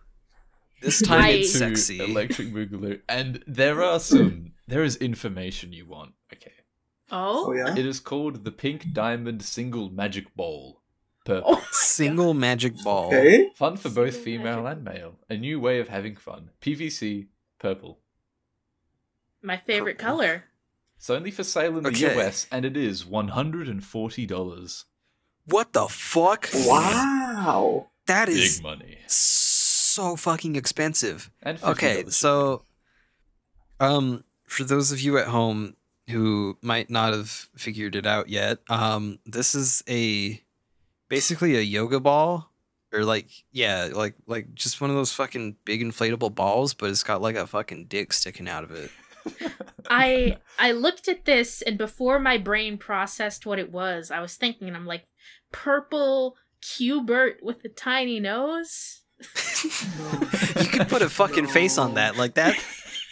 This 0.82 1.02
time 1.06 1.22
I- 1.22 1.30
it's 1.32 1.54
sexy. 1.54 2.00
Electric 2.00 2.50
Boogaloo, 2.54 3.02
and 3.10 3.44
there 3.48 3.84
are 3.84 4.00
some. 4.00 4.52
There 4.68 4.84
is 4.84 4.96
information 4.98 5.74
you 5.74 5.86
want. 5.88 6.14
Okay, 6.32 6.54
Oh, 7.12 7.48
Oh 7.48 7.54
yeah. 7.54 7.76
it 7.76 7.86
is 7.86 8.00
called 8.00 8.46
the 8.46 8.52
Pink 8.52 8.94
Diamond 8.94 9.42
Single 9.44 9.90
Magic 9.90 10.34
Bowl. 10.36 10.79
Purple. 11.30 11.56
Oh, 11.58 11.68
Single 11.72 12.34
magic 12.34 12.74
ball. 12.84 13.08
Okay. 13.08 13.50
Fun 13.56 13.78
for 13.78 13.90
both 13.90 14.14
Single 14.14 14.24
female 14.26 14.64
magic 14.64 14.78
and 14.78 14.84
male. 14.84 15.16
A 15.30 15.38
new 15.38 15.60
way 15.60 15.80
of 15.80 15.88
having 15.90 16.16
fun. 16.16 16.50
PVC, 16.62 17.28
purple. 17.60 18.00
my 19.42 19.58
favorite 19.58 19.98
Purple. 19.98 20.18
color. 20.18 20.44
It's 20.98 21.10
only 21.10 21.32
for 21.32 21.44
sale 21.44 21.78
in 21.78 21.84
the 21.84 21.90
Okay. 21.90 22.20
US, 22.20 22.46
and 22.52 22.66
it 22.66 22.76
is 22.76 23.06
one 23.06 23.30
hundred 23.30 23.68
and 23.70 23.84
forty 23.84 24.26
dollars. 24.26 24.86
What 25.46 25.74
the 25.74 25.88
fuck? 25.88 26.50
Wow. 26.54 27.88
That 28.08 28.28
is 28.28 28.58
Big 28.58 28.64
money. 28.64 28.98
so 29.08 30.16
fucking 30.16 30.56
expensive. 30.56 31.30
And 31.42 31.62
Okay, 31.64 32.06
so 32.10 32.64
um 33.80 34.24
for 34.46 34.64
those 34.64 34.92
of 34.92 35.00
you 35.00 35.18
at 35.18 35.28
home 35.28 35.76
who 36.10 36.58
might 36.62 36.90
not 36.90 37.14
have 37.14 37.30
figured 37.56 37.96
it 37.96 38.06
out 38.06 38.30
yet, 38.30 38.60
um 38.70 39.20
this 39.26 39.56
is 39.56 39.84
a 39.88 40.42
basically 41.10 41.58
a 41.58 41.62
yoga 41.62 42.00
ball 42.00 42.50
or 42.94 43.04
like 43.04 43.28
yeah, 43.52 43.90
like 43.94 44.16
like 44.26 44.54
just 44.54 44.82
one 44.82 44.90
of 44.90 44.96
those 44.96 45.14
fucking 45.14 45.58
big 45.66 45.82
inflatable 45.82 46.34
balls, 46.34 46.74
but 46.74 46.90
it's 46.90 47.04
got 47.04 47.22
like 47.22 47.36
a 47.36 47.48
fucking 47.48 47.86
dick 47.86 48.14
sticking 48.14 48.48
out 48.48 48.64
of 48.64 48.72
it. 48.72 48.92
I 49.90 50.38
I 50.58 50.72
looked 50.72 51.08
at 51.08 51.26
this 51.26 51.62
and 51.62 51.78
before 51.78 52.20
my 52.20 52.38
brain 52.38 52.78
processed 52.78 53.46
what 53.46 53.60
it 53.60 53.72
was, 53.72 54.12
I 54.12 54.22
was 54.22 54.36
thinking 54.36 54.68
and 54.68 54.78
I'm 54.78 54.86
like 54.86 55.06
purple 55.52 56.38
cubert 56.62 57.40
with 57.44 57.64
a 57.66 57.70
tiny 57.70 58.20
nose. 58.20 59.02
you 59.20 60.68
could 60.68 60.88
put 60.88 61.02
a 61.02 61.10
fucking 61.10 61.48
face 61.48 61.78
on 61.78 61.96
that. 61.96 62.18
Like 62.18 62.36
that 62.36 62.56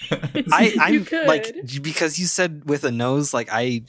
I 0.51 0.73
I'm 0.79 1.05
like 1.27 1.53
because 1.81 2.17
you 2.17 2.25
said 2.25 2.63
with 2.65 2.83
a 2.83 2.91
nose 2.91 3.33
like 3.33 3.49
I 3.51 3.83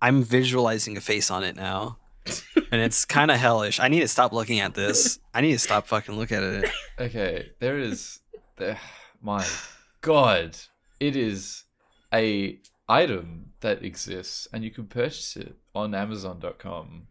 I'm 0.00 0.22
visualizing 0.22 0.96
a 0.96 1.00
face 1.00 1.30
on 1.30 1.44
it 1.44 1.56
now. 1.56 1.98
And 2.26 2.80
it's 2.80 3.04
kind 3.04 3.30
of 3.30 3.38
hellish. 3.38 3.80
I 3.80 3.88
need 3.88 4.00
to 4.00 4.08
stop 4.08 4.32
looking 4.32 4.60
at 4.60 4.74
this. 4.74 5.18
I 5.34 5.40
need 5.40 5.52
to 5.52 5.58
stop 5.58 5.86
fucking 5.86 6.14
look 6.14 6.32
at 6.32 6.42
it. 6.42 6.70
Okay, 6.98 7.50
there 7.58 7.78
is 7.78 8.20
there 8.56 8.78
my 9.20 9.44
god. 10.00 10.56
It 11.00 11.16
is 11.16 11.64
a 12.12 12.58
item 12.88 13.52
that 13.60 13.82
exists 13.82 14.46
and 14.52 14.62
you 14.64 14.70
can 14.70 14.86
purchase 14.86 15.36
it 15.36 15.56
on 15.74 15.94
amazon.com. 15.94 17.08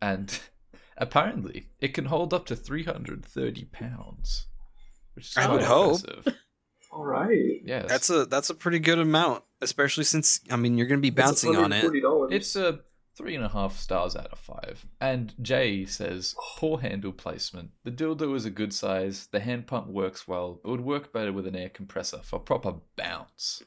And 0.00 0.38
apparently 0.96 1.68
it 1.80 1.94
can 1.94 2.06
hold 2.06 2.32
up 2.32 2.46
to 2.46 2.56
330 2.56 3.64
pounds. 3.66 4.46
Which 5.14 5.28
is 5.30 5.36
I 5.36 5.46
quite 5.46 5.52
would 5.54 5.62
hope. 5.64 6.04
impressive. 6.04 6.34
All 6.92 7.04
right. 7.04 7.60
Yes. 7.64 7.86
That's 7.88 8.10
a 8.10 8.24
that's 8.26 8.48
a 8.48 8.54
pretty 8.54 8.78
good 8.78 8.98
amount, 8.98 9.44
especially 9.60 10.04
since 10.04 10.40
I 10.50 10.56
mean 10.56 10.78
you're 10.78 10.86
gonna 10.86 11.00
be 11.00 11.10
bouncing 11.10 11.56
on 11.56 11.72
it. 11.72 11.84
It's 12.30 12.56
a 12.56 12.80
three 13.16 13.34
and 13.34 13.44
a 13.44 13.48
half 13.48 13.78
stars 13.78 14.14
out 14.14 14.32
of 14.32 14.38
five. 14.38 14.86
And 15.00 15.34
Jay 15.40 15.86
says, 15.86 16.34
poor 16.58 16.78
handle 16.78 17.12
placement. 17.12 17.70
The 17.84 17.90
dildo 17.90 18.34
is 18.36 18.44
a 18.44 18.50
good 18.50 18.74
size. 18.74 19.28
The 19.32 19.40
hand 19.40 19.66
pump 19.66 19.88
works 19.88 20.28
well. 20.28 20.60
It 20.64 20.68
would 20.68 20.82
work 20.82 21.12
better 21.12 21.32
with 21.32 21.46
an 21.46 21.56
air 21.56 21.70
compressor 21.70 22.18
for 22.22 22.38
proper 22.38 22.74
bounce. 22.96 23.62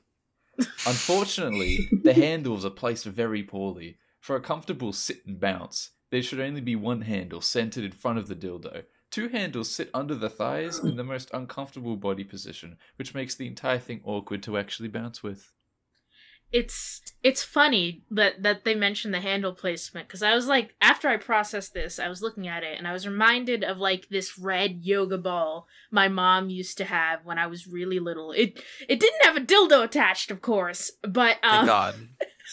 Unfortunately, 0.86 1.90
the 2.04 2.14
handles 2.14 2.66
are 2.66 2.70
placed 2.70 3.06
very 3.06 3.44
poorly. 3.44 3.98
For 4.20 4.36
a 4.36 4.42
comfortable 4.42 4.94
sit 4.94 5.26
and 5.26 5.40
bounce, 5.40 5.92
there 6.12 6.22
should 6.22 6.40
only 6.40 6.62
be 6.62 6.76
one 6.76 7.02
handle 7.02 7.42
centered 7.42 7.86
in 7.86 7.92
front 7.92 8.20
of 8.20 8.28
the 8.28 8.36
dildo. 8.36 8.84
Two 9.12 9.30
handles 9.30 9.72
sit 9.72 9.90
under 9.94 10.14
the 10.14 10.30
thighs 10.30 10.80
in 10.80 10.96
the 10.96 11.04
most 11.04 11.32
uncomfortable 11.34 11.96
body 11.96 12.24
position, 12.24 12.78
which 12.98 13.16
makes 13.16 13.34
the 13.34 13.48
entire 13.48 13.80
thing 13.80 14.02
awkward 14.04 14.44
to 14.44 14.58
actually 14.58 14.90
bounce 14.90 15.24
with. 15.24 15.52
It's 16.52 17.02
it's 17.22 17.44
funny 17.44 18.02
that 18.10 18.42
that 18.42 18.64
they 18.64 18.74
mentioned 18.74 19.14
the 19.14 19.22
handle 19.22 19.54
placement 19.54 20.08
because 20.08 20.24
I 20.24 20.34
was 20.34 20.48
like 20.48 20.74
after 20.82 21.08
I 21.08 21.18
processed 21.18 21.74
this 21.74 22.00
I 22.00 22.08
was 22.08 22.24
looking 22.24 22.48
at 22.48 22.64
it 22.64 22.78
and 22.78 22.88
I 22.88 22.94
was 22.94 23.08
reminded 23.08 23.64
of 23.64 23.78
like 23.78 24.10
this 24.10 24.40
red 24.40 24.80
yoga 24.82 25.18
ball 25.18 25.68
my 25.92 26.08
mom 26.08 26.50
used 26.50 26.78
to 26.80 26.86
have 26.86 27.26
when 27.26 27.38
I 27.38 27.48
was 27.48 27.68
really 27.68 28.00
little. 28.00 28.32
It 28.32 28.64
it 28.88 29.00
didn't 29.00 29.26
have 29.26 29.38
a 29.38 29.42
dildo 29.42 29.84
attached, 29.84 30.32
of 30.32 30.42
course, 30.42 30.92
but 31.04 31.38
Thank 31.42 31.54
um, 31.54 31.66
God. 31.66 31.96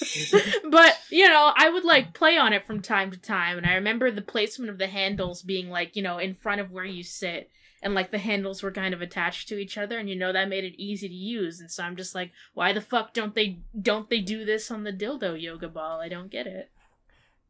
but 0.70 0.98
you 1.10 1.26
know 1.26 1.52
I 1.56 1.70
would 1.70 1.84
like 1.84 2.12
play 2.12 2.36
on 2.36 2.52
it 2.52 2.66
from 2.66 2.82
time 2.82 3.10
to 3.12 3.16
time 3.16 3.56
and 3.56 3.66
I 3.66 3.74
remember 3.76 4.10
the 4.10 4.20
placement 4.20 4.70
of 4.70 4.76
the 4.76 4.88
handles 4.88 5.40
being 5.40 5.70
like 5.70 5.96
you 5.96 6.02
know 6.02 6.18
in 6.18 6.34
front 6.34 6.60
of 6.60 6.70
where 6.70 6.84
you 6.84 7.02
sit 7.02 7.50
and 7.82 7.94
like 7.94 8.10
the 8.10 8.18
handles 8.18 8.62
were 8.62 8.70
kind 8.72 8.94
of 8.94 9.02
attached 9.02 9.48
to 9.48 9.58
each 9.58 9.76
other 9.78 9.98
and 9.98 10.08
you 10.08 10.16
know 10.16 10.32
that 10.32 10.48
made 10.48 10.64
it 10.64 10.74
easy 10.80 11.08
to 11.08 11.14
use 11.14 11.60
and 11.60 11.70
so 11.70 11.82
i'm 11.84 11.96
just 11.96 12.14
like 12.14 12.32
why 12.54 12.72
the 12.72 12.80
fuck 12.80 13.12
don't 13.12 13.34
they 13.34 13.60
don't 13.80 14.08
they 14.10 14.20
do 14.20 14.44
this 14.44 14.70
on 14.70 14.84
the 14.84 14.92
dildo 14.92 15.40
yoga 15.40 15.68
ball 15.68 16.00
i 16.00 16.08
don't 16.08 16.30
get 16.30 16.46
it 16.46 16.70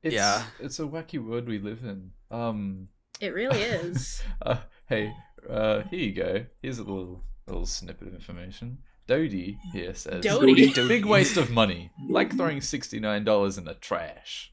It's, 0.03 0.15
Yeah. 0.15 0.45
It's 0.61 0.79
a 0.79 0.83
wacky 0.85 1.25
world 1.25 1.47
we 1.49 1.59
live 1.59 1.83
in. 1.83 2.13
Um, 2.31 2.89
it 3.21 3.33
really 3.35 3.61
is 3.61 4.23
uh, 4.43 4.59
hey, 4.89 5.13
uh, 5.49 5.83
here 5.91 5.99
you 6.01 6.13
go. 6.13 6.45
Here's 6.61 6.79
a 6.79 6.83
little 6.85 7.23
little 7.47 7.67
snippet 7.67 8.09
of 8.09 8.15
information. 8.15 8.79
Dodie 9.07 9.59
here 9.73 9.95
says, 9.95 10.25
Dodie. 10.25 10.73
big 10.89 11.05
waste 11.07 11.37
of 11.37 11.49
money, 11.51 11.91
like 12.09 12.37
throwing 12.37 12.61
sixty 12.61 12.99
nine 13.01 13.25
dollars 13.25 13.57
in 13.57 13.65
the 13.65 13.75
trash. 13.75 14.53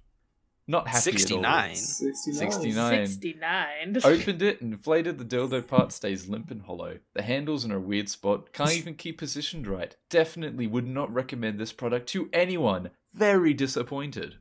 Not 0.68 0.88
happy 0.88 1.10
at 1.12 1.32
all. 1.32 1.76
69. 1.76 1.76
69. 1.76 2.52
69. 2.52 3.06
69 3.08 3.98
Opened 4.06 4.42
it, 4.42 4.62
and 4.62 4.74
inflated 4.74 5.18
the 5.18 5.26
dildo 5.26 5.66
part, 5.68 5.92
stays 5.92 6.30
limp 6.30 6.52
and 6.52 6.62
hollow. 6.62 7.00
The 7.14 7.22
handles 7.24 7.66
in 7.66 7.72
a 7.72 7.80
weird 7.80 8.08
spot, 8.08 8.54
can't 8.54 8.72
even 8.74 8.96
keep 8.96 9.18
positioned 9.18 9.68
right. 9.68 9.96
Definitely 10.10 10.68
would 10.68 10.88
not 10.88 11.14
recommend 11.14 11.60
this 11.60 11.74
product 11.74 12.08
to 12.10 12.30
anyone. 12.32 12.92
Very 13.14 13.54
disappointed. 13.54 14.36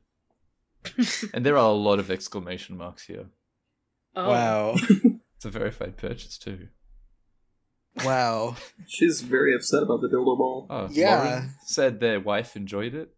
and 1.34 1.44
there 1.44 1.56
are 1.56 1.70
a 1.70 1.72
lot 1.74 1.98
of 1.98 2.10
exclamation 2.10 2.76
marks 2.76 3.04
here. 3.06 3.26
oh 4.16 4.28
Wow. 4.28 4.76
It's 5.36 5.44
a 5.44 5.50
verified 5.50 5.96
purchase 5.96 6.38
too. 6.38 6.68
Wow. 8.04 8.54
She's 8.86 9.22
very 9.22 9.54
upset 9.56 9.82
about 9.82 10.00
the 10.00 10.08
dildo 10.08 10.38
ball. 10.38 10.66
Oh, 10.70 10.88
Yeah. 10.90 11.16
Lauren 11.22 11.50
said 11.64 11.98
their 11.98 12.20
wife 12.20 12.54
enjoyed 12.56 12.94
it. 12.94 13.12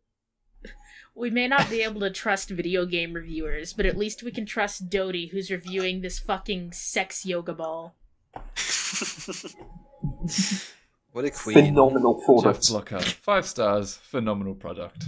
We 1.14 1.30
may 1.30 1.46
not 1.46 1.70
be 1.70 1.82
able 1.82 2.00
to 2.00 2.10
trust 2.10 2.50
video 2.50 2.84
game 2.86 3.12
reviewers 3.12 3.72
but 3.72 3.86
at 3.86 3.96
least 3.96 4.22
we 4.22 4.30
can 4.30 4.46
trust 4.46 4.88
Dodie 4.90 5.28
who's 5.28 5.50
reviewing 5.50 6.00
this 6.00 6.18
fucking 6.18 6.72
sex 6.72 7.24
yoga 7.24 7.52
ball 7.54 7.94
what 11.12 11.24
a 11.24 11.30
queen. 11.30 11.54
Phenomenal 11.56 12.14
Jeff 12.18 12.26
product. 12.26 12.68
Blocker, 12.68 13.00
five 13.00 13.46
stars, 13.46 13.96
phenomenal 13.96 14.54
product. 14.54 15.04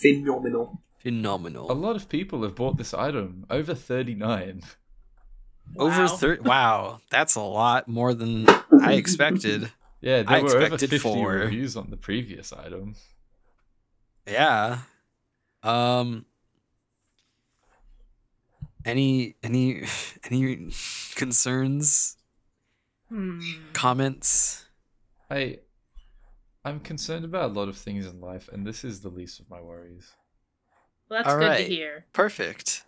Phenomenal. 0.00 0.80
Phenomenal. 0.98 1.70
A 1.70 1.74
lot 1.74 1.96
of 1.96 2.08
people 2.08 2.42
have 2.42 2.54
bought 2.54 2.76
this 2.76 2.94
item, 2.94 3.46
over 3.50 3.74
39. 3.74 4.62
Over 5.76 6.08
thirty. 6.08 6.40
Wow, 6.42 7.00
that's 7.10 7.34
a 7.34 7.42
lot 7.42 7.88
more 7.88 8.14
than 8.14 8.46
I 8.82 8.94
expected. 8.94 9.70
Yeah, 10.00 10.22
there 10.22 10.38
I 10.38 10.40
were 10.40 10.48
over 10.48 10.60
expected 10.60 10.90
50 10.90 10.98
four. 10.98 11.32
reviews 11.32 11.76
on 11.76 11.90
the 11.90 11.98
previous 11.98 12.52
item. 12.54 12.94
Yeah. 14.28 14.80
Um. 15.62 16.26
Any 18.84 19.34
any 19.42 19.82
any 20.30 20.70
concerns? 21.14 22.16
hmm. 23.08 23.40
Comments? 23.72 24.64
I, 25.30 25.58
I'm 26.64 26.80
concerned 26.80 27.24
about 27.24 27.50
a 27.50 27.52
lot 27.52 27.68
of 27.68 27.76
things 27.76 28.06
in 28.06 28.20
life, 28.20 28.48
and 28.50 28.66
this 28.66 28.82
is 28.84 29.00
the 29.00 29.10
least 29.10 29.40
of 29.40 29.50
my 29.50 29.60
worries. 29.60 30.12
well, 31.08 31.18
that's 31.18 31.32
All 31.32 31.38
good 31.38 31.48
right. 31.48 31.58
to 31.58 31.64
hear 31.64 32.06
Perfect. 32.12 32.84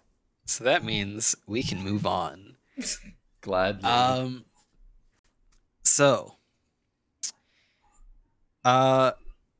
So 0.46 0.64
that 0.64 0.84
means 0.84 1.36
we 1.46 1.62
can 1.62 1.82
move 1.82 2.06
on. 2.06 2.56
Gladly. 3.40 3.88
Um. 3.88 4.44
So. 5.84 6.36
Uh, 8.64 9.12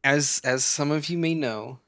as 0.03 0.40
as 0.44 0.64
some 0.64 0.90
of 0.90 1.09
you 1.09 1.18
may 1.18 1.34
know, 1.34 1.78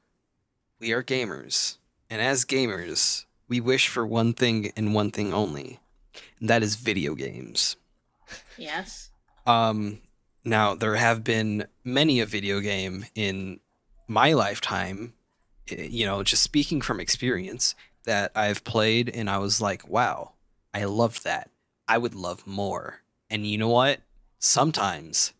we 0.79 0.91
are 0.91 1.03
gamers, 1.03 1.77
and 2.09 2.21
as 2.21 2.45
gamers, 2.45 3.25
we 3.47 3.59
wish 3.59 3.87
for 3.87 4.05
one 4.05 4.33
thing 4.33 4.71
and 4.75 4.93
one 4.93 5.11
thing 5.11 5.33
only, 5.33 5.79
and 6.39 6.49
that 6.49 6.63
is 6.63 6.75
video 6.75 7.15
games. 7.15 7.75
yes 8.57 9.11
Um, 9.45 9.99
now 10.43 10.75
there 10.75 10.95
have 10.95 11.23
been 11.23 11.67
many 11.83 12.19
a 12.19 12.25
video 12.25 12.59
game 12.59 13.05
in 13.15 13.59
my 14.07 14.33
lifetime, 14.33 15.13
eh, 15.69 15.87
you 15.89 16.05
know, 16.05 16.23
just 16.23 16.43
speaking 16.43 16.81
from 16.81 16.99
experience 16.99 17.75
that 18.05 18.31
I've 18.35 18.63
played 18.63 19.09
and 19.09 19.29
I 19.29 19.37
was 19.37 19.61
like, 19.61 19.87
wow, 19.87 20.33
I 20.73 20.83
loved 20.85 21.23
that. 21.23 21.49
I 21.87 21.97
would 21.97 22.15
love 22.15 22.45
more. 22.45 23.01
And 23.29 23.47
you 23.47 23.57
know 23.57 23.69
what? 23.69 24.01
Sometimes, 24.39 25.33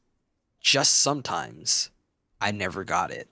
just 0.61 0.93
sometimes, 0.95 1.89
I 2.43 2.51
never 2.51 2.83
got 2.83 3.09
it. 3.11 3.29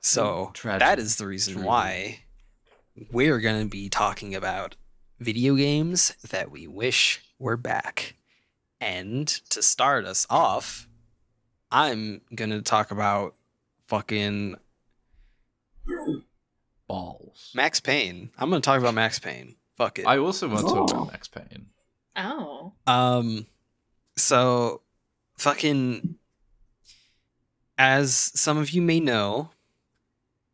So 0.00 0.50
Tragic. 0.54 0.80
that 0.80 0.98
is 0.98 1.16
the 1.16 1.26
reason 1.26 1.54
Truly. 1.54 1.66
why 1.68 2.20
we're 3.12 3.38
going 3.40 3.62
to 3.62 3.68
be 3.68 3.88
talking 3.90 4.34
about 4.34 4.76
video 5.18 5.54
games 5.56 6.14
that 6.30 6.50
we 6.50 6.66
wish 6.66 7.20
were 7.38 7.58
back. 7.58 8.14
And 8.80 9.28
to 9.50 9.62
start 9.62 10.06
us 10.06 10.26
off, 10.30 10.88
I'm 11.70 12.22
going 12.34 12.50
to 12.50 12.62
talk 12.62 12.90
about 12.90 13.34
fucking 13.88 14.56
Balls. 16.88 17.52
Max 17.54 17.78
Payne. 17.80 18.30
I'm 18.38 18.50
going 18.50 18.62
to 18.62 18.64
talk 18.66 18.80
about 18.80 18.94
Max 18.94 19.18
Payne. 19.18 19.56
Fuck 19.76 19.98
it. 19.98 20.06
I 20.06 20.18
also 20.18 20.48
want 20.48 20.60
to 20.60 20.64
talk 20.74 20.90
Oh. 20.92 20.96
about 20.96 21.12
Max 21.12 21.28
Payne. 21.28 21.66
Oh. 22.16 22.72
Um, 22.86 23.46
so 24.16 24.80
fucking, 25.36 26.16
as 27.80 28.30
some 28.34 28.58
of 28.58 28.72
you 28.72 28.82
may 28.82 29.00
know, 29.00 29.48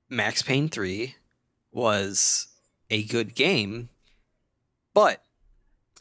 Max 0.08 0.42
Payne 0.42 0.68
3 0.68 1.16
was 1.72 2.46
a 2.88 3.02
good 3.02 3.34
game, 3.34 3.88
but 4.94 5.24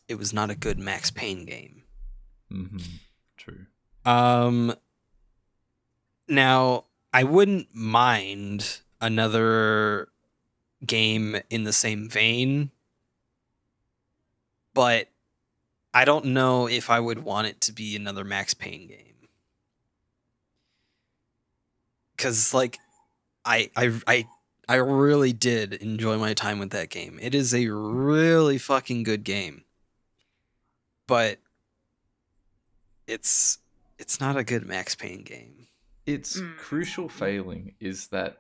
it 0.08 0.20
was 0.20 0.32
not 0.32 0.52
a 0.52 0.56
good 0.56 0.78
Max 0.78 1.10
Payne 1.10 1.46
game. 1.46 1.82
hmm 2.52 2.78
True. 3.38 3.66
Um, 4.06 4.76
now 6.28 6.86
I 7.12 7.24
wouldn't 7.24 7.74
mind 7.74 8.82
another 9.02 10.10
game 10.86 11.38
in 11.50 11.64
the 11.64 11.74
same 11.74 12.08
vein, 12.08 12.70
but 14.76 15.08
I 15.92 16.06
don't 16.06 16.26
know 16.26 16.68
if 16.68 16.92
I 16.92 17.00
would 17.00 17.24
want 17.24 17.48
it 17.48 17.62
to 17.62 17.74
be 17.74 17.96
another 17.96 18.24
Max 18.24 18.54
Payne 18.54 18.88
game. 18.88 19.05
Cause 22.18 22.54
like, 22.54 22.80
I 23.44 23.70
I 23.76 24.00
I 24.08 24.28
I 24.68 24.76
really 24.76 25.34
did 25.34 25.74
enjoy 25.74 26.18
my 26.18 26.34
time 26.34 26.60
with 26.60 26.72
that 26.72 26.90
game. 26.90 27.20
It 27.22 27.36
is 27.36 27.54
a 27.54 27.68
really 27.68 28.58
fucking 28.58 29.04
good 29.04 29.24
game, 29.24 29.64
but 31.08 31.40
it's 33.08 33.60
it's 34.00 34.20
not 34.20 34.38
a 34.38 34.44
good 34.44 34.66
Max 34.66 34.96
Payne 34.96 35.24
game. 35.24 35.68
Its 36.06 36.40
Mm. 36.40 36.58
crucial 36.58 37.10
failing 37.10 37.76
is 37.80 38.08
that 38.08 38.38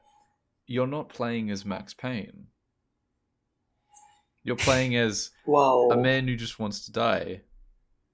you're 0.67 0.87
not 0.87 1.09
playing 1.09 1.49
as 1.51 1.65
Max 1.65 1.93
Payne. 1.93 2.47
You're 4.43 4.55
playing 4.55 4.95
as 4.95 5.31
Wow. 5.45 5.89
a 5.91 5.97
man 5.97 6.27
who 6.27 6.35
just 6.35 6.59
wants 6.59 6.85
to 6.85 6.91
die, 6.91 7.41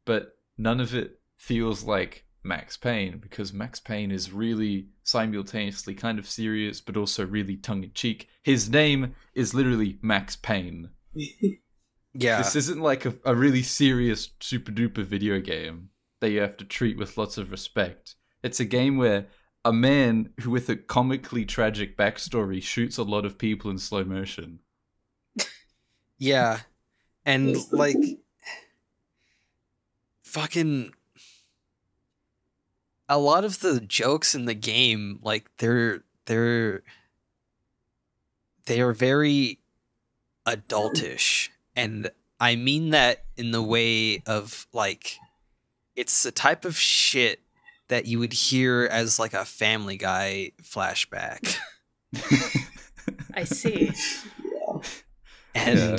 but 0.06 0.38
none 0.58 0.80
of 0.80 0.94
it 0.96 1.20
feels 1.38 1.84
like 1.84 2.26
Max 2.44 2.78
Payne 2.78 3.20
because 3.20 3.54
Max 3.54 3.80
Payne 3.80 4.12
is 4.12 4.32
really 4.32 4.88
simultaneously 5.04 5.94
kind 5.94 6.18
of 6.20 6.28
serious 6.28 6.82
but 6.82 6.98
also 6.98 7.26
really 7.26 7.56
tongue 7.56 7.84
in 7.84 7.92
cheek. 7.94 8.28
His 8.44 8.70
name 8.70 9.16
is 9.36 9.54
literally 9.54 10.00
Max 10.02 10.36
Payne. 10.36 10.90
Yeah, 12.14 12.40
This 12.40 12.56
isn't 12.56 12.82
like 12.82 13.06
a, 13.06 13.14
a 13.24 13.36
really 13.36 13.64
serious 13.64 14.32
super 14.42 14.72
duper 14.72 15.06
video 15.06 15.40
game 15.40 15.90
that 16.20 16.32
you 16.32 16.42
have 16.42 16.58
to 16.58 16.66
treat 16.66 16.98
with 16.98 17.18
lots 17.18 17.38
of 17.38 17.52
respect. 17.52 18.16
It's 18.44 18.60
a 18.60 18.66
game 18.66 18.98
where 18.98 19.28
a 19.64 19.72
man 19.72 20.32
who 20.42 20.52
with 20.52 20.68
a 20.70 20.76
comically 20.76 21.46
tragic 21.46 21.96
backstory 21.98 22.62
shoots 22.62 22.98
a 22.98 23.04
lot 23.04 23.26
of 23.26 23.38
people 23.38 23.72
in 23.72 23.78
slow 23.78 24.04
motion. 24.04 24.60
yeah, 26.18 26.60
and 27.26 27.56
like, 27.72 27.96
fucking, 30.24 30.94
a 33.12 33.18
lot 33.20 33.44
of 33.44 33.60
the 33.60 33.82
jokes 33.82 34.34
in 34.34 34.46
the 34.46 34.54
game, 34.54 35.20
like 35.22 35.50
they're 35.58 36.04
they're 36.28 36.82
they 38.66 38.80
are 38.80 38.94
very 38.94 39.60
adultish, 40.48 41.50
and 41.76 42.10
I 42.40 42.56
mean 42.56 42.92
that 42.92 43.26
in 43.36 43.52
the 43.52 43.62
way 43.62 44.24
of 44.26 44.66
like, 44.72 45.18
it's 45.96 46.24
the 46.24 46.32
type 46.32 46.64
of 46.64 46.78
shit 46.78 47.42
that 47.90 48.06
you 48.06 48.18
would 48.20 48.34
hear 48.34 48.88
as 48.90 49.20
like 49.20 49.34
a 49.34 49.44
Family 49.46 49.98
Guy 49.98 50.54
flashback. 50.64 51.58
I 53.34 53.44
see. 53.44 53.92
and 55.54 55.78
Yeah. 55.78 55.98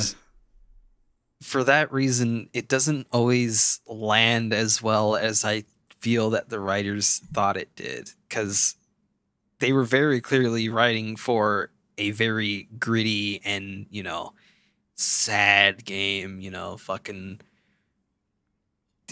for 1.42 1.62
that 1.64 1.92
reason 1.92 2.48
it 2.54 2.68
doesn't 2.68 3.06
always 3.12 3.80
land 3.86 4.52
as 4.54 4.82
well 4.82 5.14
as 5.16 5.44
i 5.44 5.64
feel 6.02 6.30
that 6.30 6.48
the 6.48 6.58
writers 6.58 7.22
thought 7.32 7.56
it 7.56 7.74
did 7.76 8.10
because 8.28 8.74
they 9.60 9.72
were 9.72 9.84
very 9.84 10.20
clearly 10.20 10.68
writing 10.68 11.14
for 11.14 11.70
a 11.96 12.10
very 12.10 12.68
gritty 12.78 13.40
and 13.44 13.86
you 13.88 14.02
know 14.02 14.32
sad 14.96 15.84
game 15.84 16.40
you 16.40 16.50
know 16.50 16.76
fucking 16.76 17.40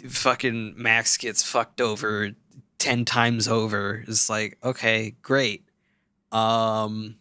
fucking 0.08 0.74
max 0.76 1.16
gets 1.16 1.42
fucked 1.42 1.80
over 1.80 2.30
10 2.78 3.04
times 3.04 3.46
over. 3.46 4.04
It's 4.08 4.28
like 4.28 4.58
okay 4.64 5.14
great. 5.22 5.64
Um 6.32 7.16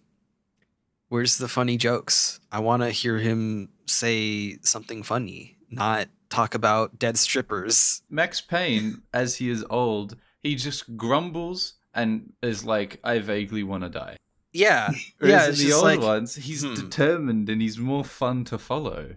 where's 1.09 1.37
the 1.37 1.47
funny 1.47 1.77
jokes? 1.77 2.39
I 2.51 2.59
want 2.59 2.81
to 2.81 2.89
hear 2.89 3.19
him 3.19 3.69
say 3.85 4.57
something 4.63 5.03
funny 5.03 5.57
not 5.69 6.07
talk 6.29 6.53
about 6.55 6.99
dead 6.99 7.17
strippers 7.17 8.01
Max 8.09 8.39
Payne, 8.41 9.01
as 9.13 9.37
he 9.37 9.49
is 9.49 9.65
old, 9.69 10.15
he 10.41 10.55
just 10.55 10.95
grumbles 10.95 11.73
and 11.93 12.33
is 12.41 12.63
like, 12.63 12.99
I 13.03 13.19
vaguely 13.19 13.63
want 13.63 13.83
to 13.83 13.89
die. 13.89 14.17
yeah 14.53 14.91
Whereas 15.19 15.59
yeah 15.59 15.63
in 15.63 15.69
the 15.69 15.75
old 15.75 15.83
like 15.83 16.01
ones, 16.01 16.35
he's 16.35 16.63
hmm. 16.63 16.73
determined 16.75 17.49
and 17.49 17.61
he's 17.61 17.77
more 17.77 18.03
fun 18.03 18.45
to 18.45 18.57
follow. 18.57 19.15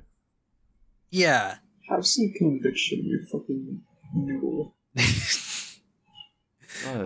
yeah 1.10 1.56
Have 1.90 2.06
some 2.06 2.32
conviction, 2.36 3.04
you 3.04 3.24
fucking 3.30 3.82
noodle. 4.14 4.74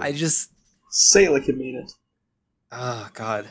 i 0.00 0.12
just 0.12 0.50
Say 0.90 1.24
it 1.26 1.30
like 1.30 1.46
you 1.46 1.54
mean 1.54 1.76
it. 1.76 1.92
oh 2.72 3.08
god 3.12 3.46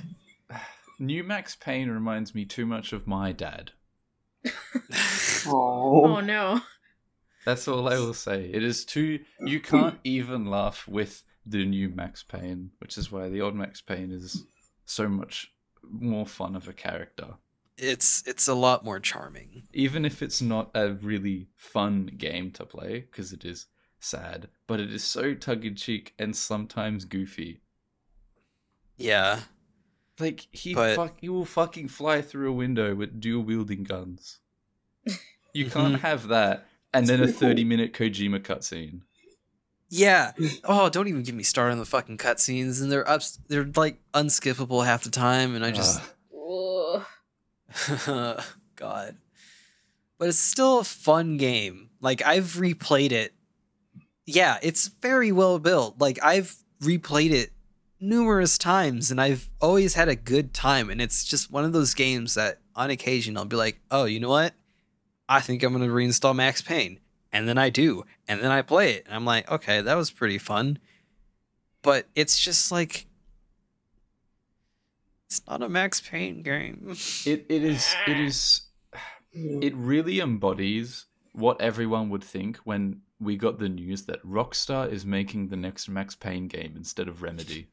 New 0.99 1.23
Max 1.23 1.55
Payne 1.55 1.89
reminds 1.89 2.33
me 2.33 2.45
too 2.45 2.65
much 2.65 2.93
of 2.93 3.05
my 3.05 3.31
dad. 3.33 3.71
Oh 5.47 6.15
Oh. 6.17 6.19
no. 6.21 6.61
That's 7.45 7.67
all 7.67 7.87
I 7.87 7.99
will 7.99 8.13
say. 8.15 8.49
It 8.51 8.63
is 8.63 8.85
too. 8.85 9.19
You 9.39 9.59
can't 9.59 9.99
even 10.03 10.45
laugh 10.49 10.87
with 10.87 11.23
the 11.45 11.63
new 11.63 11.89
Max 11.89 12.23
Payne, 12.23 12.71
which 12.79 12.97
is 12.97 13.11
why 13.11 13.29
the 13.29 13.41
old 13.41 13.55
Max 13.55 13.81
Payne 13.81 14.11
is 14.11 14.43
so 14.85 15.07
much 15.07 15.51
more 15.87 16.25
fun 16.25 16.55
of 16.55 16.67
a 16.67 16.73
character. 16.73 17.35
it's 17.77 18.23
it's 18.25 18.47
a 18.47 18.53
lot 18.55 18.83
more 18.83 18.99
charming 18.99 19.63
Even 19.73 20.05
if 20.05 20.21
it's 20.23 20.41
not 20.41 20.71
a 20.73 20.93
really 20.93 21.47
fun 21.55 22.07
game 22.17 22.49
to 22.51 22.65
play, 22.65 23.01
because 23.01 23.31
it 23.31 23.45
is 23.45 23.67
sad, 23.99 24.47
but 24.65 24.79
it 24.79 24.91
is 24.91 25.03
so 25.03 25.33
tongue 25.35 25.63
in 25.63 25.75
cheek 25.75 26.13
and 26.17 26.35
sometimes 26.35 27.05
goofy. 27.05 27.61
yeah 28.97 29.41
Like 30.19 30.47
he 30.51 30.73
But- 30.73 30.95
fuck, 30.95 31.17
he 31.19 31.29
will 31.29 31.45
fucking 31.45 31.89
fly 31.89 32.21
through 32.21 32.49
a 32.49 32.53
window 32.53 32.95
with 32.95 33.19
dual 33.19 33.43
wielding 33.43 33.83
guns. 33.83 34.39
You 35.53 35.65
can't 35.69 35.99
have 36.01 36.27
that, 36.29 36.67
and 36.93 37.05
then 37.07 37.19
a 37.21 37.25
That's 37.25 37.37
pretty 37.37 37.39
cool. 37.39 37.49
thirty-minute 37.49 37.93
Kojima 37.93 38.39
cutscene. 38.39 39.01
yeah 39.89 40.31
oh 40.63 40.89
don't 40.89 41.07
even 41.07 41.21
get 41.23 41.35
me 41.35 41.43
started 41.43 41.73
on 41.73 41.77
the 41.79 41.85
fucking 41.85 42.17
cutscenes 42.17 42.81
and 42.81 42.91
they're 42.91 43.07
up 43.07 43.21
they're 43.47 43.69
like 43.75 43.99
unskippable 44.15 44.83
half 44.83 45.03
the 45.03 45.11
time 45.11 45.53
and 45.55 45.63
i 45.63 45.69
just 45.69 46.01
Ugh. 46.33 47.03
Ugh. 48.07 48.41
God. 48.75 49.15
But 50.17 50.29
it's 50.29 50.39
still 50.39 50.79
a 50.79 50.83
fun 50.83 51.37
game. 51.37 51.89
Like 52.01 52.25
I've 52.25 52.55
replayed 52.55 53.11
it. 53.11 53.33
Yeah, 54.25 54.57
it's 54.63 54.87
very 54.87 55.31
well 55.31 55.59
built. 55.59 55.99
Like 55.99 56.17
I've 56.23 56.55
replayed 56.81 57.31
it 57.31 57.51
numerous 58.07 58.57
times 58.57 59.11
and 59.11 59.19
I've 59.19 59.49
always 59.59 59.95
had 59.95 60.07
a 60.09 60.15
good 60.15 60.53
time 60.53 60.89
and 60.89 61.01
it's 61.01 61.23
just 61.23 61.51
one 61.51 61.65
of 61.65 61.73
those 61.73 61.93
games 61.93 62.35
that 62.35 62.59
on 62.75 62.89
occasion 62.89 63.37
I'll 63.37 63.45
be 63.45 63.55
like, 63.55 63.81
"Oh, 63.89 64.05
you 64.05 64.19
know 64.19 64.29
what? 64.29 64.53
I 65.27 65.39
think 65.39 65.63
I'm 65.63 65.73
going 65.73 65.87
to 65.87 65.93
reinstall 65.93 66.35
Max 66.35 66.61
Payne." 66.61 66.99
And 67.31 67.47
then 67.47 67.57
I 67.57 67.69
do. 67.69 68.05
And 68.27 68.41
then 68.41 68.51
I 68.51 68.61
play 68.61 68.93
it 68.93 69.05
and 69.05 69.15
I'm 69.15 69.25
like, 69.25 69.49
"Okay, 69.49 69.81
that 69.81 69.95
was 69.95 70.11
pretty 70.11 70.37
fun." 70.37 70.79
But 71.81 72.07
it's 72.15 72.39
just 72.39 72.71
like 72.71 73.07
it's 75.27 75.41
not 75.47 75.63
a 75.63 75.69
Max 75.69 76.01
Payne 76.01 76.41
game. 76.41 76.95
It 77.25 77.45
it 77.49 77.63
is 77.63 77.95
it 78.07 78.19
is 78.19 78.61
it 79.33 79.75
really 79.75 80.19
embodies 80.19 81.05
what 81.33 81.59
everyone 81.59 82.09
would 82.09 82.23
think 82.23 82.57
when 82.57 83.01
we 83.19 83.35
got 83.35 83.59
the 83.59 83.69
news 83.69 84.03
that 84.03 84.25
Rockstar 84.25 84.89
is 84.91 85.05
making 85.05 85.47
the 85.47 85.55
next 85.57 85.89
Max 85.89 86.15
Payne 86.15 86.47
game 86.47 86.73
instead 86.75 87.07
of 87.07 87.21
Remedy. 87.21 87.67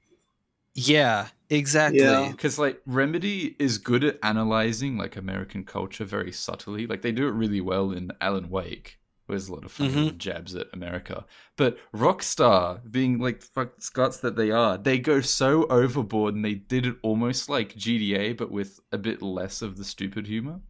Yeah, 0.74 1.28
exactly. 1.50 2.00
Yeah. 2.00 2.30
Because 2.30 2.58
like 2.58 2.80
Remedy 2.86 3.56
is 3.58 3.78
good 3.78 4.04
at 4.04 4.18
analyzing 4.22 4.96
like 4.96 5.16
American 5.16 5.64
culture 5.64 6.04
very 6.04 6.32
subtly. 6.32 6.86
Like 6.86 7.02
they 7.02 7.12
do 7.12 7.26
it 7.28 7.32
really 7.32 7.60
well 7.60 7.90
in 7.90 8.10
Alan 8.20 8.48
Wake, 8.48 8.98
was 9.28 9.48
a 9.48 9.54
lot 9.54 9.64
of 9.64 9.72
funny 9.72 10.10
Mhm. 10.10 10.18
jabs 10.18 10.54
at 10.54 10.68
America. 10.72 11.26
But 11.56 11.78
Rockstar, 11.94 12.80
being 12.90 13.18
like 13.18 13.42
fuck 13.42 13.80
Scots 13.82 14.16
that 14.18 14.36
they 14.36 14.50
are, 14.50 14.78
they 14.78 14.98
go 14.98 15.20
so 15.20 15.64
overboard 15.66 16.34
and 16.34 16.44
they 16.44 16.54
did 16.54 16.86
it 16.86 16.96
almost 17.02 17.48
like 17.48 17.74
GTA, 17.76 18.32
but 18.36 18.50
with 18.50 18.80
a 18.90 18.98
bit 18.98 19.20
less 19.22 19.60
of 19.62 19.76
the 19.76 19.84
stupid 19.84 20.26
humor. 20.26 20.60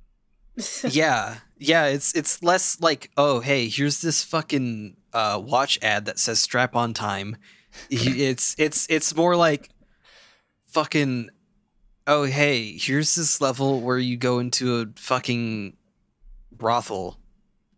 yeah 0.91 1.39
yeah 1.57 1.87
it's 1.87 2.15
it's 2.15 2.43
less 2.43 2.79
like 2.79 3.11
oh 3.17 3.41
hey 3.41 3.69
here's 3.69 4.03
this 4.03 4.23
fucking 4.23 4.95
uh 5.15 5.41
watch 5.43 5.79
ad 5.81 6.05
that 6.05 6.19
says 6.19 6.43
strap 6.43 6.77
on 6.77 6.93
time 6.93 7.39
it's 7.89 8.55
it's 8.59 8.87
it's 8.91 9.17
more 9.17 9.35
like 9.35 9.71
fucking 10.73 11.29
oh 12.07 12.25
hey 12.25 12.73
here's 12.77 13.15
this 13.15 13.41
level 13.41 13.81
where 13.81 13.99
you 13.99 14.17
go 14.17 14.39
into 14.39 14.81
a 14.81 14.87
fucking 14.97 15.77
brothel 16.51 17.19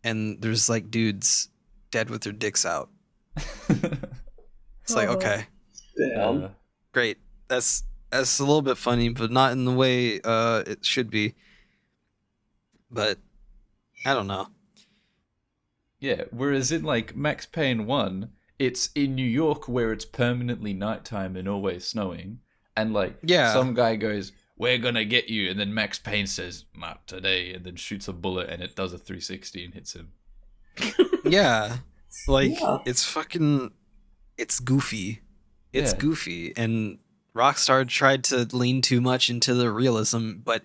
and 0.02 0.40
there's 0.40 0.68
like 0.68 0.90
dudes 0.90 1.48
dead 1.90 2.08
with 2.10 2.22
their 2.22 2.32
dicks 2.32 2.64
out 2.64 2.88
it's 3.36 4.94
like 4.94 5.08
Oh. 5.10 5.14
okay 5.16 5.46
Damn. 5.96 6.44
Uh, 6.44 6.48
great 6.92 7.18
that's 7.48 7.82
that's 8.10 8.38
a 8.38 8.44
little 8.44 8.62
bit 8.62 8.78
funny 8.78 9.08
but 9.08 9.30
not 9.30 9.52
in 9.52 9.64
the 9.64 9.72
way 9.72 10.20
uh 10.22 10.62
it 10.66 10.84
should 10.84 11.10
be 11.10 11.34
but 12.90 13.18
i 14.06 14.14
don't 14.14 14.26
know 14.28 14.48
Yeah, 16.00 16.24
whereas 16.30 16.70
in 16.70 16.82
like 16.82 17.16
Max 17.16 17.46
Payne 17.46 17.86
1, 17.86 18.28
it's 18.58 18.90
in 18.94 19.14
New 19.14 19.26
York 19.26 19.66
where 19.68 19.90
it's 19.90 20.04
permanently 20.04 20.74
nighttime 20.74 21.34
and 21.34 21.48
always 21.48 21.86
snowing. 21.86 22.40
And 22.76 22.92
like 22.92 23.16
Yeah. 23.22 23.52
some 23.52 23.74
guy 23.74 23.96
goes, 23.96 24.32
We're 24.56 24.78
gonna 24.78 25.04
get 25.04 25.28
you 25.28 25.50
and 25.50 25.58
then 25.58 25.72
Max 25.74 25.98
Payne 25.98 26.26
says, 26.26 26.64
Not 26.76 27.06
today 27.06 27.52
and 27.54 27.64
then 27.64 27.76
shoots 27.76 28.08
a 28.08 28.12
bullet 28.12 28.48
and 28.50 28.62
it 28.62 28.74
does 28.76 28.92
a 28.92 28.98
three 28.98 29.20
sixty 29.20 29.64
and 29.64 29.74
hits 29.74 29.94
him. 29.94 30.12
yeah 31.24 31.78
like 32.28 32.58
Yeah. 32.60 32.78
it's 32.84 33.04
fucking 33.04 33.72
it's 34.36 34.60
goofy 34.60 35.20
it's 35.72 35.92
Yeah. 35.92 35.98
goofy 35.98 36.52
and 36.56 36.98
rockstar 37.34 37.86
tried 37.88 38.22
to 38.24 38.46
lean 38.52 38.80
too 38.82 39.00
much 39.00 39.28
into 39.30 39.54
the 39.54 39.70
realism 39.70 40.34
but 40.44 40.64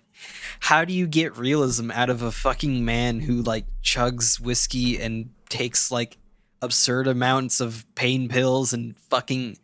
how 0.60 0.84
do 0.84 0.92
you 0.92 1.06
get 1.06 1.36
realism 1.36 1.90
out 1.92 2.10
of 2.10 2.22
a 2.22 2.30
fucking 2.32 2.84
man 2.84 3.20
who 3.20 3.42
like 3.42 3.66
chugs 3.82 4.38
whiskey 4.40 5.00
and 5.00 5.30
takes 5.48 5.90
like 5.90 6.18
absurd 6.62 7.06
amounts 7.08 7.60
of 7.60 7.84
pain 7.94 8.28
pills 8.28 8.72
and 8.72 8.96
fucking 8.98 9.56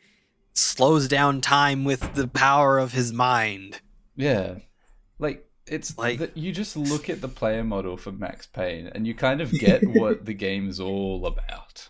slows 0.58 1.06
down 1.08 1.40
time 1.40 1.84
with 1.84 2.14
the 2.14 2.26
power 2.28 2.78
of 2.78 2.92
his 2.92 3.12
mind 3.12 3.80
Yeah. 4.16 4.56
Like 5.18 5.46
it's 5.66 5.96
Like- 5.98 6.20
like 6.20 6.32
you 6.34 6.52
just 6.52 6.76
look 6.76 7.08
at 7.10 7.20
the 7.20 7.28
player 7.28 7.64
model 7.64 7.96
for 7.96 8.12
Max 8.12 8.46
Payne 8.46 8.86
and 8.88 9.06
you 9.06 9.14
kind 9.14 9.40
of 9.40 9.50
get 9.52 9.82
what 9.86 10.24
the 10.24 10.34
game's 10.34 10.78
all 10.80 11.26
about. 11.26 11.88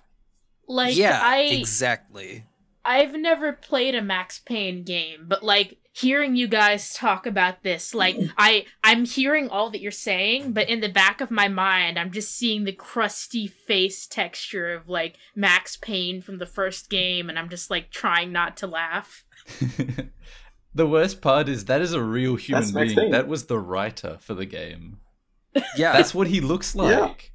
like 0.68 0.96
yeah 0.96 1.20
I 1.22 1.42
exactly 1.42 2.44
I've 2.84 3.14
never 3.14 3.52
played 3.52 3.94
a 3.96 4.02
Max 4.02 4.38
Payne 4.38 4.84
game, 4.84 5.26
but 5.28 5.42
like 5.42 5.78
hearing 5.98 6.36
you 6.36 6.46
guys 6.46 6.92
talk 6.92 7.24
about 7.26 7.62
this, 7.62 7.94
like 7.94 8.16
I 8.36 8.66
I'm 8.84 9.04
hearing 9.06 9.48
all 9.48 9.70
that 9.70 9.80
you're 9.80 9.90
saying, 9.90 10.52
but 10.52 10.68
in 10.68 10.80
the 10.80 10.88
back 10.90 11.20
of 11.22 11.30
my 11.30 11.48
mind, 11.48 11.98
I'm 11.98 12.10
just 12.12 12.34
seeing 12.36 12.64
the 12.64 12.72
crusty 12.72 13.46
face 13.46 14.06
texture 14.06 14.74
of 14.74 14.88
like 14.88 15.16
Max 15.34 15.76
Payne 15.76 16.20
from 16.20 16.36
the 16.38 16.46
first 16.46 16.90
game 16.90 17.28
and 17.30 17.38
I'm 17.38 17.48
just 17.48 17.70
like 17.70 17.90
trying 17.90 18.30
not 18.32 18.56
to 18.58 18.66
laugh. 18.66 19.24
the 20.74 20.86
worst 20.86 21.20
part 21.22 21.48
is 21.48 21.64
that 21.66 21.80
is 21.80 21.92
a 21.92 22.02
real 22.02 22.36
human 22.36 22.72
That's 22.72 22.94
being. 22.94 23.10
That 23.10 23.28
was 23.28 23.46
the 23.46 23.58
writer 23.58 24.18
for 24.20 24.34
the 24.34 24.46
game. 24.46 24.98
yeah 25.76 25.92
That's 25.94 26.14
what 26.14 26.26
he 26.26 26.40
looks 26.40 26.74
Yeah. 26.74 26.82
like. 27.00 27.32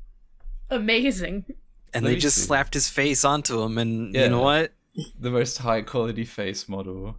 Amazing. 0.69 1.45
and 1.93 2.05
Let 2.05 2.11
they 2.11 2.17
just 2.17 2.37
see. 2.37 2.43
slapped 2.47 2.73
his 2.75 2.87
face 2.89 3.25
onto 3.25 3.61
him 3.61 3.77
and 3.77 4.13
Yeah. 4.13 4.25
you 4.25 4.29
know 4.29 4.41
what 4.41 4.73
The 5.19 5.31
most 5.31 5.57
high 5.57 5.81
quality 5.81 6.25
face 6.25 6.69
model. 6.69 7.17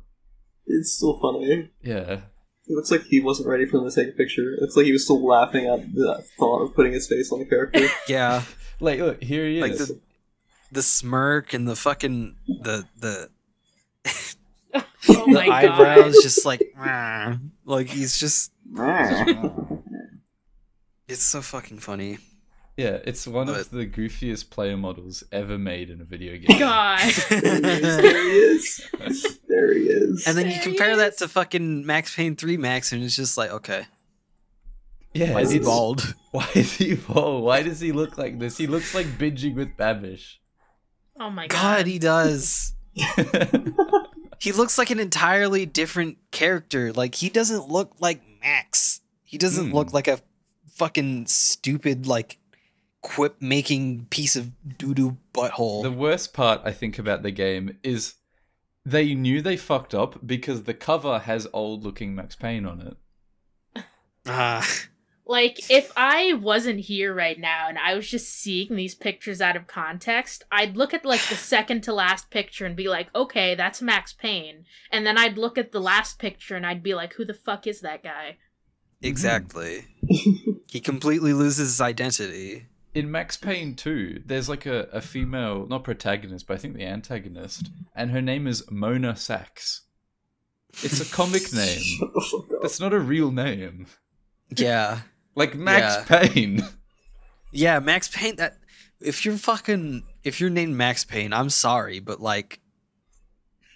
It's 0.67 0.93
still 0.93 1.19
funny. 1.21 1.71
Yeah. 1.83 2.21
It 2.69 2.75
looks 2.77 2.91
like 2.91 3.03
he 3.03 3.21
wasn't 3.21 3.49
ready 3.49 3.67
for 3.67 3.79
them 3.79 3.91
to 3.91 3.95
take 3.95 4.15
a 4.15 4.17
picture. 4.17 4.55
It 4.55 4.61
looks 4.61 4.77
like 4.77 4.87
he 4.87 4.93
was 4.93 5.05
still 5.05 5.25
laughing 5.27 5.67
at 5.67 5.93
the 5.95 6.25
thought 6.39 6.63
of 6.63 6.75
putting 6.75 6.93
his 6.93 7.09
face 7.09 7.33
on 7.33 7.41
the 7.41 7.45
character. 7.47 7.87
yeah 8.09 8.43
Like 8.81 9.01
look, 9.01 9.23
here 9.23 9.47
he 9.47 9.59
is. 9.59 9.63
like 9.63 9.77
the 9.77 9.99
the 10.71 10.83
smirk 10.83 11.53
and 11.53 11.67
the 11.69 11.77
fucking 11.77 12.37
the 12.47 12.87
the 12.99 13.29
Oh 14.75 15.27
the 15.27 15.33
my 15.33 15.47
god. 15.47 15.65
eyebrows 15.65 16.23
just 16.23 16.47
like 16.47 16.63
like 17.65 17.89
he's 17.89 18.17
just 18.19 18.53
it's 21.09 21.23
so 21.23 21.43
fucking 21.43 21.79
funny 21.81 22.19
yeah, 22.77 22.99
it's 23.05 23.27
one 23.27 23.47
But- 23.47 23.61
of 23.61 23.71
the 23.71 23.87
goofiest 23.87 24.51
player 24.51 24.77
models 24.77 25.23
ever 25.33 25.59
made 25.59 25.91
in 25.91 26.01
a 26.01 26.05
video 26.05 26.37
game. 26.39 26.59
God. 26.59 27.01
there 27.29 28.31
he 28.31 28.39
is. 28.39 28.81
There 29.49 29.73
he 29.75 29.85
is. 29.85 30.27
and 30.27 30.37
then 30.37 30.51
you 30.51 30.59
compare 30.61 30.91
he 30.91 30.97
that 30.97 31.13
is. 31.13 31.19
to 31.19 31.29
fucking 31.29 31.85
Max 31.87 32.15
Payne 32.17 32.37
3 32.37 32.57
Max 32.57 32.93
and 32.93 33.03
it's 33.05 33.15
just 33.17 33.37
like 33.37 33.51
okay 33.51 33.85
Yeah, 35.13 35.35
why 35.35 35.43
is 35.43 35.51
he 35.51 35.59
bald 35.59 36.15
Why 36.31 36.49
is 36.55 36.73
he 36.73 36.95
bald? 36.95 37.45
Why 37.45 37.63
does 37.63 37.81
he 37.81 37.93
look 37.93 38.17
like 38.17 38.39
this? 38.39 38.57
He 38.57 38.67
looks 38.67 38.95
like 38.95 39.07
binging 39.19 39.55
with 39.55 39.77
Babish. 39.77 40.37
Oh 41.21 41.29
my 41.29 41.47
god. 41.47 41.79
god 41.79 41.87
he 41.87 41.99
does 41.99 42.75
he 44.39 44.53
looks 44.53 44.79
like 44.79 44.91
an 44.91 44.99
entirely 44.99 45.67
different 45.67 46.17
character 46.31 46.93
like 46.93 47.15
he 47.17 47.29
doesn't 47.29 47.69
look 47.69 47.93
like 48.01 48.21
Max 48.41 49.01
he 49.25 49.37
doesn't 49.39 49.69
Hmm. 49.69 49.75
look 49.75 49.93
like 49.93 50.09
a 50.09 50.21
fucking 50.75 51.27
stupid 51.27 52.07
like 52.07 52.39
quip 53.03 53.43
making 53.43 54.07
piece 54.11 54.37
of 54.37 54.53
doo-doo 54.79 55.17
butthole 55.35 55.83
The 55.83 55.91
worst 55.91 56.33
part 56.33 56.61
I 56.65 56.73
think 56.73 56.99
about 56.99 57.23
the 57.23 57.33
game 57.33 57.79
is 57.83 58.15
they 58.85 59.15
knew 59.15 59.43
they 59.43 59.57
fucked 59.57 59.95
up 59.95 60.27
because 60.27 60.63
the 60.63 60.75
cover 60.75 61.21
has 61.21 61.47
old 61.53 61.85
looking 61.85 62.15
Max 62.15 62.35
Payne 62.35 62.65
on 62.65 62.81
it. 62.81 63.85
Ah. 64.27 64.67
Like, 65.25 65.71
if 65.71 65.93
I 65.97 66.35
wasn't 66.35 66.81
here 66.81 67.15
right 67.15 67.39
now 67.39 67.69
and 67.69 67.79
I 67.79 67.95
was 67.95 68.09
just 68.09 68.29
seeing 68.29 68.75
these 68.75 68.95
pictures 68.95 69.41
out 69.41 69.57
of 69.57 69.67
context, 69.67 70.45
I'd 70.51 70.77
look 70.77 70.93
at 70.93 71.05
like 71.05 71.23
the 71.29 71.35
second 71.55 71.83
to 71.85 71.93
last 71.93 72.31
picture 72.31 72.67
and 72.67 72.77
be 72.77 72.89
like, 72.89 73.09
okay, 73.15 73.55
that's 73.55 73.81
Max 73.81 74.13
Payne. 74.13 74.65
And 74.91 75.07
then 75.07 75.17
I'd 75.17 75.39
look 75.39 75.59
at 75.59 75.73
the 75.73 75.81
last 75.81 76.19
picture 76.19 76.57
and 76.57 76.67
I'd 76.67 76.83
be 76.83 76.95
like, 76.95 77.15
who 77.15 77.25
the 77.25 77.35
fuck 77.35 77.67
is 77.67 77.81
that 77.81 78.03
guy? 78.03 78.39
Exactly. 79.01 79.87
he 80.69 80.81
completely 80.81 81.33
loses 81.33 81.69
his 81.71 81.81
identity. 81.81 82.67
In 82.95 83.11
Max 83.11 83.37
Payne 83.39 83.75
2, 83.75 84.23
there's 84.27 84.49
like 84.49 84.67
a, 84.67 84.89
a 84.93 85.01
female, 85.01 85.67
not 85.67 85.83
protagonist, 85.85 86.47
but 86.47 86.55
I 86.55 86.57
think 86.59 86.75
the 86.75 86.85
antagonist, 86.85 87.71
and 87.95 88.11
her 88.11 88.21
name 88.21 88.47
is 88.47 88.71
Mona 88.71 89.17
Sax. 89.17 89.83
It's 90.83 91.01
a 91.01 91.11
comic 91.15 91.53
name. 91.55 91.79
Shut 91.81 92.13
the 92.13 92.21
fuck 92.21 92.53
up. 92.55 92.63
That's 92.63 92.81
not 92.81 92.93
a 92.93 93.01
real 93.01 93.31
name. 93.31 93.87
Yeah. 94.57 95.01
Like 95.35 95.55
Max 95.55 96.07
Payne. 96.07 96.63
Yeah, 97.53 97.79
Max 97.79 98.07
Payne 98.07 98.37
that 98.37 98.59
if 99.01 99.25
you're 99.25 99.39
fucking 99.39 100.03
if 100.25 100.43
you're 100.43 100.51
named 100.51 100.77
Max 100.77 101.05
Payne, 101.05 101.33
I'm 101.33 101.49
sorry, 101.49 102.01
but 102.01 102.21
like 102.21 102.61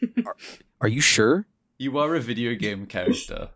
are, 0.27 0.37
are 0.83 0.89
you 0.89 1.01
sure? 1.01 1.47
You 1.79 1.97
are 1.97 2.15
a 2.15 2.21
video 2.21 2.55
game 2.55 2.85
character. 2.85 3.49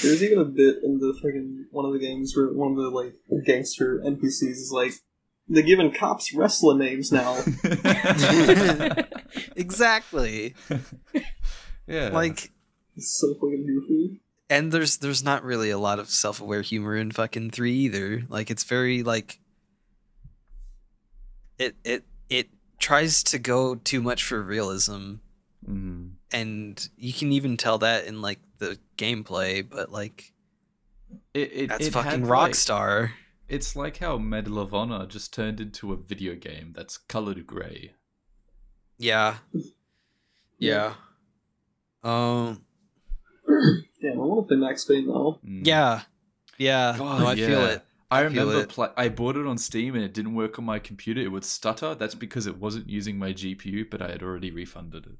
There's 0.00 0.22
even 0.22 0.38
a 0.38 0.44
bit 0.44 0.76
in 0.82 0.98
the 0.98 1.12
freaking 1.22 1.64
one 1.70 1.84
of 1.84 1.92
the 1.92 1.98
games 1.98 2.34
where 2.36 2.46
one 2.52 2.70
of 2.72 2.78
the 2.78 2.88
like 2.90 3.14
gangster 3.44 4.00
NPCs 4.04 4.52
is 4.52 4.70
like, 4.72 4.92
they're 5.48 5.62
giving 5.62 5.92
cops 5.92 6.32
wrestler 6.34 6.78
names 6.78 7.12
now. 7.12 7.34
exactly. 9.56 10.54
yeah. 11.86 12.08
Like 12.08 12.50
It's 12.96 13.18
so 13.20 13.34
fucking 13.34 13.66
goofy. 13.66 14.20
and 14.48 14.72
there's 14.72 14.96
there's 14.98 15.22
not 15.22 15.44
really 15.44 15.70
a 15.70 15.78
lot 15.78 15.98
of 15.98 16.08
self-aware 16.08 16.62
humor 16.62 16.96
in 16.96 17.10
fucking 17.10 17.50
3 17.50 17.72
either. 17.72 18.22
Like 18.28 18.50
it's 18.50 18.64
very 18.64 19.02
like 19.02 19.40
it 21.58 21.76
it 21.84 22.04
it 22.30 22.48
tries 22.78 23.22
to 23.24 23.38
go 23.38 23.74
too 23.74 24.00
much 24.02 24.24
for 24.24 24.40
realism 24.42 25.14
Mm. 25.68 26.14
And 26.32 26.88
you 26.96 27.12
can 27.12 27.32
even 27.32 27.56
tell 27.56 27.78
that 27.78 28.06
in 28.06 28.22
like 28.22 28.40
the 28.58 28.78
gameplay, 28.96 29.68
but 29.68 29.90
like 29.90 30.32
It, 31.34 31.50
it, 31.52 31.68
that's 31.68 31.86
it 31.88 31.92
fucking 31.92 32.10
had, 32.10 32.26
like- 32.26 32.52
Rockstar. 32.52 33.10
It's 33.48 33.76
like 33.76 33.98
how 33.98 34.16
Medal 34.16 34.58
of 34.58 34.72
Honor 34.72 35.04
just 35.06 35.34
turned 35.34 35.60
into 35.60 35.92
a 35.92 35.96
video 35.96 36.34
game 36.34 36.72
that's 36.74 36.96
colored 36.96 37.46
gray. 37.46 37.92
Yeah. 38.98 39.36
Yeah. 40.58 40.94
Um 42.02 42.62
Damn, 44.00 44.12
I 44.12 44.16
want 44.24 44.48
to 44.48 44.54
play 44.54 44.56
Max 44.56 44.84
Payne 44.84 45.06
now. 45.06 45.38
Mm. 45.46 45.66
yeah. 45.66 46.02
Yeah. 46.58 46.94
God, 46.96 47.20
no, 47.20 47.26
I 47.26 47.34
feel 47.36 47.66
it. 47.66 47.84
I 48.10 48.18
I 48.18 48.20
remember 48.22 48.60
it. 48.60 48.68
pla 48.68 48.90
I 48.96 49.08
bought 49.08 49.36
it 49.36 49.46
on 49.46 49.58
Steam 49.58 49.94
and 49.94 50.04
it 50.04 50.12
didn't 50.14 50.34
work 50.34 50.58
on 50.58 50.64
my 50.64 50.78
computer. 50.78 51.20
It 51.20 51.32
would 51.32 51.44
stutter. 51.44 51.94
That's 51.94 52.14
because 52.14 52.46
it 52.46 52.58
wasn't 52.58 52.88
using 52.88 53.18
my 53.18 53.32
GPU, 53.32 53.90
but 53.90 54.00
I 54.02 54.08
had 54.10 54.22
already 54.22 54.50
refunded 54.50 55.06
it. 55.06 55.18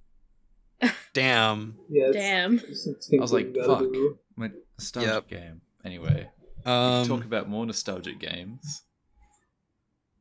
Damn. 1.13 1.77
Yeah, 1.89 2.11
Damn. 2.13 2.59
I 2.61 3.21
was 3.21 3.33
like, 3.33 3.55
fuck. 3.55 3.81
do. 3.81 4.19
My 4.37 4.51
nostalgic 4.79 5.13
Yep. 5.13 5.29
game. 5.29 5.61
Anyway, 5.85 6.29
we 6.59 6.63
can 6.65 7.07
talk 7.07 7.21
Um 7.21 7.23
about 7.23 7.49
more 7.49 7.67
nostalgic 7.67 8.19
games. 8.19 8.83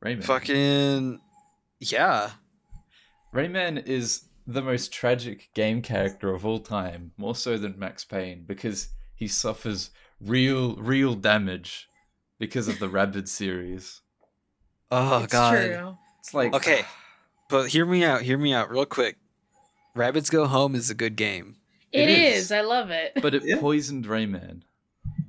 Rayman. 0.03 0.23
Fucking 0.23 1.19
yeah. 1.79 2.31
Rayman 3.33 3.85
is 3.87 4.25
the 4.47 4.61
most 4.61 4.91
tragic 4.91 5.49
game 5.53 5.81
character 5.81 6.33
of 6.33 6.45
all 6.45 6.59
time, 6.59 7.11
more 7.17 7.35
so 7.35 7.57
than 7.57 7.77
Max 7.79 8.03
Payne, 8.03 8.43
because 8.45 8.89
he 9.15 9.27
suffers 9.27 9.91
real, 10.19 10.75
real 10.77 11.13
damage 11.13 11.87
because 12.39 12.67
of 12.67 12.79
the 12.79 12.87
Rabbids 12.89 13.29
series. 13.29 14.01
Oh 14.89 15.23
it's 15.23 15.31
god. 15.31 15.51
true. 15.55 15.97
It's 16.19 16.33
like 16.33 16.53
Okay. 16.53 16.83
But 17.49 17.67
hear 17.67 17.85
me 17.85 18.01
out, 18.05 18.21
hear 18.21 18.37
me 18.37 18.53
out 18.53 18.71
real 18.71 18.85
quick. 18.85 19.17
Rabbids 19.95 20.31
Go 20.31 20.45
Home 20.47 20.75
is 20.75 20.89
a 20.89 20.95
good 20.95 21.15
game. 21.15 21.57
It 21.91 22.07
it 22.07 22.19
is. 22.35 22.43
is. 22.45 22.51
I 22.51 22.61
love 22.61 22.89
it. 22.89 23.13
but 23.21 23.33
it 23.35 23.43
Yeah. 23.45 23.59
poisoned 23.59 24.05
Rayman. 24.05 24.61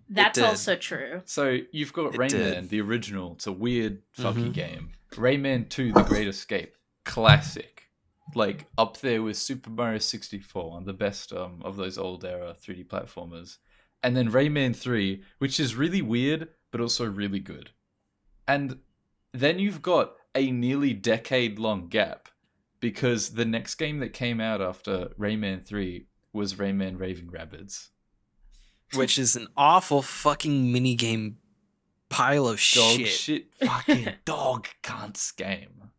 That's 0.09 0.39
did. 0.39 0.45
also 0.45 0.77
true. 0.77 1.23
So 1.25 1.59
you've 1.73 1.93
got 1.93 2.15
It 2.15 2.19
Rayman, 2.21 2.29
did. 2.29 2.69
the 2.69 2.81
original. 2.83 3.33
It's 3.33 3.47
a 3.47 3.53
weird, 3.53 4.03
fucky 4.17 4.49
Mhm. 4.51 4.53
game. 4.53 4.91
Rayman 5.13 5.69
2, 5.69 5.93
The 5.93 6.03
Great 6.03 6.29
Escape, 6.29 6.75
classic. 7.05 7.89
Like 8.35 8.67
up 8.79 8.99
there 9.01 9.23
with 9.23 9.37
Super 9.37 9.71
Mario 9.71 9.99
64, 9.99 10.71
one 10.71 10.83
of 10.83 10.87
the 10.87 10.93
best 10.93 11.33
um, 11.33 11.61
of 11.65 11.77
those 11.77 11.99
old 11.99 12.25
era 12.25 12.55
3D 12.59 12.85
platformers. 12.85 13.59
And 14.03 14.17
then 14.17 14.31
Rayman 14.31 14.75
3, 14.77 15.23
which 15.39 15.59
is 15.61 15.75
really 15.77 16.03
weird, 16.03 16.49
but 16.71 16.81
also 16.81 17.05
really 17.11 17.41
good. 17.41 17.71
And 18.47 18.79
then 19.33 19.59
you've 19.59 19.83
got 19.83 20.15
a 20.35 20.51
nearly 20.51 20.93
decade 20.95 21.59
long 21.59 21.89
gap 21.89 22.29
because 22.83 23.30
the 23.30 23.45
next 23.47 23.76
game 23.76 24.01
that 24.01 24.12
came 24.12 24.41
out 24.41 24.61
after 24.61 25.07
Rayman 25.18 25.64
3 25.64 26.05
was 26.35 26.55
Rayman 26.55 26.99
Raving 26.99 27.28
Rabbids. 27.28 27.89
Which 28.95 29.18
is 29.18 29.37
an 29.37 29.47
awful 29.57 30.03
fucking 30.03 30.66
minigame 30.66 31.37
pile 32.11 32.47
of 32.47 32.57
dog 32.74 32.99
shit. 32.99 33.09
shit, 33.09 33.55
fucking 33.64 34.09
dog 34.26 34.66
cunts 34.83 35.35
game. 35.35 35.91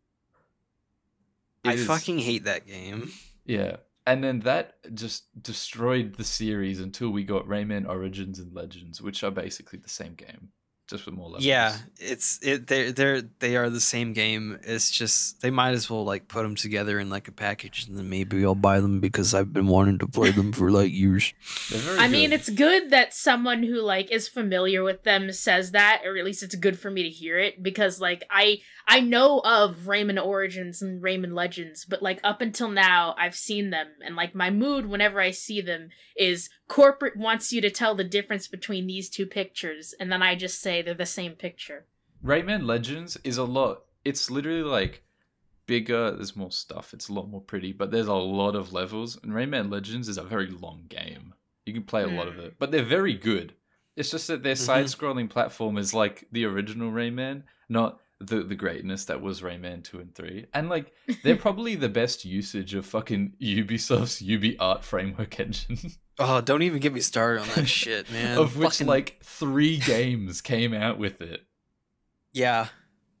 It 1.64 1.68
I 1.70 1.72
is- 1.72 1.86
fucking 1.86 2.18
hate 2.18 2.44
that 2.44 2.66
game. 2.68 3.10
yeah. 3.44 3.76
And 4.06 4.22
then 4.22 4.40
that 4.40 4.74
just 4.94 5.24
destroyed 5.42 6.16
the 6.16 6.24
series 6.24 6.78
until 6.78 7.08
we 7.08 7.24
got 7.24 7.46
Rayman 7.48 7.88
Origins 7.88 8.38
and 8.38 8.52
Legends, 8.54 9.00
which 9.00 9.24
are 9.24 9.30
basically 9.30 9.78
the 9.78 9.88
same 9.88 10.12
game, 10.12 10.50
just 10.86 11.06
with 11.06 11.14
more 11.14 11.26
levels. 11.26 11.44
Yeah, 11.44 11.76
it's 11.98 12.38
it. 12.42 12.66
They're 12.66 12.92
they're 12.92 13.22
they 13.22 13.56
are 13.56 13.70
the 13.70 13.80
same 13.80 14.12
game. 14.12 14.58
It's 14.62 14.90
just 14.90 15.40
they 15.40 15.50
might 15.50 15.72
as 15.72 15.88
well 15.88 16.04
like 16.04 16.28
put 16.28 16.42
them 16.42 16.54
together 16.54 16.98
in 16.98 17.08
like 17.08 17.28
a 17.28 17.32
package, 17.32 17.86
and 17.86 17.96
then 17.96 18.10
maybe 18.10 18.44
I'll 18.44 18.54
buy 18.54 18.80
them 18.80 19.00
because 19.00 19.34
I've 19.34 19.52
been 19.52 19.66
wanting 19.66 19.98
to 19.98 20.06
play 20.06 20.30
them 20.30 20.52
for 20.52 20.70
like 20.70 20.92
years. 20.92 21.32
They're 21.70 21.80
very 21.80 21.98
I 21.98 22.08
mean, 22.08 22.32
it's 22.32 22.50
good 22.50 22.90
that 22.90 23.14
someone 23.14 23.62
who 23.62 23.80
like 23.80 24.10
is 24.10 24.28
familiar 24.28 24.82
with 24.82 25.04
them 25.04 25.32
says 25.32 25.70
that, 25.70 26.02
or 26.04 26.16
at 26.16 26.24
least 26.24 26.42
it's 26.42 26.54
good 26.54 26.78
for 26.78 26.90
me 26.90 27.02
to 27.02 27.10
hear 27.10 27.38
it 27.38 27.62
because 27.62 28.00
like 28.00 28.24
I 28.30 28.58
I 28.86 29.00
know 29.00 29.40
of 29.40 29.86
Rayman 29.86 30.22
Origins 30.22 30.82
and 30.82 31.02
Rayman 31.02 31.34
Legends, 31.34 31.86
but 31.86 32.02
like 32.02 32.20
up 32.22 32.42
until 32.42 32.68
now 32.68 33.14
I've 33.18 33.36
seen 33.36 33.70
them 33.70 33.88
and 34.04 34.16
like 34.16 34.34
my 34.34 34.50
mood 34.50 34.86
whenever 34.86 35.20
I 35.20 35.30
see 35.30 35.60
them 35.60 35.88
is 36.16 36.50
corporate 36.68 37.16
wants 37.16 37.52
you 37.52 37.60
to 37.60 37.70
tell 37.70 37.94
the 37.94 38.04
difference 38.04 38.48
between 38.48 38.86
these 38.86 39.10
two 39.10 39.26
pictures 39.26 39.94
and 40.00 40.10
then 40.10 40.22
I 40.22 40.34
just 40.34 40.60
say 40.60 40.82
they're 40.82 40.94
the 40.94 41.06
same 41.06 41.32
picture. 41.32 41.86
Rayman 42.24 42.64
Legends 42.66 43.18
is 43.24 43.36
a 43.36 43.44
lot. 43.44 43.82
It's 44.04 44.30
literally 44.30 44.62
like 44.62 45.02
bigger. 45.66 46.10
There's 46.12 46.36
more 46.36 46.50
stuff. 46.52 46.94
It's 46.94 47.08
a 47.08 47.12
lot 47.12 47.28
more 47.28 47.40
pretty, 47.40 47.72
but 47.72 47.90
there's 47.90 48.06
a 48.06 48.14
lot 48.14 48.54
of 48.54 48.72
levels. 48.72 49.18
And 49.22 49.32
Rayman 49.32 49.70
Legends 49.70 50.08
is 50.08 50.18
a 50.18 50.22
very 50.22 50.48
long 50.48 50.84
game. 50.88 51.34
You 51.66 51.72
can 51.72 51.82
play 51.84 52.02
a 52.02 52.06
lot 52.06 52.28
of 52.28 52.34
Hmm. 52.34 52.40
it, 52.40 52.54
but 52.58 52.70
they're 52.70 52.82
very 52.82 53.14
good. 53.14 53.54
It's 53.96 54.10
just 54.10 54.26
that 54.28 54.42
their 54.42 54.54
Mhm. 54.54 54.58
side-scrolling 54.58 55.30
platform 55.30 55.78
is 55.78 55.94
like 55.94 56.26
the 56.32 56.44
original 56.44 56.90
Rayman, 56.90 57.44
not 57.68 58.00
the 58.20 58.42
the 58.42 58.54
greatness 58.54 59.04
that 59.06 59.20
was 59.20 59.42
Rayman 59.42 59.82
two 59.84 59.98
and 60.00 60.14
three. 60.14 60.46
And 60.54 60.68
like 60.68 60.94
they're 61.22 61.36
probably 61.36 61.74
the 61.74 61.88
best 61.88 62.24
usage 62.24 62.72
of 62.74 62.86
fucking 62.86 63.34
Ubisoft's 63.40 64.22
UbiArt 64.22 64.82
framework 64.82 65.38
engine, 65.40 65.78
Oh, 66.18 66.40
don't 66.40 66.62
even 66.62 66.78
get 66.80 66.92
me 66.92 67.00
started 67.00 67.42
on 67.42 67.48
that 67.56 67.66
shit, 67.68 68.10
man. 68.12 68.38
of 68.38 68.56
which 68.56 68.68
Fucking- 68.74 68.86
like 68.86 69.18
three 69.22 69.78
games 69.78 70.40
came 70.40 70.72
out 70.72 70.98
with 70.98 71.20
it. 71.20 71.44
yeah, 72.32 72.68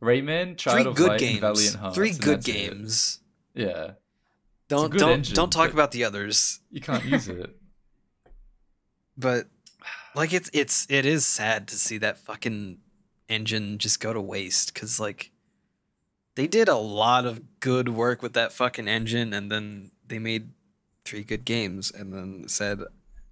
Rayman, 0.02 0.56
Child 0.56 0.76
three 0.82 0.90
of 0.90 0.96
good 0.96 1.08
Light, 1.08 1.20
and 1.22 1.28
games. 1.30 1.40
Valiant 1.40 1.76
Hearts. 1.76 1.94
three 1.96 2.12
good 2.12 2.38
that's 2.38 2.48
it. 2.48 2.52
games. 2.52 3.18
Yeah, 3.54 3.92
Don't 4.68 4.96
don't 4.96 5.10
engine, 5.10 5.34
don't 5.34 5.52
talk 5.52 5.72
about 5.72 5.90
the 5.92 6.04
others. 6.04 6.60
you 6.70 6.80
can't 6.80 7.04
use 7.04 7.28
it. 7.28 7.56
But 9.16 9.46
like 10.14 10.32
it's 10.32 10.50
it's 10.52 10.86
it 10.90 11.06
is 11.06 11.24
sad 11.24 11.68
to 11.68 11.76
see 11.76 11.98
that 11.98 12.18
fucking 12.18 12.78
engine 13.28 13.78
just 13.78 14.00
go 14.00 14.12
to 14.12 14.20
waste 14.20 14.74
because 14.74 14.98
like 14.98 15.30
they 16.34 16.46
did 16.48 16.68
a 16.68 16.76
lot 16.76 17.24
of 17.24 17.60
good 17.60 17.88
work 17.88 18.22
with 18.22 18.32
that 18.32 18.52
fucking 18.52 18.88
engine 18.88 19.32
and 19.32 19.50
then 19.52 19.92
they 20.06 20.18
made 20.18 20.50
three 21.04 21.22
good 21.22 21.44
games 21.44 21.90
and 21.90 22.12
then 22.12 22.48
said 22.48 22.80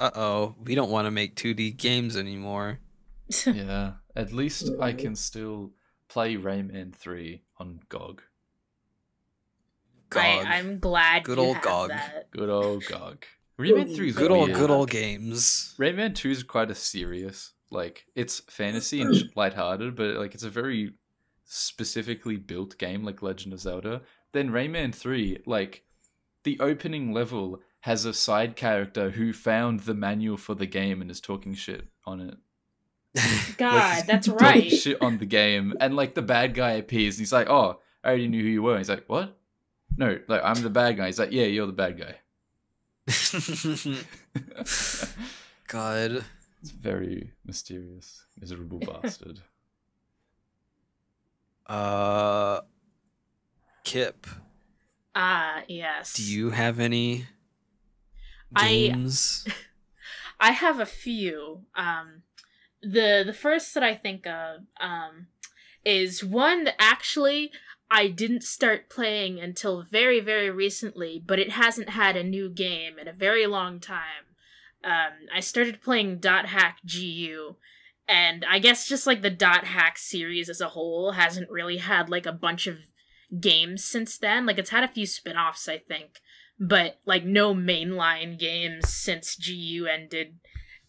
uh-oh 0.01 0.55
we 0.63 0.75
don't 0.75 0.91
want 0.91 1.07
to 1.07 1.11
make 1.11 1.37
2d 1.37 1.77
games 1.77 2.17
anymore 2.17 2.79
yeah, 3.47 3.93
at 4.15 4.33
least 4.33 4.71
I 4.81 4.93
can 4.93 5.17
still 5.17 5.73
play 6.09 6.37
Rayman 6.37 6.95
three 6.95 7.43
on 7.59 7.81
GOG. 7.89 8.23
GOG. 10.11 10.23
I, 10.23 10.59
I'm 10.59 10.79
glad 10.79 11.25
Good 11.25 11.39
you 11.39 11.45
old 11.45 11.55
have 11.57 11.65
GOG. 11.65 11.89
that. 11.91 12.31
Good 12.31 12.51
old 12.51 12.85
GOG. 12.85 13.25
Rayman 13.59 13.95
three 13.95 14.09
is 14.09 14.17
good 14.17 14.31
old 14.31 14.49
weird. 14.49 14.59
good 14.59 14.71
old 14.71 14.91
games 14.91 15.75
Rayman 15.79 16.15
two 16.15 16.31
is 16.31 16.43
quite 16.43 16.71
a 16.71 16.75
serious. 16.75 17.53
Like 17.71 18.05
it's 18.15 18.41
fantasy 18.41 19.01
and 19.01 19.31
lighthearted, 19.37 19.97
but 19.97 20.17
like 20.17 20.35
it's 20.35 20.43
a 20.45 20.51
very 20.51 20.93
specifically 21.45 22.37
built 22.37 22.77
game, 22.77 23.05
like 23.05 23.23
Legend 23.23 23.55
of 23.55 23.61
Zelda. 23.61 24.03
Then 24.33 24.51
Rayman 24.51 24.95
three, 24.95 25.39
like 25.47 25.85
the 26.45 26.59
opening 26.61 27.13
level 27.13 27.61
has 27.81 28.05
a 28.05 28.13
side 28.15 28.55
character 28.57 29.11
who 29.11 29.33
found 29.33 29.81
the 29.81 29.95
manual 29.95 30.37
for 30.37 30.55
the 30.55 30.67
game 30.67 31.01
and 31.03 31.11
is 31.11 31.21
talking 31.21 31.55
shit 31.55 31.89
on 32.05 32.21
it. 32.21 32.37
God, 33.59 33.75
Like, 33.99 34.07
that's 34.07 34.29
right. 34.29 34.71
Shit 34.71 35.03
on 35.03 35.19
the 35.19 35.27
game, 35.27 35.75
and 35.81 35.95
like 35.95 36.15
the 36.15 36.23
bad 36.23 36.55
guy 36.55 36.73
appears, 36.73 37.17
and 37.17 37.21
he's 37.23 37.33
like, 37.33 37.49
"Oh, 37.51 37.81
I 38.03 38.09
already 38.09 38.29
knew 38.29 38.43
who 38.43 38.49
you 38.49 38.63
were." 38.63 38.73
And 38.73 38.81
he's 38.81 38.89
like, 38.89 39.05
"What? 39.07 39.37
No, 39.97 40.19
like 40.29 40.41
I'm 40.43 40.63
the 40.63 40.71
bad 40.71 40.97
guy." 40.97 41.07
He's 41.07 41.19
like, 41.19 41.33
"Yeah, 41.33 41.45
you're 41.45 41.67
the 41.67 41.73
bad 41.73 41.99
guy." 41.99 42.17
God, 45.69 46.25
it's 46.63 46.71
god 46.71 46.71
very 46.71 47.33
mysterious, 47.45 48.25
miserable 48.41 48.79
bastard. 49.03 49.41
uh 51.67 52.61
kip 53.85 54.27
Ah, 55.15 55.63
yes. 55.69 56.15
do 56.15 56.23
you 56.23 56.51
have 56.51 56.81
any 56.81 57.27
I- 58.55 58.69
games 58.69 59.47
I 60.41 60.51
have 60.51 60.81
a 60.81 60.87
few. 60.87 61.63
Um, 61.77 62.23
the 62.83 63.23
the 63.25 63.33
first 63.33 63.73
that 63.75 63.85
I 63.85 63.95
think 63.95 64.27
of 64.27 64.63
um, 64.81 65.29
is 65.85 66.25
one 66.25 66.65
that 66.65 66.75
actually 66.81 67.53
I 67.89 68.09
didn't 68.09 68.43
start 68.43 68.91
playing 68.91 69.39
until 69.39 69.85
very 69.85 70.19
very 70.19 70.51
recently, 70.51 71.23
but 71.25 71.39
it 71.39 71.53
hasn't 71.53 71.91
had 71.91 72.17
a 72.17 72.25
new 72.25 72.49
game 72.51 72.99
in 72.99 73.07
a 73.07 73.13
very 73.13 73.47
long 73.47 73.79
time. 73.79 74.35
Um, 74.83 75.29
I 75.33 75.39
started 75.39 75.81
playing 75.81 76.19
Dot 76.19 76.47
Hack 76.47 76.79
GU, 76.85 77.55
and 78.09 78.45
I 78.51 78.59
guess 78.59 78.89
just 78.89 79.07
like 79.07 79.23
the 79.23 79.31
Dot 79.31 79.65
Hack 79.65 79.97
series 79.97 80.49
as 80.49 80.61
a 80.61 80.71
whole 80.71 81.13
hasn't 81.13 81.51
really 81.51 81.77
had 81.77 82.11
like 82.11 82.27
a 82.27 82.33
bunch 82.33 82.67
of 82.67 82.79
games 83.41 83.85
since 83.85 84.19
then. 84.19 84.47
Like 84.47 84.59
it's 84.59 84.71
had 84.71 84.85
a 84.85 84.89
few 84.89 85.07
spin-offs, 85.07 85.69
I 85.69 85.79
think 85.79 86.21
but 86.63 87.01
like 87.05 87.25
no 87.25 87.55
mainline 87.55 88.39
games 88.39 88.89
since 88.89 89.37
GU 89.37 89.87
ended. 89.87 90.39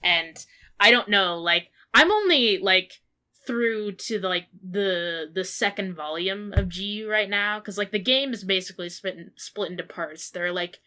And 0.03 0.37
I 0.79 0.91
don't 0.91 1.09
know, 1.09 1.37
like 1.37 1.69
I'm 1.93 2.11
only 2.11 2.59
like 2.59 3.01
through 3.45 3.93
to 3.93 4.19
the, 4.19 4.29
like 4.29 4.47
the 4.61 5.29
the 5.33 5.43
second 5.43 5.95
volume 5.95 6.53
of 6.53 6.73
GU 6.73 7.07
right 7.09 7.29
now 7.29 7.59
cuz 7.59 7.77
like 7.77 7.91
the 7.91 7.99
game 7.99 8.33
is 8.33 8.43
basically 8.43 8.87
split 8.87 9.15
in, 9.15 9.31
split 9.35 9.71
into 9.71 9.83
parts. 9.83 10.29
There 10.29 10.45
are 10.45 10.51
like 10.51 10.79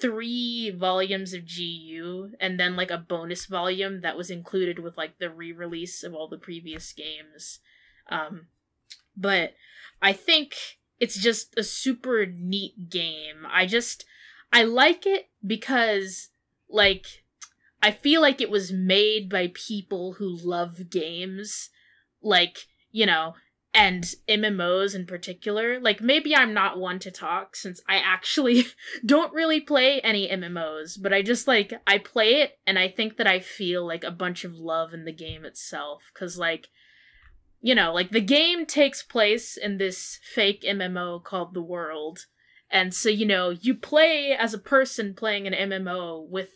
3 0.00 0.70
volumes 0.70 1.34
of 1.34 1.44
GU 1.46 2.30
and 2.40 2.58
then 2.58 2.76
like 2.76 2.90
a 2.90 2.96
bonus 2.96 3.44
volume 3.44 4.00
that 4.00 4.16
was 4.16 4.30
included 4.30 4.78
with 4.78 4.96
like 4.96 5.18
the 5.18 5.28
re-release 5.28 6.02
of 6.02 6.14
all 6.14 6.28
the 6.28 6.38
previous 6.38 6.94
games. 6.94 7.60
Um 8.08 8.46
but 9.16 9.54
I 10.00 10.14
think 10.14 10.79
it's 11.00 11.16
just 11.16 11.54
a 11.56 11.64
super 11.64 12.26
neat 12.26 12.90
game. 12.90 13.46
I 13.50 13.66
just 13.66 14.04
I 14.52 14.62
like 14.62 15.06
it 15.06 15.30
because 15.44 16.28
like 16.68 17.24
I 17.82 17.90
feel 17.90 18.20
like 18.20 18.40
it 18.40 18.50
was 18.50 18.70
made 18.70 19.30
by 19.30 19.50
people 19.54 20.14
who 20.14 20.28
love 20.28 20.90
games 20.90 21.70
like, 22.22 22.66
you 22.92 23.06
know, 23.06 23.34
and 23.72 24.04
MMOs 24.28 24.94
in 24.94 25.06
particular. 25.06 25.80
Like 25.80 26.02
maybe 26.02 26.34
I'm 26.34 26.52
not 26.52 26.78
one 26.78 26.98
to 27.00 27.10
talk 27.10 27.56
since 27.56 27.80
I 27.88 27.96
actually 27.96 28.66
don't 29.06 29.32
really 29.32 29.60
play 29.60 30.00
any 30.00 30.28
MMOs, 30.28 31.00
but 31.00 31.12
I 31.14 31.22
just 31.22 31.48
like 31.48 31.72
I 31.86 31.98
play 31.98 32.42
it 32.42 32.58
and 32.66 32.78
I 32.78 32.88
think 32.88 33.16
that 33.16 33.26
I 33.26 33.40
feel 33.40 33.86
like 33.86 34.04
a 34.04 34.10
bunch 34.10 34.44
of 34.44 34.54
love 34.54 34.92
in 34.92 35.04
the 35.04 35.12
game 35.12 35.44
itself 35.44 36.10
cuz 36.14 36.38
like 36.38 36.68
you 37.60 37.74
know, 37.74 37.92
like 37.92 38.10
the 38.10 38.20
game 38.20 38.64
takes 38.64 39.02
place 39.02 39.56
in 39.56 39.78
this 39.78 40.18
fake 40.22 40.62
MMO 40.62 41.22
called 41.22 41.54
The 41.54 41.62
World. 41.62 42.26
And 42.70 42.94
so, 42.94 43.08
you 43.08 43.26
know, 43.26 43.50
you 43.50 43.74
play 43.74 44.36
as 44.38 44.54
a 44.54 44.58
person 44.58 45.14
playing 45.14 45.46
an 45.46 45.70
MMO 45.70 46.26
with 46.28 46.50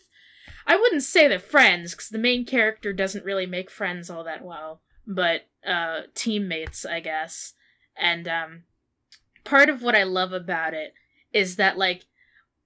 I 0.67 0.77
wouldn't 0.77 1.03
say 1.03 1.29
they're 1.29 1.39
friends 1.39 1.95
cuz 1.95 2.09
the 2.09 2.19
main 2.19 2.47
character 2.47 2.93
doesn't 2.93 3.25
really 3.25 3.47
make 3.47 3.71
friends 3.71 4.09
all 4.09 4.25
that 4.25 4.43
well, 4.43 4.81
but 5.07 5.43
uh 5.67 6.03
teammates, 6.15 6.87
I 6.87 7.01
guess. 7.01 7.55
And 7.97 8.27
um 8.27 8.65
part 9.45 9.69
of 9.69 9.83
what 9.83 9.95
I 9.95 10.05
love 10.05 10.33
about 10.33 10.73
it 10.73 10.95
is 11.33 11.57
that 11.57 11.77
like 11.77 12.07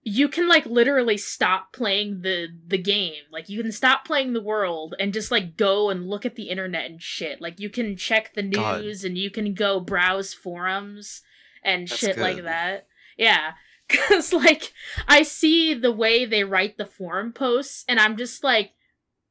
you 0.09 0.28
can 0.28 0.48
like 0.48 0.64
literally 0.64 1.18
stop 1.18 1.72
playing 1.72 2.22
the 2.22 2.48
the 2.66 2.78
game. 2.78 3.24
Like 3.30 3.50
you 3.50 3.62
can 3.62 3.72
stop 3.72 4.06
playing 4.06 4.32
the 4.32 4.40
world 4.40 4.94
and 4.98 5.12
just 5.12 5.30
like 5.30 5.56
go 5.56 5.90
and 5.90 6.09
look 6.09 6.24
at 6.24 6.34
the 6.34 6.48
internet 6.48 6.86
and 6.86 7.02
shit. 7.02 7.42
Like 7.42 7.61
you 7.61 7.68
can 7.68 7.94
check 7.96 8.32
the 8.32 8.42
God. 8.42 8.80
news 8.80 9.04
and 9.04 9.18
you 9.18 9.30
can 9.30 9.52
go 9.52 9.80
browse 9.80 10.32
forums 10.32 11.20
and 11.62 11.86
That's 11.86 12.00
shit 12.00 12.16
like 12.18 12.42
that. 12.44 12.86
Yeah. 13.16 13.52
Because 13.88 14.34
like 14.34 14.74
i 15.06 15.22
see 15.22 15.72
the 15.72 15.90
way 15.90 16.26
they 16.26 16.44
write 16.44 16.76
the 16.76 16.84
forum 16.84 17.32
posts 17.32 17.86
and 17.88 17.98
i'm 17.98 18.18
just 18.18 18.44
like 18.44 18.72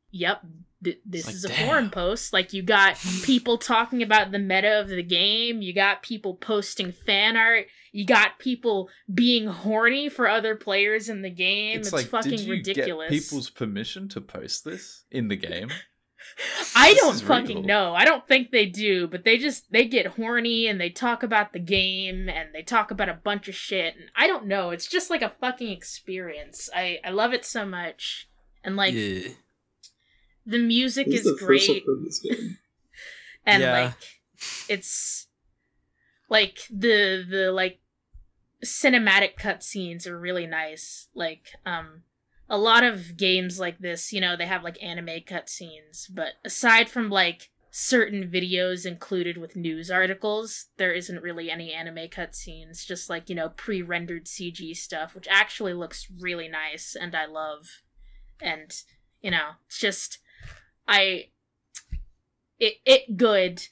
yep 0.10 0.42
th- 0.84 1.00
this 1.06 1.26
like, 1.26 1.36
is 1.36 1.46
a 1.46 1.50
damn. 1.50 1.68
forum 1.68 1.90
post. 1.90 2.34
Like 2.34 2.54
you 2.54 2.64
got 2.64 2.98
people 3.24 3.58
talking 3.58 4.02
about 4.02 4.32
the 4.32 4.40
meta 4.40 4.80
of 4.80 4.90
the 4.90 5.04
game. 5.04 5.62
You 5.62 5.74
got 5.74 6.04
people 6.04 6.36
posting 6.36 6.92
fan 6.92 7.38
art 7.38 7.68
you 7.98 8.06
got 8.06 8.38
people 8.38 8.90
being 9.12 9.48
horny 9.48 10.08
for 10.08 10.30
other 10.30 10.56
players 10.56 11.10
in 11.10 11.24
the 11.24 11.32
game. 11.32 11.80
It's, 11.80 11.90
fucking 11.90 12.30
did 12.30 12.40
you 12.42 12.52
ridiculous. 12.52 13.10
get 13.10 13.20
people's 13.24 13.50
permission 13.50 14.08
to 14.10 14.22
post 14.22 14.64
this 14.64 15.06
in 15.10 15.30
the 15.30 15.36
game? 15.36 15.70
I 16.76 16.90
This 16.94 17.00
don't 17.00 17.22
fucking 17.22 17.58
real. 17.58 17.66
know. 17.66 17.96
I 17.96 18.06
don't 18.06 18.28
think 18.28 18.52
they 18.52 18.68
do, 18.68 19.08
but 19.08 19.24
they 19.24 19.40
just 19.40 19.72
they 19.72 19.88
get 19.88 20.06
horny 20.06 20.68
and 20.68 20.80
they 20.80 20.92
talk 20.92 21.24
about 21.24 21.54
the 21.54 21.60
game 21.60 22.30
and 22.30 22.54
they 22.54 22.62
talk 22.62 22.92
about 22.92 23.10
a 23.10 23.16
bunch 23.16 23.48
of 23.48 23.56
shit 23.56 23.96
and 23.96 24.12
I 24.16 24.28
don't 24.28 24.46
know. 24.46 24.70
It's 24.70 24.86
just 24.88 25.10
like 25.10 25.24
a 25.24 25.34
fucking 25.42 25.72
experience. 25.72 26.70
I 26.76 27.00
I 27.04 27.10
love 27.10 27.34
it 27.34 27.46
so 27.46 27.66
much. 27.66 28.30
And 28.64 28.76
like 28.76 28.94
yeah. 28.94 29.30
the 30.46 30.60
music 30.60 31.08
This 31.08 31.22
is 31.22 31.26
is 31.26 31.40
the 31.40 31.46
great 31.48 31.62
I've 31.68 32.06
this 32.06 32.20
game. 32.20 32.58
and 33.48 33.64
Yeah. 33.64 33.82
like 33.86 33.94
it's 34.70 35.26
like 36.30 36.60
the 36.70 37.26
the 37.28 37.52
like 37.52 37.80
cinematic 38.68 39.38
cutscenes 39.40 40.08
are 40.08 40.20
really 40.20 40.48
nice. 40.48 41.08
Like 41.14 41.50
um 41.66 42.04
a 42.50 42.58
lot 42.58 42.84
of 42.84 43.18
games 43.18 43.60
like 43.60 43.80
this 43.80 44.14
you 44.14 44.22
know 44.22 44.36
they 44.36 44.46
have 44.46 44.64
like 44.64 44.82
anime 44.82 45.22
cutscenes 45.28 46.08
but 46.14 46.34
aside 46.46 46.90
from 46.90 47.10
like 47.10 47.50
certain 47.70 48.30
videos 48.32 48.86
included 48.86 49.38
with 49.38 49.56
news 49.56 49.92
articles 49.92 50.68
there 50.78 50.94
isn't 50.94 51.22
really 51.22 51.52
any 51.52 51.74
anime 51.74 52.08
cutscenes 52.08 52.86
just 52.86 53.10
like 53.10 53.30
you 53.30 53.36
know 53.36 53.50
pre-rendered 53.50 54.26
cg 54.26 54.76
stuff 54.76 55.14
which 55.14 55.28
actually 55.30 55.74
looks 55.74 56.08
really 56.20 56.48
nice 56.48 56.96
and 57.00 57.16
i 57.16 57.26
love. 57.26 57.82
And 58.42 58.72
you 59.22 59.32
know 59.32 59.52
it's 59.66 59.80
just 59.80 60.20
i 60.88 61.26
it 62.60 62.76
it 62.86 63.18
good 63.18 63.68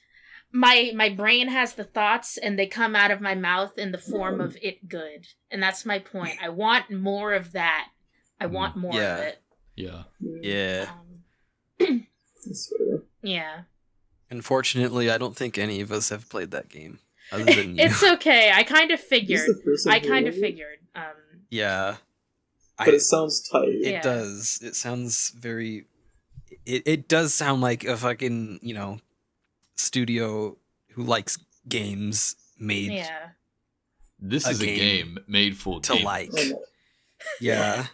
my 0.56 0.92
my 0.94 1.08
brain 1.08 1.48
has 1.48 1.74
the 1.74 1.84
thoughts 1.84 2.36
and 2.38 2.58
they 2.58 2.66
come 2.66 2.96
out 2.96 3.10
of 3.10 3.20
my 3.20 3.34
mouth 3.34 3.76
in 3.78 3.92
the 3.92 3.98
form 3.98 4.40
of 4.40 4.56
it 4.62 4.88
good 4.88 5.26
and 5.50 5.62
that's 5.62 5.84
my 5.84 5.98
point 5.98 6.36
i 6.42 6.48
want 6.48 6.90
more 6.90 7.32
of 7.34 7.52
that 7.52 7.88
i 8.40 8.46
want 8.46 8.76
more 8.76 8.94
Yeah. 8.94 9.14
of 9.18 9.24
it 9.24 9.38
Yeah. 9.74 10.02
Yeah. 10.42 10.86
um, 11.80 12.06
yeah 13.22 13.62
Unfortunately, 14.28 15.08
I 15.08 15.18
don't 15.18 15.36
think 15.36 15.56
any 15.56 15.80
of 15.80 15.92
us 15.92 16.08
have 16.08 16.28
played 16.28 16.50
that 16.50 16.68
game 16.68 16.98
other 17.30 17.44
than 17.58 17.76
you. 17.76 17.84
it's 17.84 18.02
okay 18.02 18.50
i 18.54 18.62
kind 18.62 18.90
of 18.90 18.98
figured 19.00 19.40
is 19.40 19.46
the 19.46 19.62
first 19.64 19.86
i 19.88 20.00
kind 20.00 20.26
of 20.26 20.34
figured 20.34 20.78
um 20.94 21.12
yeah. 21.50 21.96
But 22.78 22.88
it 22.88 23.00
sounds 23.00 23.48
tight. 23.48 23.68
It 23.68 23.92
Yeah. 23.92 24.02
does. 24.02 24.58
It 24.62 24.74
sounds 24.76 25.30
very. 25.30 25.86
It 26.66 26.82
it 26.84 27.08
does 27.08 27.32
sound 27.32 27.62
like 27.62 27.84
a 27.84 27.96
fucking 27.96 28.58
you 28.62 28.74
know, 28.74 28.98
studio 29.76 30.56
who 30.92 31.02
likes 31.02 31.38
games 31.68 32.36
made 32.58 32.92
yeah 32.92 33.28
This 34.18 34.46
A 34.46 34.50
is 34.50 34.60
a 34.62 34.66
game 34.66 34.76
game 34.78 35.18
made 35.28 35.56
for 35.56 35.80
to 35.80 35.92
gamers. 35.92 36.04
like. 36.04 36.30
Yeah. 37.40 37.86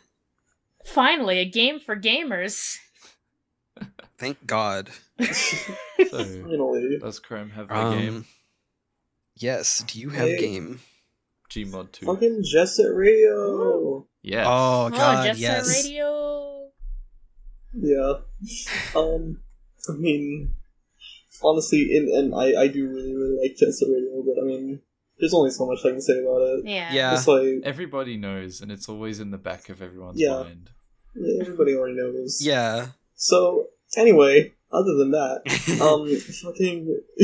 finally 0.85 1.39
a 1.39 1.45
game 1.45 1.81
for 1.81 1.97
gamers 1.97 2.77
Thank 4.19 4.47
God. 4.47 4.91
So, 6.11 6.25
Finally. 6.25 6.99
does 7.01 7.19
Crome 7.21 7.51
have 7.51 7.71
a 7.71 7.97
game? 7.97 8.17
Um. 8.17 8.25
Yes. 9.37 9.83
Do 9.87 9.99
you 9.99 10.11
have 10.11 10.29
Hey. 10.29 10.39
game? 10.39 10.81
Gmod 11.51 11.93
2. 11.93 12.07
Fucking 12.07 12.43
Jet 12.45 12.67
Set 12.67 12.93
Radio. 12.95 14.07
Yeah. 14.23 14.45
Oh 14.47 14.87
oh 14.87 14.91
God. 14.91 15.27
just 15.27 15.41
yes. 15.41 15.85
Radio 15.85 16.71
Yeah. 17.73 18.15
Um, 18.97 19.41
I 19.89 19.93
mean, 19.95 20.55
honestly, 21.45 21.97
and, 21.97 22.09
and 22.09 22.35
I, 22.35 22.63
I 22.63 22.67
do 22.69 22.89
really, 22.89 23.15
really 23.15 23.37
like 23.43 23.57
Jet 23.57 23.69
Radio, 23.87 24.23
but 24.25 24.41
I 24.43 24.45
mean, 24.47 24.81
there's 25.19 25.35
only 25.35 25.51
so 25.51 25.67
much 25.67 25.79
I 25.85 25.91
can 25.91 26.01
say 26.01 26.19
about 26.21 26.41
it. 26.43 26.65
yeah 26.67 26.93
Yeah. 26.93 27.15
It's 27.15 27.27
like, 27.29 27.63
Everybody 27.65 28.17
knows, 28.17 28.61
and 28.61 28.73
it's 28.73 28.89
always 28.89 29.21
in 29.21 29.31
the 29.31 29.39
back 29.39 29.69
of 29.69 29.81
everyone's 29.83 30.21
Yeah. 30.21 30.43
mind. 30.43 30.71
yeah, 31.15 31.41
everybody 31.43 31.75
already 31.75 31.97
knows. 31.97 32.41
Yeah. 32.45 32.89
So, 33.15 33.69
anyway, 33.97 34.53
other 34.73 34.95
than 34.97 35.11
that, 35.13 35.43
um, 35.81 36.09
fucking. 36.43 37.01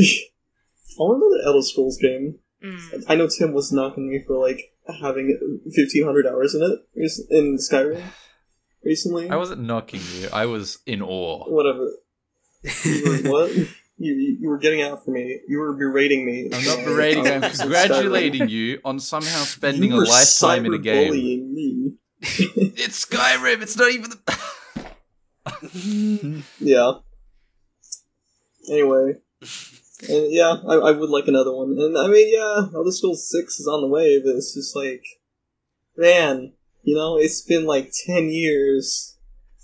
I 0.99 1.01
want 1.03 1.21
another 1.23 1.41
Elder 1.45 1.61
Scrolls 1.61 1.97
game. 1.97 2.39
Mm. 2.63 3.03
I 3.07 3.15
know 3.15 3.27
Tim 3.27 3.53
was 3.53 3.71
knocking 3.71 4.09
me 4.09 4.21
for, 4.25 4.37
like, 4.37 4.73
having 5.01 5.37
1500 5.65 6.27
hours 6.27 6.55
in 6.55 6.61
it, 6.61 7.11
in 7.29 7.57
Skyrim, 7.57 8.01
recently. 8.83 9.29
I 9.29 9.35
wasn't 9.37 9.61
knocking 9.61 10.01
you. 10.15 10.29
I 10.33 10.45
was 10.45 10.79
in 10.85 11.01
awe. 11.01 11.49
Whatever. 11.49 11.89
What? 13.29 13.51
You, 14.01 14.37
you 14.39 14.49
were 14.49 14.57
getting 14.57 14.81
after 14.81 15.11
me. 15.11 15.41
You 15.47 15.59
were 15.59 15.73
berating 15.73 16.25
me. 16.25 16.49
I'm 16.53 16.65
not 16.65 16.85
berating. 16.85 17.27
I'm 17.27 17.41
congratulating 17.41 18.47
you 18.47 18.79
on 18.85 18.97
somehow 18.99 19.43
spending 19.43 19.91
a 19.91 19.97
lifetime 19.97 20.65
in 20.65 20.73
a 20.73 20.77
game. 20.77 21.11
cyberbullying 21.11 21.51
me. 21.51 21.93
It's 22.21 23.05
Skyrim. 23.05 23.61
It's 23.61 23.77
not 23.77 23.91
even. 23.91 24.11
The... 24.11 24.39
Yeah. 26.59 26.91
Anyway. 28.69 29.15
And 30.07 30.31
yeah, 30.31 30.55
I, 30.67 30.75
I 30.75 30.91
would 30.91 31.09
like 31.09 31.27
another 31.27 31.53
one. 31.53 31.75
And 31.77 31.97
I 31.97 32.07
mean, 32.07 32.33
yeah, 32.33 32.67
Elder 32.73 32.91
Scrolls 32.91 33.29
6 33.29 33.59
is 33.59 33.67
on 33.67 33.81
the 33.81 33.87
way, 33.87 34.21
but 34.23 34.35
it's 34.35 34.53
just 34.53 34.75
like, 34.75 35.03
man, 35.97 36.53
you 36.83 36.95
know, 36.95 37.17
it's 37.17 37.41
been 37.41 37.65
like 37.65 37.91
10 38.05 38.29
years. 38.29 39.17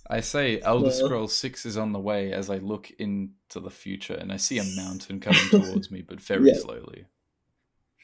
I 0.08 0.20
say 0.22 0.60
Elder 0.62 0.88
Yeah. 0.88 0.92
Scrolls 0.94 1.36
6 1.36 1.66
is 1.66 1.78
on 1.78 1.92
the 1.92 2.00
way 2.00 2.32
as 2.32 2.50
I 2.50 2.58
look 2.58 2.92
into 3.00 3.60
the 3.60 3.72
future 3.72 4.14
and 4.14 4.32
I 4.32 4.38
see 4.38 4.60
a 4.60 4.64
mountain 4.76 5.20
coming 5.20 5.50
towards 5.50 5.90
me, 5.90 6.02
but 6.02 6.22
very 6.22 6.50
Yeah. 6.50 6.60
slowly. 6.60 7.06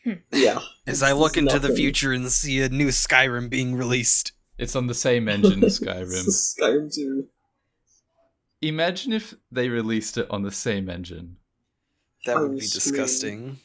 Hmm. 0.03 0.13
Yeah. 0.31 0.59
As 0.87 1.03
I 1.03 1.11
look 1.11 1.37
It's 1.37 1.53
into 1.53 1.59
the 1.59 1.75
future 1.75 2.11
and 2.11 2.31
see 2.31 2.59
a 2.61 2.69
new 2.69 2.87
Skyrim 2.87 3.49
being 3.49 3.75
released. 3.75 4.31
It's 4.57 4.75
on 4.75 4.87
the 4.87 4.95
same 4.95 5.27
engine 5.35 5.63
as 5.63 5.79
Skyrim. 5.79 6.27
Skyrim 6.27 6.93
2. 6.93 7.27
Imagine 8.63 9.13
if 9.13 9.35
they 9.51 9.69
released 9.69 10.17
it 10.17 10.27
on 10.29 10.41
the 10.43 10.51
same 10.51 10.89
engine. 10.89 11.37
That 12.25 12.39
would 12.39 12.51
oh, 12.51 12.53
be 12.53 12.61
scream. 12.61 12.95
disgusting. 12.95 13.59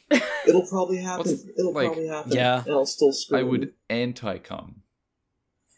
It'll 0.47 0.65
probably 0.65 0.97
happen. 0.97 1.31
What's- 1.31 1.45
It'll 1.57 1.73
like- 1.73 1.87
probably 1.87 2.07
happen. 2.07 2.31
Yeah. 2.31 2.63
And 2.63 2.73
I'll 2.73 2.85
still 2.85 3.13
scream. 3.13 3.39
I 3.39 3.43
would 3.43 3.73
anti 3.89 4.37
cum. 4.39 4.76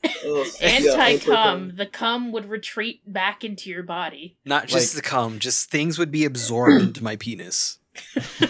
Ugh, 0.03 0.47
Anti 0.61 0.87
cum, 0.91 0.99
anti-cum. 0.99 1.71
the 1.75 1.85
cum 1.85 2.31
would 2.31 2.49
retreat 2.49 3.01
back 3.11 3.43
into 3.43 3.69
your 3.69 3.83
body. 3.83 4.37
Not 4.45 4.67
just 4.67 4.95
Like- 4.95 5.03
the 5.03 5.07
cum, 5.09 5.39
just 5.39 5.69
things 5.69 5.97
would 5.99 6.11
be 6.11 6.25
absorbed 6.25 6.81
into 6.81 7.03
my 7.03 7.15
penis. 7.15 7.77
the 8.15 8.49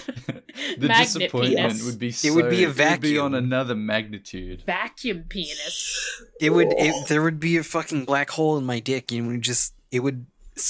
Magnet 0.78 0.98
disappointment 1.14 1.56
penis. 1.72 1.86
would 1.86 1.98
be 2.00 2.12
so, 2.12 2.28
It 2.28 2.32
would 2.36 2.50
be 2.52 2.64
a 2.66 2.70
It 2.70 2.78
would 2.78 3.02
be 3.02 3.18
on 3.18 3.34
another 3.34 3.74
magnitude. 3.76 4.62
Vacuum 4.66 5.24
penis. 5.28 6.22
It 6.40 6.52
would. 6.52 6.68
It, 6.78 7.08
there 7.08 7.24
would 7.24 7.40
be 7.40 7.58
a 7.58 7.64
fucking 7.64 8.06
black 8.06 8.30
hole 8.32 8.58
in 8.58 8.66
my 8.66 8.80
dick, 8.80 9.12
and 9.12 9.26
it 9.26 9.28
would 9.32 9.42
just. 9.42 9.74
It 9.92 10.02
would 10.02 10.28
It's 10.56 10.64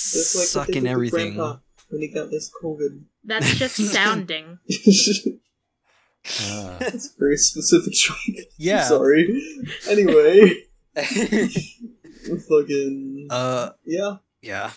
suck 0.49 0.67
what 0.67 0.73
they 0.73 0.79
in 0.79 0.87
everything. 0.87 1.37
When 1.37 2.01
he 2.01 2.07
got 2.07 2.29
this 2.29 2.49
COVID. 2.63 3.01
That's 3.25 3.55
just 3.55 3.75
sounding. 3.91 4.59
Ah. 6.41 6.77
That's 6.79 7.07
a 7.07 7.19
very 7.19 7.37
specific 7.37 7.93
joke. 7.93 8.45
Yeah. 8.57 8.83
Sorry. 8.83 9.41
Anyway, 9.89 10.51
fucking 12.49 13.27
uh. 13.29 13.69
yeah, 13.85 14.17
Yeah. 14.41 14.71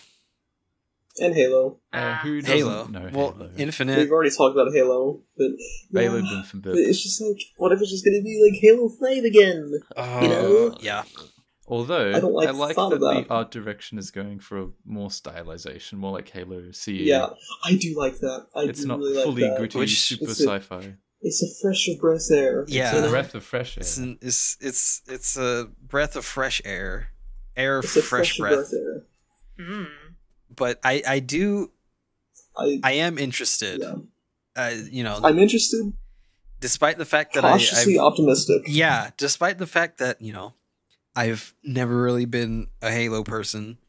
and 1.19 1.33
Halo. 1.35 1.79
Uh, 1.91 2.17
who 2.17 2.41
doesn't 2.41 2.57
Halo. 2.57 2.85
know 2.87 3.09
well, 3.13 3.31
Halo? 3.33 3.49
Infinite. 3.57 3.97
We've 3.99 4.11
already 4.11 4.31
talked 4.31 4.55
about 4.57 4.73
Halo, 4.73 5.21
but 5.37 5.51
Halo 5.93 6.17
yeah, 6.17 6.37
Infinite. 6.37 6.63
but 6.63 6.75
it's 6.77 7.01
just 7.03 7.21
like, 7.21 7.41
what 7.57 7.71
if 7.71 7.81
it's 7.81 7.91
just 7.91 8.05
gonna 8.05 8.21
be 8.21 8.49
like 8.51 8.59
Halo 8.61 8.89
Five 8.89 9.23
again? 9.23 9.71
Oh, 9.97 10.21
you 10.21 10.27
know? 10.29 10.77
yeah. 10.81 11.03
Although 11.65 12.11
I 12.13 12.19
don't 12.19 12.33
like 12.33 12.49
I 12.49 12.51
like 12.51 12.75
thought 12.75 12.89
that 12.89 12.99
the 12.99 13.25
art 13.29 13.49
direction 13.51 13.97
is 13.97 14.11
going 14.11 14.39
for 14.39 14.59
a 14.59 14.67
more 14.85 15.07
stylization, 15.07 15.93
more 15.93 16.11
like 16.11 16.27
Halo 16.29 16.71
CE. 16.71 16.87
Yeah, 16.89 17.29
I 17.63 17.75
do 17.75 17.97
like 17.97 18.17
that. 18.19 18.47
I 18.53 18.63
it's 18.63 18.81
do 18.81 18.87
not 18.89 18.99
really 18.99 19.23
fully 19.23 19.41
like 19.43 19.51
that. 19.51 19.57
gritty, 19.59 19.77
Which- 19.79 20.01
super 20.01 20.31
sci-fi. 20.31 20.95
It's 21.25 21.41
a 21.41 21.47
fresh 21.61 21.87
of 21.87 21.99
breath 21.99 22.29
air. 22.31 22.65
Yeah. 22.67 22.95
It's 22.97 23.07
a 23.07 23.09
breath 23.09 23.33
of 23.33 23.43
fresh 23.43 23.77
air. 23.77 23.81
It's 23.81 23.97
an, 23.97 24.17
it's 24.21 24.57
it's 24.59 25.01
it's 25.07 25.37
a 25.37 25.69
breath 25.81 26.15
of 26.15 26.25
fresh 26.25 26.61
air, 26.65 27.09
air 27.55 27.79
It's 27.79 27.95
a 27.95 28.01
fresh 28.01 28.37
fresh 28.37 28.37
breath. 28.37 28.69
breath 28.69 28.73
air. 28.73 29.03
Mm. 29.59 29.87
But 30.55 30.79
I 30.83 31.01
I 31.07 31.19
do 31.19 31.71
I, 32.57 32.79
I 32.83 32.91
am 32.93 33.17
interested. 33.17 33.81
yeah. 33.81 33.95
Uh, 34.55 34.73
you 34.91 35.03
know, 35.03 35.19
I'm 35.23 35.39
interested, 35.39 35.93
despite 36.59 36.99
the 36.99 37.05
fact 37.05 37.33
that 37.33 37.43
I 37.43 37.53
cautiously 37.53 37.97
I've, 37.97 38.05
optimistic. 38.05 38.61
yeah, 38.67 39.09
despite 39.17 39.57
the 39.57 39.65
fact 39.65 39.97
that 39.97 40.21
you 40.21 40.31
know 40.31 40.53
I've 41.15 41.55
never 41.63 41.99
really 41.99 42.25
been 42.25 42.67
a 42.79 42.91
Halo 42.91 43.23
person, 43.23 43.79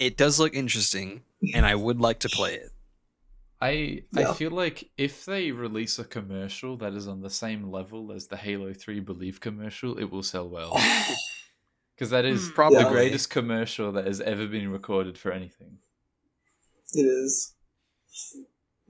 it 0.00 0.16
does 0.16 0.40
look 0.40 0.54
interesting, 0.54 1.22
and 1.54 1.64
I 1.64 1.76
would 1.76 2.00
like 2.00 2.18
to 2.20 2.28
play 2.28 2.54
it. 2.54 2.72
I 3.66 4.02
Yeah. 4.12 4.30
I 4.30 4.34
feel 4.34 4.50
like 4.50 4.90
if 4.96 5.24
they 5.24 5.50
release 5.52 5.98
a 5.98 6.04
commercial 6.04 6.76
that 6.78 6.92
is 6.94 7.06
on 7.08 7.20
the 7.22 7.30
same 7.30 7.70
level 7.70 8.12
as 8.12 8.26
the 8.28 8.36
Halo 8.36 8.72
3 8.72 9.00
Believe 9.00 9.40
commercial, 9.40 9.98
it 9.98 10.10
will 10.10 10.22
sell 10.22 10.48
well. 10.48 10.72
Because 11.94 12.10
that 12.10 12.26
is 12.26 12.48
Hmm. 12.48 12.54
Probably. 12.54 12.84
the 12.84 12.90
greatest 12.90 13.30
commercial 13.30 13.90
that 13.92 14.06
has 14.06 14.20
ever 14.20 14.46
been 14.46 14.68
recorded 14.70 15.16
for 15.16 15.32
anything. 15.32 15.78
It 16.92 17.06
is. 17.06 17.54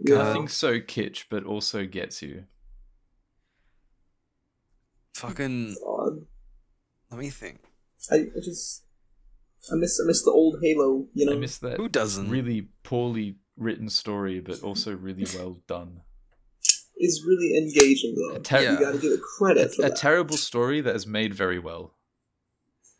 God. 0.04 0.12
Yeah. 0.12 0.22
Nothing 0.24 0.48
so 0.48 0.80
kitsch, 0.80 1.26
but 1.30 1.44
also 1.44 1.86
gets 1.86 2.20
you. 2.20 2.46
Fucking, 5.14 5.76
Odd. 5.86 6.26
let 7.10 7.20
me 7.20 7.30
think. 7.30 7.60
I, 8.10 8.16
I 8.16 8.40
just 8.42 8.84
I 9.72 9.76
miss 9.76 9.98
I 10.02 10.06
miss 10.06 10.22
the 10.24 10.30
old 10.32 10.58
Halo. 10.62 11.06
You 11.14 11.26
know, 11.26 11.32
I 11.32 11.36
miss 11.36 11.58
that 11.58 11.76
Who 11.78 11.88
doesn't? 11.88 12.28
really 12.28 12.68
poorly 12.82 13.36
written 13.56 13.88
story, 13.88 14.40
but 14.40 14.62
also 14.62 14.94
really 14.94 15.26
well 15.36 15.58
done. 15.66 16.00
Is 16.98 17.22
really 17.26 17.56
engaging 17.58 18.14
though. 18.16 18.36
A 18.36 18.40
ter- 18.40 18.62
Yeah. 18.62 18.72
You 18.72 18.80
got 18.80 18.92
to 18.92 18.98
give 18.98 19.12
it 19.12 19.20
credit 19.20 19.66
a, 19.66 19.68
for 19.74 19.82
a 19.86 19.88
that. 19.90 19.96
terrible 19.96 20.36
story 20.36 20.80
that 20.80 20.96
is 20.96 21.06
made 21.06 21.34
very 21.34 21.58
well. 21.58 21.94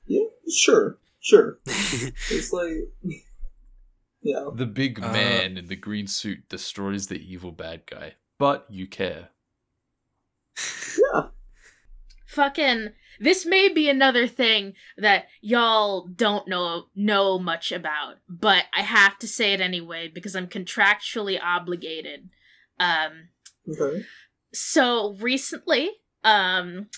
yeah, 0.07 0.25
sure, 0.55 0.99
sure. 1.21 1.59
It's 1.67 2.53
like, 2.53 2.73
yeah, 4.23 4.51
The 4.55 4.67
big 4.67 5.03
Uh, 5.03 5.13
man 5.13 5.57
in 5.57 5.67
the 5.67 5.77
green 5.77 6.07
suit 6.09 6.49
destroys 6.49 7.07
the 7.07 7.17
evil 7.19 7.53
bad 7.53 7.87
guy, 7.87 8.15
but 8.39 8.67
you 8.69 8.87
care. 8.87 9.31
yeah. 11.15 11.29
Fucking 12.27 12.91
this 13.21 13.45
may 13.47 13.69
be 13.69 13.89
another 13.89 14.27
thing 14.27 14.75
that 14.97 15.27
y'all 15.41 16.07
don't 16.09 16.47
know 16.49 16.87
know 16.95 17.39
much 17.39 17.73
about, 17.73 18.17
but 18.29 18.65
I 18.77 18.83
have 18.83 19.19
to 19.21 19.29
say 19.29 19.53
it 19.53 19.61
anyway 19.61 20.09
because 20.13 20.35
I'm 20.37 20.49
contractually 20.49 21.39
obligated. 21.43 22.29
Um 22.79 23.29
Okay. 23.69 24.05
so 24.53 25.15
recently, 25.21 25.91
um 26.25 26.89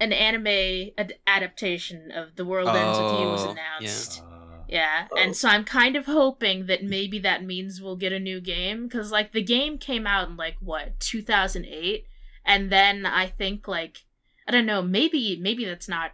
an 0.00 0.12
anime 0.12 0.90
ad- 0.96 1.18
adaptation 1.26 2.10
of 2.12 2.36
The 2.36 2.44
World 2.44 2.68
Ends 2.68 2.98
With 2.98 3.20
You 3.20 3.26
was 3.28 3.44
Oh, 3.44 3.50
announced. 3.50 4.22
Uh, 4.22 4.62
Yeah, 4.68 5.08
Oh. 5.10 5.16
and 5.18 5.34
so 5.36 5.48
I'm 5.48 5.64
kind 5.64 5.96
of 5.96 6.06
hoping 6.06 6.66
that 6.66 6.84
maybe 6.84 7.18
that 7.20 7.42
means 7.42 7.80
we'll 7.80 7.96
get 7.96 8.12
a 8.12 8.20
new 8.20 8.40
game 8.40 8.86
because 8.86 9.10
like 9.10 9.32
the 9.32 9.42
game 9.42 9.78
came 9.78 10.06
out 10.06 10.28
in 10.28 10.36
like 10.36 10.56
what 10.60 11.00
2008, 11.00 12.06
and 12.44 12.70
then 12.70 13.04
I 13.06 13.26
think 13.26 13.66
like 13.66 14.04
I 14.48 14.50
don't 14.50 14.66
know 14.66 14.82
maybe 14.82 15.38
maybe 15.40 15.64
that's 15.64 15.88
not 15.88 16.12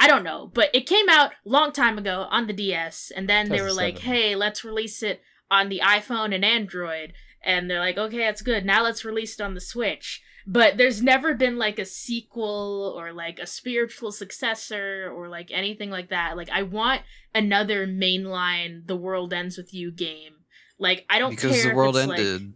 I 0.00 0.06
don't 0.06 0.24
know, 0.24 0.50
but 0.54 0.70
it 0.72 0.86
came 0.86 1.10
out 1.10 1.32
a 1.44 1.48
long 1.48 1.72
time 1.72 1.98
ago 1.98 2.26
on 2.30 2.46
the 2.46 2.54
DS, 2.54 3.12
and 3.14 3.28
then 3.28 3.50
they 3.50 3.60
were 3.60 3.70
like, 3.70 3.96
oh 3.98 4.00
hey, 4.00 4.34
let's 4.34 4.64
release 4.64 5.02
it 5.02 5.20
on 5.50 5.68
the 5.68 5.82
iPhone 5.84 6.34
and 6.34 6.42
Android, 6.42 7.12
and 7.42 7.68
they're 7.68 7.80
like, 7.80 7.98
okay, 7.98 8.16
that's 8.16 8.40
good. 8.40 8.64
Now 8.64 8.82
let's 8.82 9.04
release 9.04 9.38
it 9.38 9.42
on 9.42 9.52
the 9.52 9.60
Switch. 9.60 10.22
But 10.46 10.78
there's 10.78 11.02
never 11.02 11.34
been 11.34 11.58
like 11.58 11.78
a 11.78 11.84
sequel 11.84 12.94
or 12.96 13.12
like 13.12 13.38
a 13.38 13.46
spiritual 13.46 14.10
successor 14.10 15.12
or 15.14 15.28
like 15.28 15.50
anything 15.52 15.90
like 15.90 16.08
that. 16.08 16.36
Like 16.36 16.48
I 16.50 16.62
want 16.62 17.02
another 17.34 17.86
mainline 17.86 18.86
The 18.86 18.96
World 18.96 19.34
Ends 19.34 19.58
With 19.58 19.74
You 19.74 19.92
game. 19.92 20.36
Like 20.78 21.04
I 21.10 21.18
don't 21.18 21.30
because 21.30 21.60
care 21.60 21.70
the 21.70 21.76
world 21.76 21.96
it's, 21.96 22.06
like, 22.06 22.18
ended. 22.18 22.54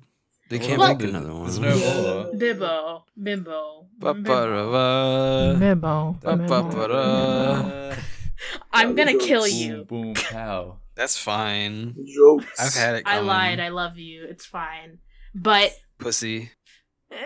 They 0.49 0.59
can't 0.59 0.79
Well- 0.79 0.95
make 0.97 1.07
another 1.09 1.33
one. 1.35 1.43
There's 1.45 1.59
no 1.59 1.75
Yeah. 1.75 2.03
more. 2.03 2.25
Bibbo, 2.35 3.03
bimbo. 3.21 3.87
bimbo. 3.99 3.99
Ba-ba-da-ba. 3.99 5.57
Memo. 5.59 6.19
Ba-ba-ba-da. 6.23 7.95
I'm 8.73 8.95
gonna 8.95 9.19
kill 9.19 9.47
you. 9.47 9.85
boom, 9.85 10.15
pow. 10.15 10.79
That's 10.95 11.19
fine. 11.19 11.95
Jokes. 12.07 12.47
I've 12.61 12.75
had 12.75 12.95
it. 12.97 13.03
I 13.07 13.21
lied. 13.21 13.61
I 13.61 13.69
love 13.69 13.99
you. 13.99 14.25
It's 14.29 14.47
fine. 14.47 14.99
But 15.35 15.73
Pussy. 15.99 16.51
but 17.11 17.19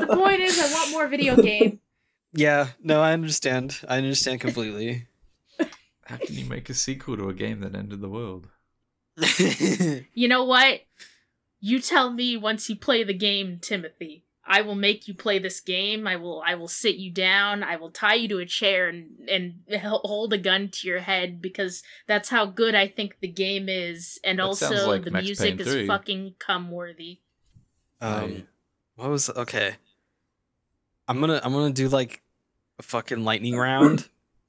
the 0.00 0.06
point 0.12 0.40
is, 0.40 0.58
I 0.60 0.72
want 0.72 0.90
more 0.92 1.08
video 1.08 1.36
game. 1.36 1.80
Yeah, 2.32 2.68
no, 2.82 3.00
I 3.00 3.12
understand. 3.12 3.80
I 3.88 3.98
understand 3.98 4.40
completely. 4.40 5.06
How 6.04 6.16
can 6.18 6.34
you 6.36 6.44
make 6.46 6.68
a 6.70 6.74
sequel 6.74 7.16
to 7.16 7.28
a 7.28 7.34
game 7.34 7.60
that 7.60 7.74
ended 7.74 8.00
the 8.00 8.08
world? 8.08 8.48
You 10.14 10.28
know 10.28 10.44
what? 10.44 10.82
You 11.60 11.80
tell 11.80 12.10
me 12.12 12.36
once 12.36 12.68
you 12.68 12.76
play 12.76 13.02
the 13.02 13.14
game, 13.14 13.58
Timothy. 13.60 14.24
I 14.48 14.60
will 14.62 14.76
make 14.76 15.08
you 15.08 15.14
play 15.14 15.40
this 15.40 15.60
game. 15.60 16.06
I 16.06 16.14
will 16.14 16.40
I 16.46 16.54
will 16.54 16.68
sit 16.68 16.96
you 16.96 17.10
down. 17.10 17.64
I 17.64 17.74
will 17.76 17.90
tie 17.90 18.14
you 18.14 18.28
to 18.28 18.38
a 18.38 18.46
chair 18.46 18.88
and 18.88 19.28
and 19.28 19.54
hold 19.82 20.32
a 20.32 20.38
gun 20.38 20.68
to 20.68 20.86
your 20.86 21.00
head 21.00 21.42
because 21.42 21.82
that's 22.06 22.28
how 22.28 22.46
good 22.46 22.74
I 22.76 22.86
think 22.86 23.16
the 23.20 23.26
game 23.28 23.68
is 23.68 24.20
and 24.22 24.38
That 24.38 24.44
also 24.44 24.86
like 24.88 25.02
the 25.02 25.10
Max 25.10 25.24
music 25.24 25.58
Payne 25.58 25.66
is 25.66 25.72
3. 25.72 25.86
fucking 25.88 26.34
come 26.38 26.70
worthy. 26.70 27.18
um, 28.00 28.46
what 28.94 29.10
was 29.10 29.28
okay? 29.30 29.74
I'm 31.08 31.18
gonna 31.18 31.40
I'm 31.42 31.52
gonna 31.52 31.72
do 31.72 31.88
like 31.88 32.22
a 32.78 32.82
fucking 32.84 33.24
lightning 33.24 33.56
round 33.56 34.08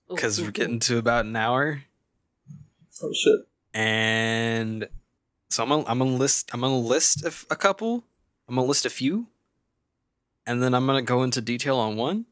because 0.10 0.40
we're 0.40 0.52
getting 0.52 0.80
to 0.82 1.00
about 1.00 1.26
an 1.26 1.36
hour, 1.36 1.82
Oh 3.02 3.14
shit. 3.14 3.48
And 3.78 4.88
so 5.52 5.62
I'm 5.62 5.70
gonna 5.70 5.84
I'm 5.88 6.00
gonna 6.00 6.16
list 6.16 6.50
I'm 6.52 6.62
gonna 6.62 6.80
list 6.80 7.24
a, 7.24 7.28
f- 7.28 7.46
a 7.52 7.56
couple. 7.56 8.04
I'm 8.50 8.56
gonna 8.56 8.68
list 8.68 8.88
a 8.88 8.90
few, 8.90 9.28
and 10.48 10.64
then 10.64 10.74
I'm 10.74 10.88
gonna 10.88 11.04
go 11.04 11.22
into 11.22 11.42
detail 11.42 11.78
on 11.78 11.96
one, 11.96 12.26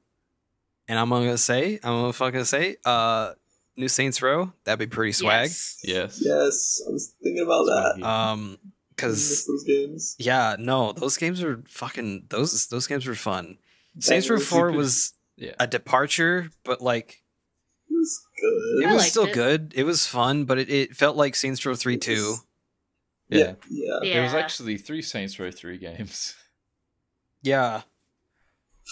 and 0.87 0.97
I'm 0.97 1.09
gonna 1.09 1.37
say 1.37 1.79
I'm 1.83 2.01
gonna 2.01 2.13
fucking 2.13 2.45
say 2.45 2.77
uh, 2.83 3.33
New 3.77 3.87
Saints 3.87 4.23
Row. 4.23 4.53
That'd 4.63 4.79
be 4.79 4.87
pretty 4.87 5.11
swag. 5.11 5.49
Yes. 5.49 5.81
Yes. 5.83 6.19
Yes, 6.19 6.81
I 6.87 6.91
was 6.91 7.13
thinking 7.21 7.43
about 7.43 7.65
that. 7.65 8.03
Um, 8.03 8.57
because 8.89 9.45
those 9.45 9.63
games. 9.65 10.15
Yeah, 10.17 10.55
no, 10.57 10.93
those 10.93 11.17
games 11.17 11.43
are 11.43 11.61
fucking 11.67 12.25
those 12.29 12.67
those 12.67 12.87
games 12.87 13.05
were 13.05 13.13
fun. 13.13 13.59
Saints 13.99 14.27
Row 14.29 14.39
Four 14.39 14.71
was 14.71 15.13
yeah. 15.37 15.51
a 15.59 15.67
departure, 15.67 16.49
but 16.63 16.81
like 16.81 17.21
It 17.95 17.99
was 17.99 18.25
it 18.37 18.81
good. 18.81 18.89
I 18.89 18.93
was 18.93 19.05
still 19.09 19.25
it. 19.25 19.33
good. 19.33 19.73
It 19.75 19.83
was 19.83 20.05
fun, 20.05 20.45
but 20.45 20.57
it, 20.59 20.69
it 20.69 20.95
felt 20.95 21.15
like 21.15 21.35
Saints 21.35 21.65
Row 21.65 21.75
Three 21.75 21.95
It 21.95 22.01
too. 22.01 22.11
was- 22.31 22.45
yeah. 23.29 23.53
Yeah. 23.69 23.99
Yeah. 24.03 24.13
There 24.13 24.23
was 24.23 24.33
actually 24.35 24.77
three 24.77 25.01
Saints 25.01 25.39
Row 25.39 25.49
3 25.49 25.79
games. 25.79 26.35
Yeah, 27.41 27.81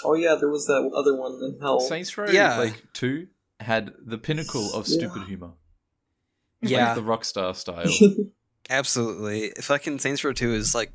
Oh 0.04 0.16
yeah, 0.16 0.34
there 0.34 0.50
was 0.50 0.66
that 0.66 0.90
other 0.96 1.16
one 1.16 1.34
in 1.44 1.60
hell. 1.62 1.80
Saints 1.80 2.18
Row 2.18 2.26
Yeah. 2.28 2.58
like 2.58 2.84
2 2.94 3.28
had 3.60 3.92
the 4.04 4.18
pinnacle 4.18 4.74
of 4.74 4.88
Yeah. 4.88 4.96
stupid 4.98 5.24
humor. 5.28 5.52
yeah, 6.62 6.88
Like 6.94 6.96
the 6.96 7.02
Rockstar 7.04 7.56
style. 7.56 7.86
absolutely. 8.72 9.52
Fucking 9.62 10.00
Saints 10.00 10.24
Row 10.24 10.34
Two 10.34 10.54
is 10.54 10.74
like, 10.74 10.94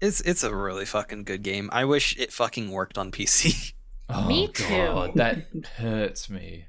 it's 0.00 0.20
it's 0.20 0.44
a 0.44 0.54
really 0.54 0.84
fucking 0.84 1.24
good 1.24 1.42
game. 1.42 1.68
I 1.72 1.84
wish 1.84 2.16
it 2.16 2.32
fucking 2.32 2.70
worked 2.70 2.96
on 2.96 3.10
PC. 3.10 3.72
Oh, 4.08 4.26
Me 4.26 4.48
too. 4.48 4.64
God, 4.68 5.14
that 5.16 5.46
hurts 5.76 6.30
me. 6.30 6.66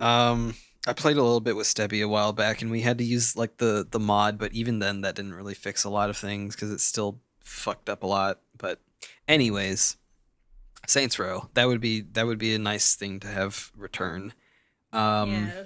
Um, 0.00 0.54
I 0.86 0.92
played 0.92 1.16
a 1.16 1.22
little 1.22 1.40
bit 1.40 1.56
with 1.56 1.66
Stebby 1.66 2.02
a 2.02 2.08
while 2.08 2.32
back, 2.32 2.62
and 2.62 2.70
we 2.70 2.82
had 2.82 2.98
to 2.98 3.04
use 3.04 3.36
like 3.36 3.56
the 3.56 3.86
the 3.90 3.98
mod, 3.98 4.38
but 4.38 4.52
even 4.52 4.78
then, 4.78 5.00
that 5.00 5.16
didn't 5.16 5.34
really 5.34 5.54
fix 5.54 5.82
a 5.82 5.90
lot 5.90 6.10
of 6.10 6.16
things 6.16 6.54
because 6.54 6.70
it 6.70 6.80
still 6.80 7.20
fucked 7.40 7.88
up 7.88 8.02
a 8.02 8.06
lot. 8.06 8.40
But, 8.56 8.80
anyways, 9.26 9.96
Saints 10.86 11.18
Row 11.18 11.50
that 11.54 11.66
would 11.66 11.80
be 11.80 12.02
that 12.12 12.26
would 12.26 12.38
be 12.38 12.54
a 12.54 12.58
nice 12.58 12.94
thing 12.94 13.18
to 13.20 13.26
have 13.26 13.72
return. 13.76 14.32
Um, 14.92 15.50
yeah. 15.52 15.62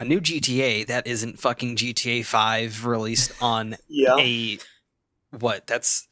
a 0.00 0.04
new 0.04 0.20
GTA 0.20 0.86
that 0.88 1.06
isn't 1.06 1.38
fucking 1.38 1.76
GTA 1.76 2.24
Five 2.24 2.84
released 2.84 3.32
on 3.40 3.76
yeah. 3.88 4.16
a 4.18 4.58
what? 5.30 5.66
That's 5.68 6.07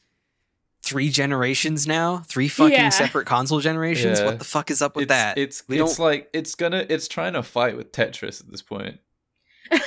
three 0.87 1.11
generations 1.11 1.87
now. 1.87 2.19
Three 2.29 2.49
fucking 2.49 2.73
Yeah. 2.73 2.89
separate 2.91 3.27
console 3.27 3.61
generations. 3.61 4.19
Yeah. 4.21 4.27
What 4.27 4.39
the 4.39 4.45
fuck 4.45 4.71
is 4.71 4.81
up 4.81 4.95
with 4.97 5.05
it's, 5.05 5.09
that? 5.11 5.37
It's 5.39 5.63
We 5.69 5.81
it's 5.81 5.97
don't- 5.97 6.05
like 6.07 6.31
it's 6.33 6.55
gonna 6.55 6.87
it's 6.89 7.09
trying 7.09 7.33
to 7.35 7.43
fight 7.43 7.77
with 7.77 7.93
Tetris 7.93 8.41
at 8.41 8.51
this 8.51 8.63
point. 8.63 9.01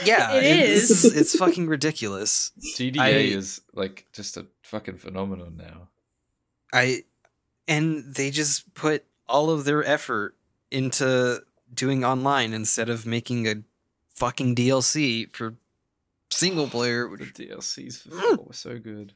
yeah, 0.04 0.34
it 0.36 0.44
it's- 0.44 1.06
it's 1.06 1.36
fucking 1.38 1.68
ridiculous. 1.68 2.52
GTA 2.78 3.00
I- 3.02 3.10
is 3.12 3.62
like 3.74 4.06
just 4.14 4.38
a 4.38 4.46
fucking 4.64 4.98
phenomenon 4.98 5.56
now. 5.58 5.88
I 6.74 7.04
and 7.68 8.14
they 8.16 8.30
just 8.32 8.74
put 8.74 9.06
all 9.28 9.50
of 9.50 9.64
their 9.64 9.84
effort 9.84 10.36
into 10.72 11.42
doing 11.74 12.04
online 12.04 12.52
instead 12.54 12.90
of 12.90 13.06
making 13.06 13.48
a 13.48 13.56
fucking 14.16 14.56
DLC 14.56 15.34
for 15.36 15.56
single 16.30 16.68
player. 16.68 17.04
The 17.04 17.10
which- 17.24 17.34
DLCs 17.36 18.02
for 18.02 18.10
mm. 18.10 18.36
four 18.36 18.46
were 18.48 18.54
so 18.54 18.78
good. 18.80 19.14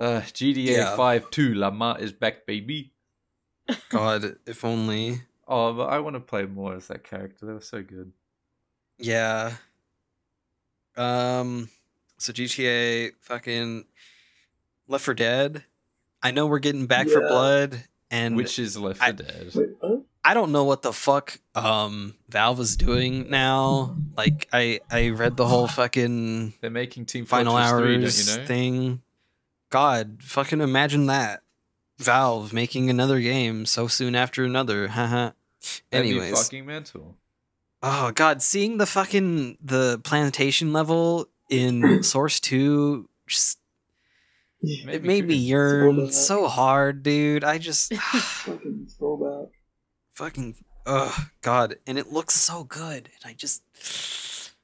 Uh, 0.00 0.20
GTA 0.22 0.64
Yeah. 0.76 0.96
5 0.96 1.30
2, 1.30 1.54
Lamar 1.54 1.98
is 2.00 2.12
back, 2.12 2.46
baby. 2.46 2.92
God, 3.88 4.36
if 4.46 4.64
only. 4.64 5.22
Oh, 5.48 5.72
but 5.74 5.84
I 5.88 5.98
want 6.00 6.14
to 6.16 6.20
play 6.20 6.46
more 6.46 6.74
as 6.74 6.88
that 6.88 7.04
character. 7.04 7.46
They 7.46 7.52
were 7.52 7.60
so 7.60 7.82
good. 7.82 8.12
Yeah. 8.98 9.54
Um. 10.96 11.68
So 12.18 12.32
GTA, 12.32 13.12
fucking 13.20 13.84
Left 14.88 15.04
4 15.04 15.14
Dead. 15.14 15.64
I 16.22 16.30
know 16.30 16.46
we're 16.46 16.58
getting 16.60 16.86
Back 16.86 17.08
4 17.08 17.20
Blood, 17.28 17.84
and 18.10 18.36
Which 18.36 18.58
is 18.58 18.76
Left 18.78 19.02
I- 19.02 19.12
4 19.12 19.24
Dead. 19.24 19.52
I 20.26 20.32
don't 20.32 20.52
know 20.52 20.64
what 20.64 20.80
the 20.80 20.92
fuck 20.94 21.38
um 21.54 22.14
Valve 22.30 22.58
is 22.60 22.76
doing 22.78 23.28
now. 23.28 23.94
Like 24.16 24.48
I 24.54 24.80
I 24.90 25.10
read 25.10 25.36
the 25.36 25.46
whole 25.46 25.68
fucking 25.68 26.54
They're 26.62 26.70
making 26.70 27.04
Team 27.04 27.26
final 27.26 27.52
Fortress 27.52 27.70
3, 27.82 27.94
hours 28.04 28.26
don't 28.26 28.34
you 28.36 28.40
know? 28.40 28.46
thing. 28.46 29.02
God, 29.70 30.18
fucking 30.22 30.60
imagine 30.60 31.06
that. 31.06 31.42
Valve 31.98 32.52
making 32.52 32.90
another 32.90 33.20
game 33.20 33.66
so 33.66 33.86
soon 33.86 34.14
after 34.14 34.44
another. 34.44 34.88
Haha. 34.98 35.30
That'd 35.90 36.04
be 36.10 36.10
Anyways. 36.18 36.42
fucking 36.44 36.66
mental. 36.66 37.16
Oh 37.82 38.10
god, 38.12 38.42
seeing 38.42 38.78
the 38.78 38.86
fucking 38.86 39.58
the 39.62 40.00
plantation 40.04 40.72
level 40.72 41.28
in 41.50 42.02
Source 42.02 42.40
2 42.40 43.08
just 43.26 43.58
Yeah, 44.60 44.90
it 44.92 45.04
made 45.04 45.26
me 45.26 45.34
yearn 45.34 46.10
so 46.10 46.46
hard, 46.48 47.02
dude. 47.02 47.44
I 47.44 47.58
just 47.58 47.92
fucking 47.96 48.88
throwback. 48.98 49.52
fucking 50.12 50.56
oh 50.86 51.16
god 51.40 51.76
and 51.86 51.98
it 51.98 52.12
looks 52.12 52.34
so 52.34 52.62
good 52.62 53.08
and 53.14 53.30
i 53.30 53.32
just 53.32 53.62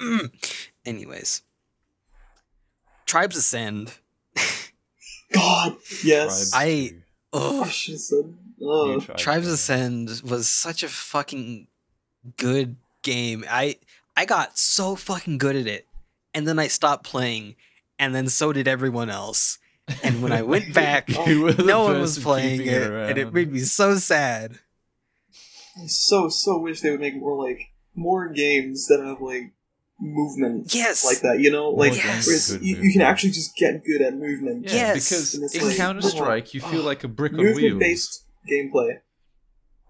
Mm. 0.00 0.30
anyways 0.84 1.42
tribes 3.06 3.36
ascend 3.36 3.94
God, 5.32 5.76
yes. 6.04 6.50
Tribes 6.50 6.54
I- 6.54 6.88
2. 6.88 7.02
oh 7.32 7.62
I 7.64 7.68
said. 7.70 8.34
Oh, 8.62 9.00
Tribes 9.00 9.22
tribes 9.22 9.46
2. 9.48 9.52
ascend 9.52 10.22
was 10.24 10.48
such 10.48 10.82
a 10.82 10.88
fucking 10.88 11.66
good 12.38 12.76
game 13.02 13.44
i 13.50 13.76
i 14.16 14.24
got 14.24 14.56
so 14.58 14.96
fucking 14.96 15.36
good 15.38 15.54
at 15.54 15.66
it 15.66 15.86
and 16.32 16.48
then 16.48 16.58
i 16.58 16.66
stopped 16.66 17.04
playing 17.04 17.54
and 17.98 18.14
then 18.14 18.28
so 18.28 18.52
did 18.54 18.66
everyone 18.66 19.10
else 19.10 19.58
and 20.02 20.22
when 20.22 20.32
i 20.32 20.40
went 20.42 20.72
back 20.82 21.08
You 21.26 21.42
were 21.42 21.52
the 21.52 21.64
no 21.64 21.84
one 21.84 22.00
was 22.00 22.18
playing 22.18 22.60
keeping 22.60 22.72
it, 22.74 22.90
and 22.90 23.18
it 23.18 23.32
made 23.32 23.52
me 23.52 23.60
so 23.60 23.96
sad 23.96 24.58
I 25.80 25.86
so 25.86 26.28
so 26.30 26.58
wish 26.58 26.80
they 26.80 26.90
would 26.90 27.00
make 27.00 27.16
more 27.16 27.36
like 27.46 27.72
more 27.94 28.28
games 28.30 28.86
that 28.88 29.00
have 29.04 29.20
like 29.20 29.52
movement 30.00 30.74
yes 30.74 31.04
like 31.04 31.20
that. 31.20 31.40
You 31.40 31.50
know, 31.50 31.70
like 31.70 31.92
games 31.92 32.04
where 32.04 32.12
with 32.14 32.28
it's- 32.28 32.52
good 32.52 32.62
you, 32.62 32.76
you 32.76 32.92
can 32.92 33.02
actually 33.02 33.30
just 33.30 33.56
get 33.56 33.84
good 33.84 34.02
at 34.02 34.14
movement. 34.14 34.66
Yeah, 34.66 34.74
Yes. 34.94 35.10
because 35.10 35.54
in 35.54 35.66
like, 35.68 35.76
Counter 35.76 36.02
Strike, 36.02 36.54
you 36.54 36.60
feel 36.60 36.82
like 36.82 37.02
a 37.04 37.08
brick 37.08 37.32
on 37.32 37.38
movement 37.38 37.62
wheels. 37.62 37.78
based 37.80 38.24
gameplay. 38.50 38.98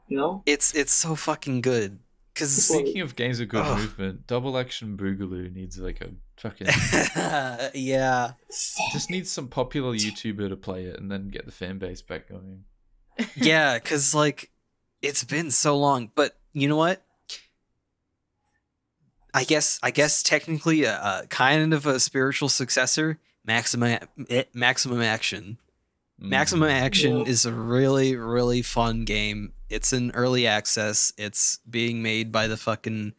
You 0.08 0.16
know, 0.18 0.42
it's 0.46 0.72
it's 0.74 0.92
so 0.92 1.16
fucking 1.16 1.60
good 1.62 1.98
because 2.32 2.64
Speaking 2.66 3.00
of 3.02 3.16
games 3.16 3.40
with 3.40 3.48
good 3.48 3.64
Ugh. 3.64 3.78
movement, 3.78 4.26
Double 4.28 4.56
Action 4.56 4.96
Boogaloo 4.96 5.52
needs 5.52 5.78
like 5.78 6.00
a 6.00 6.10
fucking. 6.36 6.68
yeah 7.74 8.32
just 8.92 9.10
needs 9.10 9.30
some 9.30 9.48
popular 9.48 9.92
YouTuber 9.94 10.48
to 10.50 10.56
play 10.56 10.84
it 10.84 11.00
and 11.00 11.10
then 11.10 11.28
get 11.28 11.46
the 11.46 11.50
fan 11.52 11.78
base 11.78 12.02
back 12.02 12.28
going. 12.28 12.64
yeah 13.34 13.78
because 13.78 14.14
like 14.14 14.50
it's 15.02 15.24
been 15.24 15.50
so 15.50 15.76
long 15.78 16.10
but 16.14 16.36
you 16.52 16.68
know 16.68 16.76
what 16.76 17.02
i 19.36 19.44
guess 19.44 19.78
i 19.82 19.90
guess 19.90 20.22
technically 20.22 20.82
a, 20.84 20.94
a 20.96 21.26
kind 21.28 21.72
of 21.72 21.86
a 21.86 22.00
spiritual 22.00 22.48
successor 22.48 23.18
maximum 23.44 23.98
eh, 24.28 24.44
maximum 24.52 25.00
action 25.00 25.58
Mm. 26.18 26.28
maximum 26.30 26.70
action 26.70 27.18
Yeah. 27.18 27.24
is 27.32 27.44
a 27.44 27.52
really 27.52 28.16
really 28.16 28.62
fun 28.62 29.04
game 29.04 29.52
it's 29.68 29.92
in 29.92 30.10
early 30.12 30.46
access 30.46 31.12
it's 31.18 31.58
being 31.68 32.02
made 32.02 32.32
by 32.32 32.46
the 32.46 32.56
fucking 32.56 33.12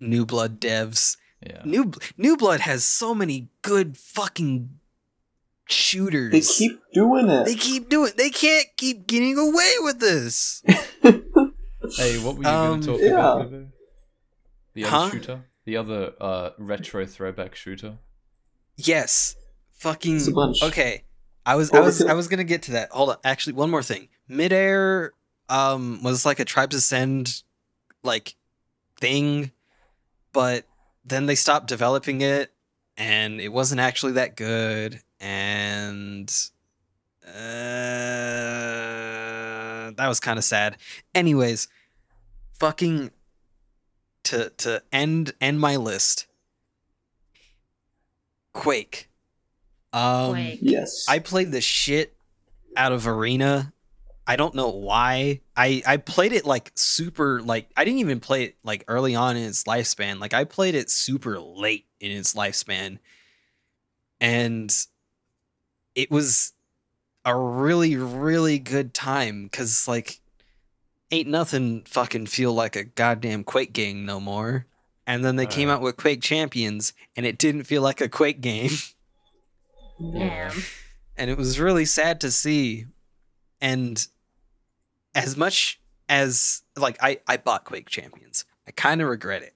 new 0.00 0.26
blood 0.26 0.58
devs 0.60 1.16
Yeah. 1.40 1.62
new 1.64 1.92
new 2.18 2.36
blood 2.36 2.58
has 2.60 2.82
so 2.82 3.14
many 3.14 3.50
good 3.62 3.96
fucking 3.96 4.80
shooters 5.68 6.32
they 6.32 6.40
keep 6.40 6.80
doing 6.92 7.28
it. 7.28 7.44
They 7.46 7.54
keep 7.54 7.88
doing. 7.88 8.12
They 8.16 8.30
can't 8.30 8.66
keep 8.76 9.06
getting 9.06 9.38
away 9.38 9.72
with 9.80 10.00
this. 10.00 10.62
Hey, 11.96 12.18
what 12.18 12.36
were 12.36 12.42
you 12.44 12.48
Um, 12.48 12.68
going 12.68 12.80
to 12.80 12.86
talk 12.86 13.00
yeah. 13.00 13.12
about? 13.12 13.52
Vivo? 14.74 14.88
The 14.88 14.94
other 14.96 15.04
Huh? 15.04 15.10
shooter, 15.10 15.44
the 15.64 15.76
other 15.76 16.12
uh, 16.20 16.50
retro 16.58 17.06
throwback 17.06 17.54
shooter. 17.54 17.98
Yes, 18.76 19.36
fucking. 19.74 20.16
It's 20.16 20.28
a 20.28 20.32
bunch. 20.32 20.62
Okay, 20.62 21.04
I 21.44 21.56
was 21.56 21.70
I 21.72 21.80
was 21.80 22.02
I 22.04 22.14
was 22.14 22.28
gonna 22.28 22.44
get 22.44 22.62
to 22.62 22.72
that. 22.72 22.90
Hold 22.90 23.10
on. 23.10 23.16
Actually, 23.24 23.52
one 23.54 23.70
more 23.70 23.82
thing. 23.82 24.08
Midair 24.28 25.12
um 25.48 26.02
was 26.02 26.24
like 26.24 26.40
a 26.40 26.44
Tribes 26.44 26.74
Ascend 26.74 27.42
like 28.02 28.34
thing, 29.00 29.52
but 30.32 30.64
then 31.04 31.26
they 31.26 31.34
stopped 31.34 31.66
developing 31.68 32.20
it, 32.22 32.52
and 32.96 33.40
it 33.40 33.48
wasn't 33.50 33.80
actually 33.80 34.12
that 34.12 34.36
good. 34.36 35.00
And 35.20 36.32
uh, 37.26 37.30
that 39.92 40.08
was 40.08 40.18
kind 40.20 40.38
of 40.38 40.44
sad. 40.44 40.76
Anyways, 41.14 41.68
fucking 42.58 43.10
to 44.24 44.50
to 44.58 44.82
end 44.92 45.32
end 45.40 45.60
my 45.60 45.76
list. 45.76 46.26
Quake. 48.52 49.08
Um, 49.92 50.32
Quake. 50.32 50.58
Yes. 50.62 51.06
I 51.08 51.18
played 51.18 51.52
the 51.52 51.60
shit 51.60 52.14
out 52.76 52.92
of 52.92 53.06
Arena. 53.06 53.72
I 54.26 54.36
don't 54.36 54.54
know 54.54 54.68
why. 54.68 55.40
I 55.56 55.82
I 55.86 55.96
played 55.96 56.32
it 56.32 56.46
like 56.46 56.70
super 56.74 57.42
like 57.42 57.70
I 57.76 57.84
didn't 57.84 58.00
even 58.00 58.20
play 58.20 58.44
it 58.44 58.56
like 58.62 58.84
early 58.88 59.14
on 59.14 59.36
in 59.36 59.42
its 59.42 59.64
lifespan. 59.64 60.20
Like 60.20 60.32
I 60.32 60.44
played 60.44 60.74
it 60.74 60.90
super 60.90 61.38
late 61.38 61.86
in 62.00 62.12
its 62.12 62.34
lifespan. 62.34 62.98
And 64.20 64.72
it 65.94 66.10
was 66.10 66.52
a 67.24 67.36
really 67.36 67.96
really 67.96 68.58
good 68.58 68.94
time 68.94 69.48
cuz 69.48 69.86
like 69.88 70.21
ain't 71.12 71.28
nothing 71.28 71.82
fucking 71.82 72.26
feel 72.26 72.52
like 72.52 72.74
a 72.74 72.82
goddamn 72.84 73.44
Quake 73.44 73.72
game 73.72 74.04
no 74.04 74.18
more. 74.18 74.66
And 75.06 75.24
then 75.24 75.36
they 75.36 75.46
came 75.46 75.68
Uh. 75.68 75.74
out 75.74 75.82
with 75.82 75.96
Quake 75.96 76.22
Champions 76.22 76.92
and 77.16 77.24
it 77.26 77.38
didn't 77.38 77.64
feel 77.64 77.82
like 77.82 78.00
a 78.00 78.08
Quake 78.08 78.40
game. 78.40 78.70
Damn. 80.00 80.52
and 81.16 81.30
it 81.30 81.36
was 81.36 81.60
really 81.60 81.84
sad 81.84 82.20
to 82.22 82.30
see 82.30 82.86
and 83.60 84.08
as 85.14 85.36
much 85.36 85.78
as 86.08 86.62
like 86.76 86.96
i 87.02 87.20
i 87.28 87.36
bought 87.36 87.64
quake 87.64 87.88
champions 87.88 88.44
i 88.66 88.70
kind 88.72 89.00
of 89.00 89.08
regret 89.08 89.42
it 89.42 89.54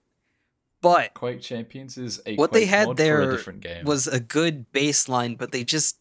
but 0.83 1.15
Quake 1.15 1.41
Champions 1.41 1.97
is 1.99 2.21
a 2.27 2.37
What 2.37 2.53
they 2.53 2.67
had 2.67 2.97
there 2.97 3.23
a 3.23 3.31
different 3.37 3.61
game. 3.63 3.85
was 3.87 4.07
a 4.07 4.21
good 4.21 4.71
baseline 4.73 5.37
but 5.37 5.51
they 5.51 5.65
just 5.65 5.97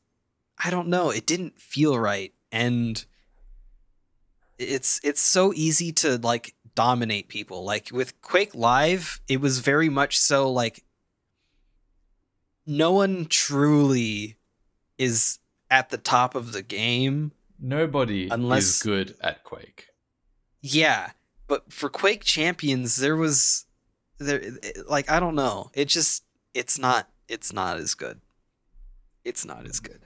i 0.64 0.70
don't 0.70 0.90
know 0.90 1.10
it 1.10 1.26
didn't 1.26 1.60
feel 1.60 1.98
right 1.98 2.34
and 2.52 3.06
it's 4.58 5.00
it's 5.04 5.22
so 5.22 5.54
easy 5.54 5.92
to 5.92 6.18
like 6.18 6.56
dominate 6.76 7.28
people 7.30 7.64
like 7.64 7.90
with 7.92 8.20
quake 8.22 8.54
live 8.54 9.20
it 9.30 9.40
was 9.40 9.60
very 9.60 9.88
much 9.90 10.18
so 10.18 10.52
like 10.52 10.84
no 12.66 12.92
one 12.92 13.26
truly 13.26 14.38
is 14.98 15.40
at 15.70 15.90
the 15.90 15.98
top 15.98 16.36
of 16.36 16.52
the 16.52 16.62
game 16.62 17.32
Nobody 17.58 18.28
Unless- 18.30 18.64
is 18.64 18.82
good 18.84 19.16
at 19.22 19.44
Quake. 19.46 19.88
Yeah, 20.62 21.12
but 21.48 21.72
for 21.72 21.90
Quake 21.90 22.24
Champions, 22.24 22.98
there 22.98 23.16
was 23.16 23.66
there 24.18 24.42
like 24.90 25.10
I 25.10 25.20
don't 25.22 25.36
know. 25.36 25.72
It 25.74 25.86
just 25.86 26.24
it's 26.54 26.78
not 26.78 27.10
it's 27.30 27.54
not 27.54 27.78
as 27.78 27.94
good. 27.96 28.20
It's 29.24 29.46
not 29.46 29.66
as 29.66 29.80
good. 29.80 30.05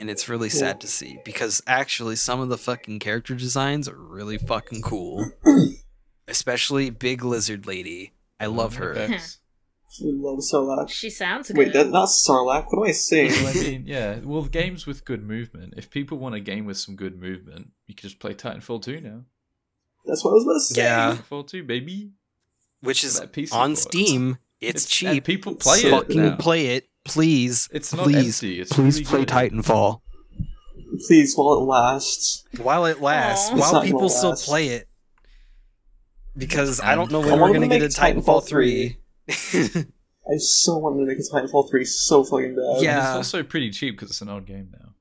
And 0.00 0.08
it's 0.08 0.28
really 0.28 0.48
sad 0.48 0.80
to 0.82 0.86
see 0.86 1.18
because 1.24 1.60
actually 1.66 2.14
some 2.16 2.38
of 2.40 2.48
the 2.48 2.56
fucking 2.58 3.00
character 3.00 3.34
designs 3.34 3.88
are 3.88 3.96
really 3.98 4.38
fucking 4.38 4.80
cool. 4.82 5.24
Especially 6.28 6.90
Big 6.90 7.24
Lizard 7.24 7.66
Lady. 7.66 8.12
I 8.38 8.46
love 8.46 8.76
her. 8.76 8.94
Bex. 8.94 9.38
We 10.00 10.12
love 10.12 10.38
Sarlacc. 10.38 10.90
She 10.90 11.10
sounds 11.10 11.48
good. 11.48 11.56
Wait, 11.56 11.72
that 11.72 11.88
not 11.88 12.08
Sarlacc. 12.08 12.66
What 12.66 12.78
am 12.78 12.82
I 12.84 12.92
saying? 12.92 13.30
Well, 13.32 13.48
I 13.48 13.52
mean, 13.60 13.84
yeah. 13.86 14.18
Well, 14.22 14.42
games 14.44 14.86
with 14.86 15.04
good 15.04 15.26
movement. 15.26 15.74
If 15.76 15.90
people 15.90 16.18
want 16.18 16.34
a 16.34 16.40
game 16.40 16.66
with 16.66 16.76
some 16.76 16.94
good 16.94 17.18
movement, 17.20 17.70
you 17.86 17.94
can 17.94 18.08
just 18.08 18.20
play 18.20 18.34
Titanfall 18.34 18.82
2 18.82 19.00
now. 19.00 19.22
That's 20.04 20.22
what 20.24 20.32
I 20.32 20.34
was 20.34 20.44
about 20.44 20.52
to 20.54 20.60
say. 20.60 20.82
Yeah. 20.82 21.16
Titanfall 21.16 21.48
2, 21.48 21.64
baby. 21.64 22.12
Which 22.82 23.02
is 23.02 23.18
That 23.18 23.32
PC 23.32 23.52
on 23.52 23.70
port. 23.70 23.78
Steam. 23.78 24.38
It's, 24.60 24.84
and 25.02 25.14
cheap. 25.14 25.24
people 25.24 25.54
play 25.54 25.78
So 25.78 25.88
it 25.88 25.90
Fucking 25.92 26.22
now. 26.22 26.36
play 26.36 26.66
it, 26.76 26.88
please. 27.08 27.68
It's 27.72 27.92
not 27.92 28.04
please, 28.04 28.42
empty. 28.42 28.60
It's 28.60 28.72
please 28.72 28.96
really 29.12 29.24
play 29.26 29.48
good. 29.48 29.52
Titanfall. 29.52 30.00
Please, 31.06 31.34
while 31.36 31.54
it 31.60 31.64
lasts. 31.64 32.44
while 32.60 32.86
it 32.86 33.00
lasts, 33.00 33.50
Aw. 33.50 33.52
It's 33.54 33.60
while 33.60 33.72
not 33.74 33.84
people 33.84 34.08
still 34.08 34.30
last. 34.30 34.46
play 34.46 34.68
it. 34.68 34.88
Because 36.36 36.80
I 36.80 36.94
don't 36.94 37.10
know 37.10 37.22
I 37.22 37.26
when 37.32 37.40
we're 37.40 37.52
gonna 37.52 37.68
get 37.68 37.82
a 37.82 37.86
Titanfall 37.86 38.42
Titanfall 38.42 38.48
3. 38.48 38.96
I 40.30 40.36
so 40.38 40.78
wanted 40.78 41.00
to 41.00 41.06
make 41.06 41.18
a 41.18 41.22
Titanfall 41.22 41.68
3 41.70 41.84
so 41.84 42.22
fucking 42.24 42.54
bad. 42.54 42.82
Yeah. 42.82 42.98
It's 43.08 43.16
also 43.16 43.42
pretty 43.42 43.70
cheap 43.70 43.96
because 43.96 44.10
it's 44.10 44.20
an 44.22 44.28
old 44.28 44.46
game 44.46 44.68
now. 44.72 44.94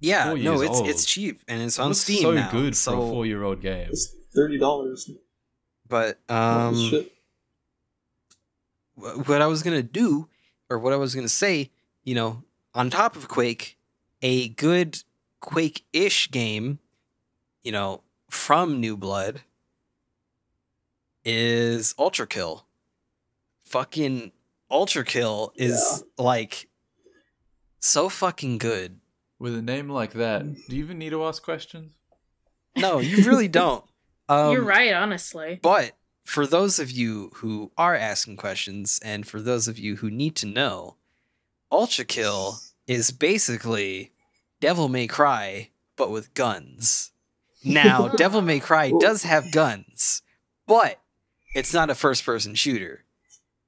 yeah, 0.00 0.28
Four 0.30 0.38
no, 0.38 0.60
it's 0.62 0.78
old. 0.78 0.88
it's 0.88 1.04
cheap 1.04 1.40
and 1.48 1.60
it's 1.62 1.78
It 1.78 1.82
on 1.82 1.88
looks 1.88 2.00
Steam 2.00 2.22
so 2.22 2.32
now. 2.32 2.50
good 2.50 2.76
so, 2.76 2.92
for 2.92 2.96
a 2.98 3.10
four-year-old 3.10 3.60
game. 3.60 3.88
It's 3.90 4.14
$30. 4.36 5.10
but 5.88 6.18
um, 6.30 7.04
what 8.94 9.42
I 9.42 9.46
was 9.46 9.62
gonna 9.62 9.82
do, 9.82 10.28
or 10.70 10.78
what 10.78 10.92
I 10.92 10.96
was 10.96 11.14
gonna 11.14 11.28
say, 11.28 11.70
you 12.04 12.14
know, 12.14 12.44
on 12.74 12.88
top 12.88 13.16
of 13.16 13.28
Quake, 13.28 13.76
a 14.22 14.48
good 14.50 15.02
Quake-ish 15.40 16.30
game, 16.30 16.78
you 17.62 17.72
know, 17.72 18.02
from 18.30 18.80
New 18.80 18.96
Blood, 18.96 19.42
is 21.24 21.92
Ultrakill. 21.98 22.62
Fucking 23.64 24.32
Ultrakill 24.70 25.50
is 25.56 26.04
like 26.16 26.68
so 27.80 28.08
fucking 28.08 28.58
good. 28.58 29.00
With 29.38 29.56
a 29.56 29.62
name 29.62 29.88
like 29.88 30.12
that, 30.12 30.44
do 30.68 30.76
you 30.76 30.84
even 30.84 30.98
need 30.98 31.10
to 31.10 31.24
ask 31.24 31.42
questions? 31.42 31.92
No, 32.76 32.98
you 32.98 33.24
really 33.24 33.48
don't. 33.48 33.84
Um, 34.28 34.52
You're 34.52 34.62
right, 34.62 34.92
honestly. 34.92 35.58
But 35.60 35.90
for 36.30 36.46
those 36.46 36.78
of 36.78 36.92
you 36.92 37.32
who 37.34 37.72
are 37.76 37.96
asking 37.96 38.36
questions, 38.36 39.00
and 39.04 39.26
for 39.26 39.40
those 39.40 39.66
of 39.66 39.80
you 39.80 39.96
who 39.96 40.08
need 40.08 40.36
to 40.36 40.46
know, 40.46 40.94
Ultrakill 41.72 42.70
is 42.86 43.10
basically 43.10 44.12
Devil 44.60 44.88
May 44.88 45.08
Cry, 45.08 45.70
but 45.96 46.08
with 46.08 46.32
guns. 46.34 47.10
Now, 47.64 48.06
Devil 48.16 48.42
May 48.42 48.60
Cry 48.60 48.92
does 49.00 49.24
have 49.24 49.50
guns, 49.50 50.22
but 50.68 51.00
it's 51.56 51.74
not 51.74 51.90
a 51.90 51.96
first 51.96 52.24
person 52.24 52.54
shooter. 52.54 53.02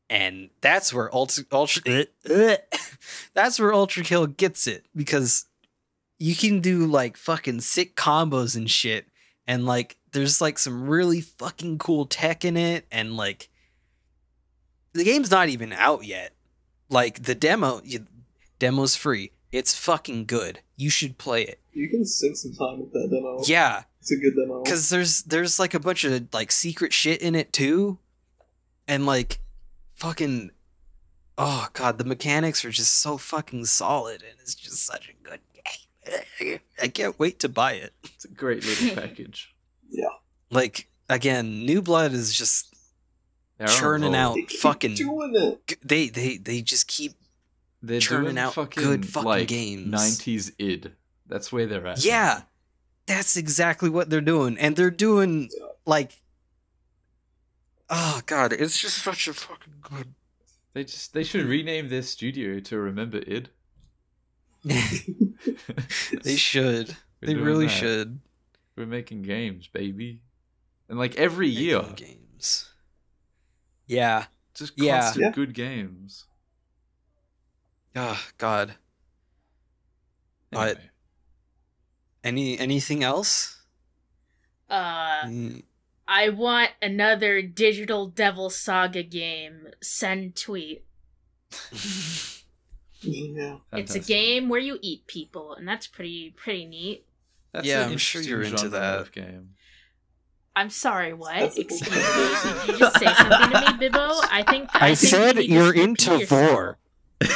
And 0.08 0.50
that's 0.60 0.94
where 0.94 1.12
Ultra, 1.12 1.42
Ultra 1.50 1.82
eh, 1.86 2.04
eh. 2.30 2.56
that's 3.34 3.58
where 3.58 3.72
Ultrakill 3.72 4.36
gets 4.36 4.68
it 4.68 4.86
because 4.94 5.46
you 6.20 6.36
can 6.36 6.60
do 6.60 6.86
like 6.86 7.16
fucking 7.16 7.62
sick 7.62 7.96
combos 7.96 8.54
and 8.54 8.70
shit 8.70 9.06
and 9.46 9.66
like 9.66 9.96
there's 10.12 10.40
like 10.40 10.58
some 10.58 10.88
really 10.88 11.20
fucking 11.20 11.78
cool 11.78 12.06
tech 12.06 12.44
in 12.44 12.56
it 12.56 12.86
and 12.90 13.16
like 13.16 13.48
the 14.92 15.04
game's 15.04 15.30
not 15.30 15.48
even 15.48 15.72
out 15.72 16.04
yet. 16.04 16.32
Like 16.88 17.22
the 17.22 17.34
demo 17.34 17.80
you, 17.84 18.06
demo's 18.58 18.96
free. 18.96 19.32
It's 19.50 19.74
fucking 19.74 20.26
good. 20.26 20.60
You 20.76 20.90
should 20.90 21.18
play 21.18 21.42
it. 21.42 21.60
You 21.72 21.88
can 21.88 22.04
sink 22.04 22.36
some 22.36 22.52
time 22.52 22.80
with 22.80 22.92
that 22.92 23.08
demo. 23.10 23.40
yeah. 23.44 23.84
It's 24.00 24.10
a 24.10 24.16
good 24.16 24.34
demo. 24.34 24.62
because 24.62 24.90
there's 24.90 25.22
there's 25.22 25.58
like 25.60 25.74
a 25.74 25.80
bunch 25.80 26.04
of 26.04 26.28
like 26.32 26.50
secret 26.50 26.92
shit 26.92 27.22
in 27.22 27.34
it 27.34 27.52
too. 27.52 27.98
And 28.88 29.06
like 29.06 29.38
fucking 29.94 30.50
oh 31.38 31.68
god 31.72 31.98
the 31.98 32.04
mechanics 32.04 32.64
are 32.64 32.70
just 32.70 33.00
so 33.00 33.16
fucking 33.16 33.64
solid 33.64 34.22
and 34.22 34.38
it's 34.40 34.54
just 34.54 34.84
such 34.84 35.08
a 35.08 35.28
good 35.28 35.40
i 36.82 36.88
can't 36.88 37.18
wait 37.18 37.38
to 37.40 37.48
buy 37.48 37.72
it 37.74 37.92
It's 38.04 38.24
a 38.24 38.28
great 38.28 38.64
little 38.64 38.94
package. 39.02 39.54
Yeah. 39.94 40.08
Like 40.50 40.88
again 41.10 41.66
new 41.66 41.82
blood 41.82 42.12
is 42.12 42.32
just 42.32 42.74
They're 43.58 43.68
churning 43.68 44.14
out 44.14 44.34
They 44.36 44.42
keep 44.42 44.60
fucking 44.60 44.94
doing 44.94 45.32
it. 45.36 45.66
g- 45.66 45.76
they 45.84 46.08
they 46.08 46.36
they 46.38 46.62
just 46.62 46.86
keep 46.88 47.12
They're 47.82 48.00
churning 48.00 48.34
doing 48.34 48.38
out 48.38 48.54
fucking, 48.54 48.82
good 48.82 49.06
fucking 49.06 49.28
like, 49.28 49.48
games. 49.48 49.92
90s 49.94 50.52
id. 50.58 50.92
That's 51.26 51.52
where 51.52 51.66
they're 51.66 51.86
at. 51.86 52.04
yeah 52.04 52.42
that's 53.06 53.36
exactly 53.36 53.90
what 53.90 54.08
they're 54.08 54.20
doing 54.22 54.56
and 54.58 54.76
they're 54.76 54.90
doing 54.90 55.50
like 55.84 56.22
oh 57.90 58.22
god 58.26 58.52
it's 58.52 58.78
just 58.80 58.98
such 58.98 59.28
a 59.28 59.34
fucking 59.34 59.74
good 59.82 60.14
They 60.72 60.84
just 60.84 61.12
they 61.12 61.22
should 61.24 61.44
mm. 61.46 61.50
rename 61.50 61.88
their 61.90 62.02
studio 62.02 62.60
to 62.60 62.78
remember 62.78 63.18
id. 63.26 63.50
they 66.22 66.36
should 66.36 66.96
We're 67.20 67.26
they 67.28 67.34
really 67.34 67.66
that. 67.66 67.72
should 67.72 68.20
We're 68.76 68.86
making 68.86 69.22
games, 69.22 69.68
baby. 69.68 70.22
And 70.88 70.98
like 70.98 71.16
every 71.16 71.48
year, 71.48 71.82
games 71.96 72.68
yeah 73.86 74.26
just 74.54 74.72
Yeah. 74.76 75.00
constant 75.00 75.24
Yeah. 75.24 75.30
good 75.32 75.54
games. 75.54 76.24
oh 77.96 78.22
god 78.38 78.74
But- 80.50 80.76
Anyway, 80.76 80.90
any 82.24 82.58
anything 82.58 83.02
else 83.02 83.58
Uh, 84.68 85.22
Mm, 85.24 85.62
I 86.08 86.28
want 86.30 86.70
another 86.82 87.42
Digital 87.42 88.06
Devil 88.06 88.50
Saga 88.50 89.02
game. 89.02 89.68
Send 89.82 90.34
tweet. 90.36 90.84
Yeah. 93.02 93.56
It's 93.72 93.94
a 93.94 94.00
game 94.00 94.48
where 94.48 94.60
you 94.60 94.78
eat 94.82 95.06
people, 95.06 95.54
and 95.54 95.66
that's 95.66 95.86
pretty 95.86 96.30
pretty 96.36 96.66
neat. 96.66 97.04
That's 97.52 97.66
Yeah, 97.66 97.86
I'm 97.86 97.98
sure 97.98 98.22
you're 98.22 98.42
into 98.42 98.68
that. 98.70 99.00
of 99.00 99.12
game. 99.12 99.50
I'm 100.54 100.70
sorry, 100.70 101.14
what? 101.14 101.34
That's 101.34 101.56
Excuse 101.56 101.90
me. 101.90 101.96
Did 101.96 102.68
you 102.74 102.78
just 102.78 102.98
say 102.98 103.06
something 103.06 103.50
to 103.50 103.60
me, 103.60 103.88
Bibbo? 103.88 104.20
I 104.30 104.44
think 104.48 104.68
I, 104.74 104.90
i 104.90 104.94
think 104.94 105.10
said 105.10 105.36
you 105.36 105.54
you're 105.54 105.74
into 105.74 106.12
repeat 106.12 106.28
vor 106.28 106.78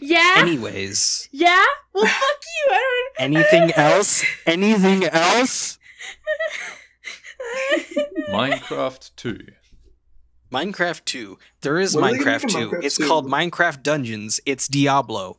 Yeah. 0.00 0.34
anyways 0.38 1.28
yeah. 1.32 1.64
Well, 1.94 2.04
fuck 2.06 2.20
you. 2.20 2.72
I 2.72 3.12
don't. 3.16 3.24
anything 3.36 3.72
else 3.72 4.24
anything 4.46 5.04
else 5.04 5.78
Minecraft 8.30 9.10
2. 9.16 9.46
Minecraft 10.52 11.04
2. 11.04 11.38
There 11.60 11.78
is 11.78 11.94
What 11.94 12.04
are 12.04 12.12
they 12.12 12.18
gonna 12.18 12.30
Minecraft 12.38 12.42
make 12.44 12.52
2. 12.52 12.70
Minecraft 12.70 12.84
It's 12.84 12.96
2? 12.96 13.06
called 13.06 13.26
Minecraft 13.26 13.82
Dungeons. 13.82 14.40
It's 14.46 14.68
Diablo. 14.68 15.38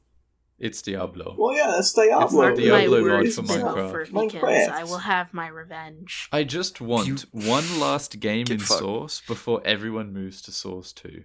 It's 0.60 0.81
Diablo. 0.81 1.36
Well, 1.38 1.56
yeah, 1.56 1.72
that's 1.73 1.94
Diablo. 1.94 2.41
Mark 2.41 2.56
Diablo 2.57 3.02
my 3.02 3.23
mod 3.23 3.31
for 3.34 3.41
Minecraft. 3.44 3.91
for 3.91 3.99
weekends. 4.11 4.34
Minecraft. 4.36 4.69
I 4.69 4.84
will 4.84 4.98
have 4.98 5.34
my 5.34 5.48
revenge. 5.48 6.27
I 6.34 6.44
just 6.44 6.81
want 6.81 7.07
You- 7.07 7.18
one 7.31 7.80
last 7.80 8.19
game 8.19 8.44
Get 8.44 8.56
in 8.56 8.60
fucked. 8.60 8.80
Source 8.80 9.22
before 9.26 9.61
everyone 9.65 10.11
moves 10.14 10.41
to 10.44 10.52
Source 10.52 10.91
2. 10.94 11.23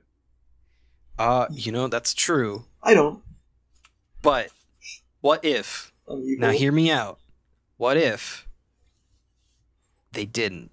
Uh, 1.18 1.46
you 1.50 1.72
know, 1.72 1.88
that's 1.88 2.14
true. 2.14 2.64
I 2.82 2.94
don't. 2.94 3.22
But 4.22 4.50
what 5.20 5.44
if? 5.44 5.92
I'm. 6.08 6.38
Now 6.38 6.50
hear 6.50 6.72
me 6.72 6.90
out. 6.90 7.18
What 7.76 7.96
if 7.96 8.46
they 10.12 10.24
didn't? 10.26 10.70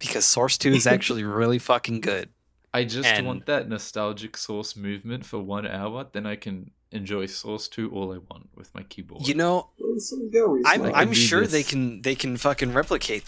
Because 0.00 0.24
Source 0.26 0.58
2 0.58 0.72
is 0.72 0.86
actually 0.96 1.22
really 1.22 1.58
fucking 1.60 2.00
good. 2.00 2.30
I 2.74 2.84
just 2.84 3.06
And- 3.08 3.26
want 3.26 3.46
that 3.46 3.68
nostalgic 3.68 4.36
Source 4.36 4.74
movement 4.74 5.24
for 5.24 5.38
one 5.38 5.66
hour, 5.66 6.06
then 6.12 6.26
I 6.26 6.34
can 6.36 6.72
enjoy 6.90 7.26
Source 7.26 7.68
2 7.68 7.90
all 7.92 8.12
I 8.12 8.18
want 8.18 8.48
with 8.56 8.74
my 8.74 8.82
keyboard. 8.82 9.26
You 9.28 9.34
know, 9.34 9.70
Well, 9.78 9.98
some 10.00 10.28
go 10.30 10.58
I'm 10.66 10.86
I'm 10.92 11.12
sure 11.12 11.42
this. 11.42 11.52
they 11.52 11.62
can 11.62 12.02
they 12.02 12.16
can 12.16 12.36
fucking 12.36 12.72
replicate 12.72 13.22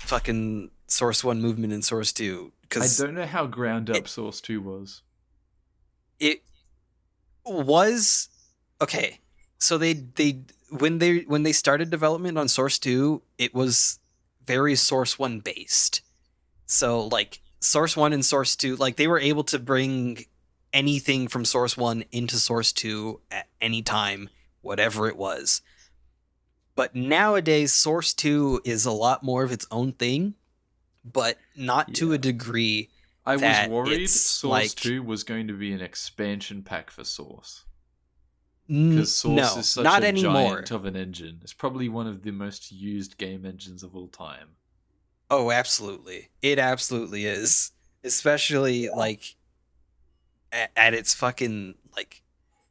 fucking 0.00 0.70
Source 0.86 1.24
1 1.24 1.40
movement 1.40 1.72
in 1.72 1.80
Source 1.82 2.12
2 2.12 2.52
cuz 2.68 3.00
I 3.00 3.06
don't 3.06 3.14
know 3.14 3.26
how 3.26 3.46
ground 3.46 3.88
up 3.88 3.96
it- 3.96 4.08
Source 4.08 4.40
2 4.42 4.60
was. 4.60 5.02
it 6.20 6.42
was 7.44 8.28
okay 8.80 9.20
so 9.58 9.78
they 9.78 9.92
they 9.92 10.40
when 10.70 10.98
they 10.98 11.20
when 11.20 11.42
they 11.42 11.52
started 11.52 11.90
development 11.90 12.36
on 12.36 12.48
source 12.48 12.78
2 12.78 13.22
it 13.38 13.54
was 13.54 13.98
very 14.44 14.74
source 14.74 15.18
1 15.18 15.40
based 15.40 16.00
so 16.66 17.06
like 17.06 17.40
source 17.60 17.96
1 17.96 18.12
and 18.12 18.24
source 18.24 18.56
2 18.56 18.76
like 18.76 18.96
they 18.96 19.08
were 19.08 19.18
able 19.18 19.44
to 19.44 19.58
bring 19.58 20.24
anything 20.72 21.28
from 21.28 21.44
source 21.44 21.76
1 21.76 22.04
into 22.12 22.36
source 22.36 22.72
2 22.72 23.20
at 23.30 23.48
any 23.60 23.82
time 23.82 24.28
whatever 24.60 25.08
it 25.08 25.16
was 25.16 25.62
but 26.74 26.94
nowadays 26.94 27.72
source 27.72 28.12
2 28.12 28.60
is 28.64 28.84
a 28.84 28.90
lot 28.92 29.22
more 29.22 29.42
of 29.42 29.52
its 29.52 29.66
own 29.70 29.92
thing 29.92 30.34
but 31.04 31.38
not 31.56 31.94
to 31.94 32.12
a 32.12 32.18
degree 32.18 32.90
I 33.26 33.36
was 33.36 33.68
worried 33.68 34.08
Source 34.08 34.42
like- 34.42 34.74
2 34.76 35.02
was 35.02 35.24
going 35.24 35.48
to 35.48 35.52
be 35.52 35.72
an 35.72 35.80
expansion 35.80 36.62
pack 36.62 36.90
for 36.90 37.02
Source. 37.02 37.64
Because 38.68 39.14
Source 39.16 39.36
no 39.54 39.60
is 39.60 39.68
such 39.68 39.84
not 39.84 40.04
a 40.04 40.06
anymore 40.06 40.54
giant 40.54 40.70
of 40.70 40.84
an 40.84 40.96
engine. 40.96 41.40
It's 41.42 41.52
probably 41.52 41.88
one 41.88 42.06
of 42.06 42.22
the 42.22 42.30
most 42.30 42.70
used 42.70 43.18
game 43.18 43.44
engines 43.44 43.82
of 43.82 43.96
all 43.96 44.08
time. 44.08 44.50
Oh, 45.30 45.50
absolutely. 45.50 46.28
It 46.42 46.58
absolutely 46.58 47.26
is. 47.26 47.72
Especially 48.04 48.88
like 48.88 49.34
at, 50.52 50.70
at 50.76 50.94
its 50.94 51.14
fucking 51.14 51.74
like 51.96 52.22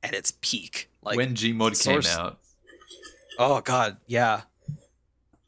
at 0.03 0.13
its 0.13 0.33
peak. 0.41 0.89
Like 1.01 1.17
when 1.17 1.35
Gmod 1.35 1.75
Source- 1.75 2.07
came 2.07 2.19
out, 2.19 2.39
oh 3.37 3.61
god, 3.61 3.97
yeah. 4.07 4.41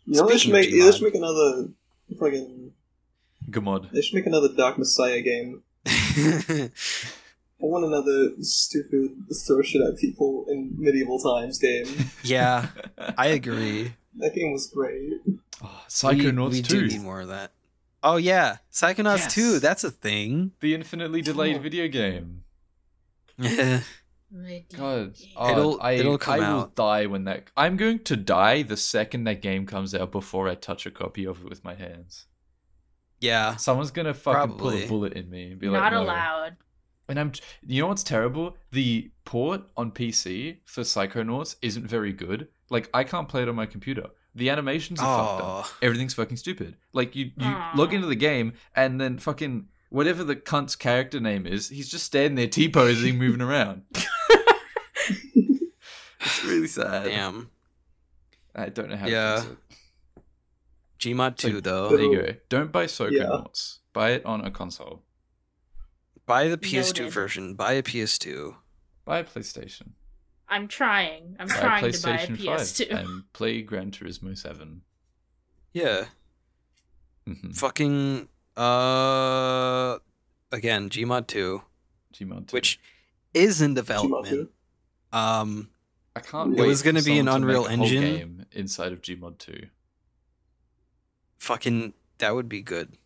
You 0.06 0.22
know, 0.22 0.28
they 0.28 0.38
should 0.38 0.52
Speaking 0.52 0.56
of 0.56 0.72
make 0.72 0.86
they 0.86 0.92
should 0.92 1.04
make 1.04 1.16
another 1.16 1.70
fucking. 2.20 2.72
Gmod. 3.50 3.92
They 3.92 4.02
should 4.02 4.16
make 4.16 4.26
another 4.26 4.50
Dark 4.54 4.78
Messiah 4.78 5.22
game. 5.22 5.64
I 7.60 7.66
want 7.66 7.86
another 7.86 8.32
stupid 8.42 9.12
throw 9.48 9.62
shit 9.62 9.82
at 9.82 9.98
people 9.98 10.46
in 10.50 10.76
medieval 10.78 11.18
times 11.20 11.58
game. 11.58 11.88
Yeah, 12.24 12.68
I 13.18 13.28
agree. 13.28 13.94
That 14.18 14.34
game 14.34 14.52
was 14.52 14.68
great. 14.68 15.14
Oh, 15.64 15.84
Psychonauts 15.88 16.52
we, 16.52 16.58
we 16.58 16.62
2. 16.62 16.82
do 16.82 16.88
need 16.88 17.02
more 17.02 17.22
of 17.22 17.28
that. 17.30 17.52
Oh 18.04 18.18
yeah, 18.18 18.58
Psychonauts 18.72 19.18
Yes. 19.20 19.34
2, 19.34 19.60
that's 19.60 19.84
a 19.84 19.92
thing. 19.92 20.52
The 20.60 20.74
infinitely 20.76 21.22
delayed 21.22 21.58
Oh. 21.58 21.60
video 21.60 21.88
game. 21.88 22.44
yeah, 23.40 23.82
God, 24.76 25.16
oh, 25.36 25.52
It'll- 25.52 25.82
I, 25.82 25.92
it'll 25.94 26.18
come 26.18 26.36
I 26.36 26.38
will 26.54 26.60
out. 26.62 26.76
die 26.76 27.06
when 27.06 27.24
that. 27.26 27.50
I'm 27.56 27.78
going 27.78 28.00
to 28.00 28.16
die 28.16 28.62
the 28.64 28.78
second 28.78 29.24
that 29.26 29.42
game 29.42 29.66
comes 29.66 29.94
out 29.96 30.12
before 30.12 30.48
I 30.48 30.56
touch 30.56 30.86
a 30.86 30.92
copy 30.92 31.26
of 31.26 31.42
it 31.42 31.50
with 31.50 31.64
my 31.64 31.76
hands. 31.76 32.26
Yeah, 33.20 33.56
someone's 33.56 33.92
gonna 33.92 34.14
fucking 34.14 34.58
pull 34.58 34.70
Probably. 34.70 34.84
a 34.84 34.88
bullet 34.88 35.14
in 35.14 35.30
me 35.30 35.52
and 35.52 35.60
be 35.60 35.68
Not 35.68 35.82
like, 35.82 35.92
no. 35.94 36.04
allowed. 36.04 36.58
And 37.10 37.20
I'm, 37.20 37.32
you 37.66 37.82
know 37.82 37.88
what's 37.88 38.04
terrible? 38.04 38.58
The 38.72 39.12
port 39.24 39.62
on 39.78 39.92
PC 39.92 40.58
for 40.66 40.82
Psychonauts 40.82 41.56
isn't 41.62 41.88
very 41.88 42.12
good. 42.14 42.50
Like 42.70 42.90
I 42.94 43.04
can't 43.04 43.28
play 43.30 43.44
it 43.44 43.50
on 43.50 43.56
my 43.56 43.66
computer. 43.66 44.08
The 44.36 44.50
animations 44.50 45.00
are 45.00 45.26
fucked 45.40 45.44
up. 45.44 45.68
Everything's 45.82 46.14
fucking 46.14 46.38
stupid. 46.38 46.76
Like 46.94 47.16
you, 47.16 47.26
you 47.38 47.46
Aw. 47.48 47.72
log 47.76 47.94
into 47.94 48.08
the 48.08 48.16
game 48.16 48.54
and 48.76 49.02
then 49.02 49.18
fucking 49.18 49.68
whatever 49.90 50.24
the 50.24 50.36
cunt's 50.36 50.76
character 50.76 51.20
name 51.20 51.48
is, 51.48 51.70
he's 51.70 51.90
just 51.90 52.06
standing 52.06 52.36
there 52.36 52.48
t 52.48 52.70
posing, 52.70 53.18
moving 53.20 53.42
around. 53.42 53.84
it's 56.20 56.44
really 56.44 56.68
sad. 56.68 57.06
damn. 57.06 57.50
I 58.56 58.70
don't 58.70 58.90
know 58.90 58.96
how 58.98 59.08
Yeah. 59.08 59.36
to 59.38 59.42
fix 59.42 59.52
it. 59.52 59.58
Gmod 61.00 61.38
2 61.38 61.54
Like, 61.54 61.64
though. 61.64 61.90
There 61.90 62.02
you 62.02 62.22
go. 62.22 62.34
Don't 62.50 62.72
buy 62.72 62.86
Psychonauts. 62.86 63.78
Yeah. 63.78 63.84
Buy 63.94 64.10
it 64.12 64.26
on 64.26 64.44
a 64.46 64.52
console. 64.52 65.04
Buy 66.26 66.48
the 66.48 66.58
PS2 66.58 67.00
Noted. 67.04 67.14
version. 67.14 67.54
Buy 67.56 67.74
a 67.74 67.84
PS2. 67.84 68.56
Buy 69.06 69.20
a 69.20 69.24
PlayStation. 69.24 69.92
I'm 70.50 70.68
trying. 70.68 71.36
I'm 71.40 71.48
Buy 71.48 71.56
trying 71.56 71.92
to 71.92 72.02
buy 72.02 72.20
a 72.20 72.28
PS2. 72.28 72.90
5 72.90 73.00
and 73.06 73.34
play 73.34 73.62
Gran 73.62 73.92
Turismo 73.92 74.38
7. 74.38 74.82
Yeah. 75.74 76.06
Mhm. 77.28 77.56
Fucking 77.56 78.28
uh 78.56 80.00
again, 80.52 80.90
Gmod 80.90 81.28
2, 81.28 81.62
Gmod 82.14 82.48
2. 82.48 82.56
which 82.56 82.80
is 83.34 83.62
in 83.62 83.74
development. 83.74 84.50
Um 85.12 85.70
I 86.16 86.22
can't 86.22 86.54
It 86.58 86.62
wait. 86.62 86.68
was 86.68 86.82
gonna 86.82 87.02
be 87.04 87.20
an 87.20 87.26
someone 87.28 87.42
to 87.42 87.48
make 87.48 87.56
Unreal 87.58 87.68
Engine. 87.68 88.02
game 88.02 88.46
inside 88.54 88.92
of 88.94 89.02
Gmod 89.02 89.38
2. 89.40 89.68
fucking 91.38 91.94
that 92.20 92.34
would 92.34 92.50
be 92.50 92.62
good. 92.62 92.98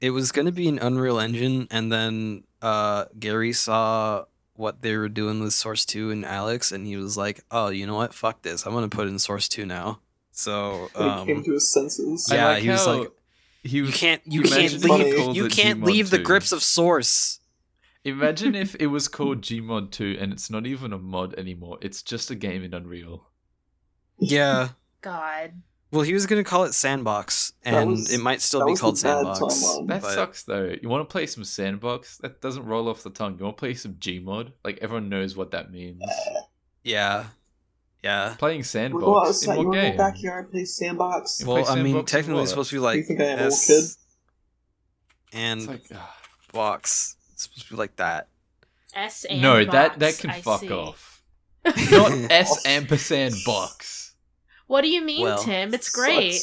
It 0.00 0.10
was 0.10 0.32
gonna 0.32 0.52
be 0.52 0.68
an 0.68 0.78
Unreal 0.78 1.18
Engine, 1.20 1.68
and 1.70 1.90
then 1.92 2.44
uh, 2.60 3.04
Gary 3.18 3.52
saw 3.52 4.24
what 4.58 4.82
they 4.82 4.96
were 4.96 5.08
doing 5.08 5.40
with 5.40 5.52
Source 5.52 5.84
Two 5.84 6.10
and 6.10 6.24
Alyx, 6.24 6.72
and 6.72 6.86
he 6.86 6.96
was 6.96 7.16
like, 7.16 7.44
"Oh, 7.50 7.68
you 7.68 7.86
know 7.86 7.96
what? 7.96 8.14
Fuck 8.14 8.42
this! 8.42 8.66
I'm 8.66 8.72
gonna 8.72 8.88
put 8.88 9.08
in 9.08 9.18
Source 9.18 9.48
Two 9.48 9.66
now." 9.66 10.00
So 10.32 10.90
When 10.94 11.18
he 11.18 11.24
came 11.24 11.36
um, 11.38 11.44
to 11.44 11.52
his 11.52 11.72
senses. 11.72 12.28
Yeah, 12.30 12.48
like 12.48 12.62
he 12.62 12.68
was 12.68 12.86
like, 12.86 13.08
he 13.62 13.78
you 13.78 13.88
can't 13.88 14.22
you 14.26 14.42
can't 14.42 14.82
leave 14.82 15.34
you 15.34 15.48
can't 15.48 15.80
Gmod 15.80 15.86
leave 15.86 16.10
the 16.10 16.18
grips 16.18 16.52
of 16.52 16.62
Source. 16.62 17.40
Imagine 18.04 18.54
if 18.54 18.76
it 18.76 18.86
was 18.86 19.08
called 19.16 19.40
Gmod 19.40 19.90
2 19.90 20.18
and 20.20 20.32
it's 20.32 20.48
not 20.48 20.64
even 20.64 20.92
a 20.92 20.98
mod 20.98 21.34
anymore. 21.34 21.78
It's 21.82 22.02
just 22.02 22.30
a 22.30 22.36
game 22.36 22.62
in 22.62 22.72
Unreal. 22.72 23.26
Yeah. 24.20 24.68
God. 25.00 25.62
Well, 25.96 26.04
he 26.04 26.12
was 26.12 26.26
gonna 26.26 26.44
call 26.44 26.64
it 26.64 26.74
Sandbox, 26.74 27.52
and 27.64 27.90
was- 27.92 28.12
it 28.12 28.18
might 28.18 28.42
still 28.42 28.66
be 28.66 28.74
called 28.74 28.98
Sandbox. 28.98 29.38
That 29.86 30.02
but- 30.02 30.12
sucks 30.14 30.42
though. 30.44 30.74
You 30.80 30.88
want 30.90 31.08
to 31.08 31.10
play 31.12 31.26
some 31.26 31.42
Sandbox? 31.42 32.18
That 32.18 32.40
doesn't 32.42 32.64
roll 32.66 32.88
off 32.88 33.02
the 33.02 33.10
tongue. 33.10 33.36
You 33.38 33.44
want 33.44 33.56
to 33.56 33.60
play 33.60 33.74
some 33.74 33.94
Gmod? 33.94 34.52
Like 34.62 34.78
everyone 34.82 35.08
knows 35.08 35.36
what 35.36 35.50
that 35.52 35.70
means. 35.72 36.02
Yeah, 36.84 37.24
yeah. 38.04 38.36
Playing 38.38 38.58
We'll 38.58 38.62
go 38.62 39.24
Sandbox 39.24 39.28
outside. 39.28 39.54
in 39.54 39.60
You 39.62 39.66
what 39.66 39.66
want 39.66 39.74
to 39.74 39.80
go 39.82 39.88
game? 39.88 39.96
backyard, 39.96 40.50
play 40.52 40.64
sandbox. 40.64 41.40
You 41.40 41.46
Well, 41.48 41.64
play 41.64 41.72
I 41.72 41.82
mean, 41.82 42.04
technically, 42.04 42.42
it's 42.42 42.50
supposed 42.50 42.70
to 42.70 42.76
be 42.76 42.80
like 42.80 42.96
you 42.98 43.02
think 43.02 43.20
I 43.20 43.24
am, 43.24 43.38
old 43.40 43.46
S 43.52 43.66
kid? 43.66 43.84
and 45.32 45.60
It's 45.62 45.68
like, 45.68 45.84
ah. 45.96 46.16
box. 46.52 47.16
It's 47.32 47.42
supposed 47.42 47.66
to 47.66 47.72
be 47.74 47.76
like 47.76 47.96
that. 47.96 48.28
S 48.94 49.24
and 49.24 49.42
no, 49.42 49.64
that 49.64 49.98
that 49.98 50.18
can 50.18 50.30
I 50.30 50.40
fuck 50.42 50.60
see. 50.60 50.70
off. 50.70 51.22
Not 51.64 52.12
S 52.30 52.64
ampersand 52.66 53.34
box. 53.44 53.95
What 54.66 54.82
do 54.82 54.88
you 54.88 55.02
mean, 55.04 55.22
Well, 55.22 55.38
Tim? 55.38 55.72
It's 55.74 55.88
great. 55.88 56.34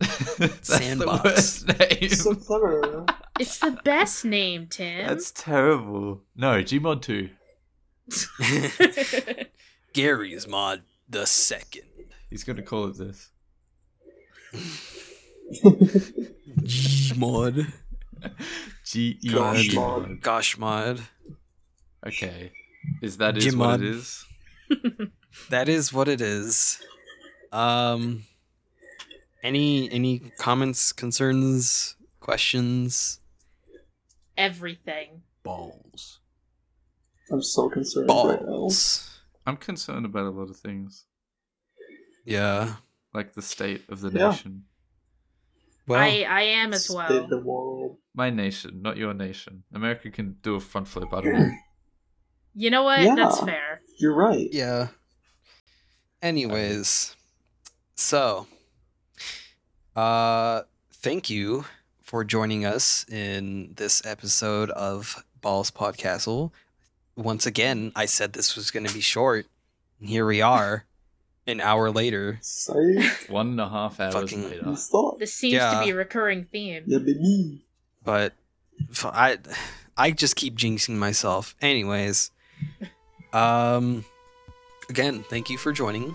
That's 0.38 0.68
Sandbox. 0.68 1.62
the 1.62 1.72
worst 1.74 2.00
name. 2.00 2.08
So 2.10 2.34
clever. 2.34 3.06
It's 3.40 3.58
the 3.58 3.78
best 3.84 4.24
name, 4.24 4.66
Tim. 4.68 5.06
That's 5.06 5.30
terrible. 5.30 6.22
No, 6.36 6.62
Gmod 6.62 7.02
2. 7.02 7.30
Gary's 9.92 10.46
mod 10.46 10.82
the 11.08 11.26
second. 11.26 11.84
He's 12.30 12.44
going 12.44 12.56
to 12.56 12.62
call 12.62 12.86
it 12.86 12.98
this. 12.98 13.30
Gmod. 16.62 17.72
G 18.84 19.18
E 19.22 19.74
mod. 19.74 20.20
Gosh 20.20 20.58
mod. 20.58 21.00
Okay. 22.06 22.52
Is 23.02 23.16
that 23.18 23.36
is 23.36 23.56
what 23.56 23.80
Gmod. 23.80 23.82
it 23.82 23.88
is? 23.88 24.26
That 25.50 25.68
is 25.68 25.92
what 25.92 26.08
it 26.08 26.20
is. 26.20 26.80
Um 27.54 28.24
any 29.42 29.90
any 29.92 30.18
comments, 30.38 30.92
concerns, 30.92 31.96
questions? 32.20 33.20
Everything. 34.36 35.22
Balls. 35.42 36.20
I'm 37.30 37.42
so 37.42 37.68
concerned 37.70 38.08
right 38.08 38.40
now. 38.40 38.46
Balls. 38.46 39.20
I'm 39.46 39.56
concerned 39.56 40.04
about 40.06 40.24
a 40.26 40.30
lot 40.30 40.48
of 40.50 40.56
things, 40.56 41.04
Yeah. 42.24 42.76
like 43.12 43.34
the 43.34 43.42
state 43.42 43.82
of 43.88 44.00
the 44.00 44.10
Yeah. 44.10 44.30
nation. 44.30 44.64
Well, 45.86 46.00
I 46.00 46.24
I 46.28 46.42
am 46.42 46.72
as 46.72 46.84
State 46.86 46.96
well. 46.96 47.24
of 47.24 47.28
the 47.30 47.38
world. 47.40 47.98
My 48.14 48.30
nation, 48.30 48.80
not 48.82 48.96
your 48.96 49.12
nation. 49.14 49.64
America 49.72 50.10
can 50.10 50.38
do 50.42 50.54
a 50.54 50.60
front 50.60 50.88
flip. 50.88 51.12
I 51.12 51.20
don't 51.20 51.38
know. 51.38 51.50
You 52.56 52.70
know 52.70 52.84
what? 52.84 53.00
Yeah. 53.02 53.16
That's 53.16 53.40
fair. 53.40 53.80
You're 53.98 54.14
right. 54.14 54.48
yeah. 54.52 54.88
Anyways, 56.22 57.16
so 57.94 58.46
uh 59.96 60.62
thank 60.92 61.30
you 61.30 61.64
for 62.02 62.24
joining 62.24 62.64
us 62.64 63.06
in 63.10 63.72
this 63.76 64.04
episode 64.04 64.70
of 64.70 65.24
Balls 65.40 65.70
Podcastle. 65.70 66.50
Once 67.16 67.46
again, 67.46 67.92
I 67.96 68.06
said 68.06 68.32
this 68.32 68.56
was 68.56 68.70
going 68.70 68.86
to 68.86 68.92
be 68.94 69.00
short. 69.00 69.46
And 70.00 70.08
here 70.08 70.26
we 70.26 70.40
are, 70.42 70.84
an 71.46 71.60
hour 71.60 71.90
later. 71.90 72.38
Say 72.42 73.08
One 73.28 73.48
and 73.50 73.60
a 73.60 73.68
half 73.68 74.00
hours 74.00 74.14
Fucking- 74.14 74.44
later. 74.50 74.74
thought. 74.76 75.18
This 75.18 75.32
seems 75.32 75.54
Yeah. 75.54 75.78
to 75.78 75.84
be 75.84 75.90
a 75.90 75.94
recurring 75.94 76.44
theme. 76.44 76.84
Yeah, 76.86 76.98
baby. 76.98 77.64
but 78.04 78.34
f- 78.90 79.06
I 79.06 79.38
I 79.96 80.10
just 80.10 80.36
keep 80.36 80.56
jinxing 80.56 80.96
myself. 80.96 81.54
Anyways, 81.62 82.30
um, 83.32 84.04
again, 84.90 85.24
thank 85.30 85.48
you 85.50 85.56
for 85.58 85.72
joining, 85.72 86.14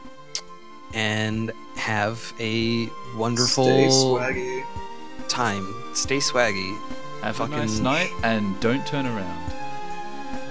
and 0.94 1.52
have 1.76 2.34
a 2.40 2.90
wonderful 3.16 3.64
Stay 3.66 3.88
swaggy. 3.88 4.66
time. 5.28 5.74
Stay 5.94 6.18
swaggy. 6.18 6.78
Have 7.22 7.40
a 7.42 7.48
nice 7.48 7.80
night 7.80 8.12
and 8.24 8.60
don't 8.60 8.86
turn 8.88 9.06
around. 9.06 9.54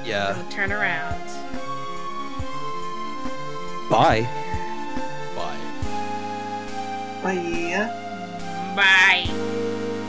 Yeah. 0.05 0.35
Don't 0.35 0.51
turn 0.51 0.73
around. 0.73 1.20
Bye. 3.90 4.28
Bye. 5.35 5.56
Bye. 7.23 8.74
Bye. 8.77 9.27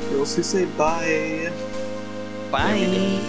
Girls 0.09 0.35
who 0.35 0.43
say 0.43 0.65
bye. 0.65 1.51
Bye. 2.51 3.21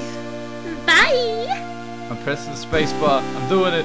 Bye. 0.87 2.09
I'm 2.11 2.17
pressing 2.25 2.51
the 2.51 2.57
space 2.57 2.93
bar. 2.95 3.23
I'm 3.23 3.49
doing 3.49 3.75
it. 3.75 3.85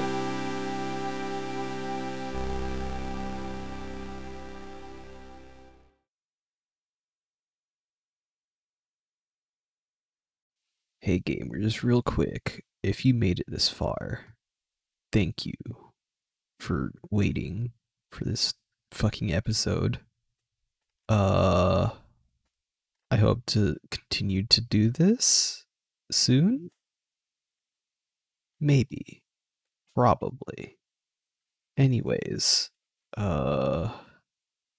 Hey 11.06 11.20
gamers, 11.20 11.84
real 11.84 12.02
quick, 12.02 12.64
if 12.82 13.04
you 13.04 13.14
made 13.14 13.38
it 13.38 13.46
this 13.46 13.68
far, 13.68 14.34
thank 15.12 15.46
you 15.46 15.52
for 16.58 16.90
waiting 17.12 17.70
for 18.10 18.24
this 18.24 18.54
fucking 18.90 19.32
episode. 19.32 20.00
Uh 21.08 21.90
I 23.08 23.18
hope 23.18 23.46
to 23.46 23.76
continue 23.88 24.44
to 24.46 24.60
do 24.60 24.90
this 24.90 25.64
soon. 26.10 26.72
Maybe. 28.58 29.22
Probably. 29.94 30.76
Anyways, 31.76 32.70
uh 33.16 33.92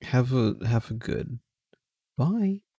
have 0.01 0.33
a 0.33 0.55
have 0.67 0.91
a 0.91 0.93
good 0.93 1.39
bye. 2.17 2.63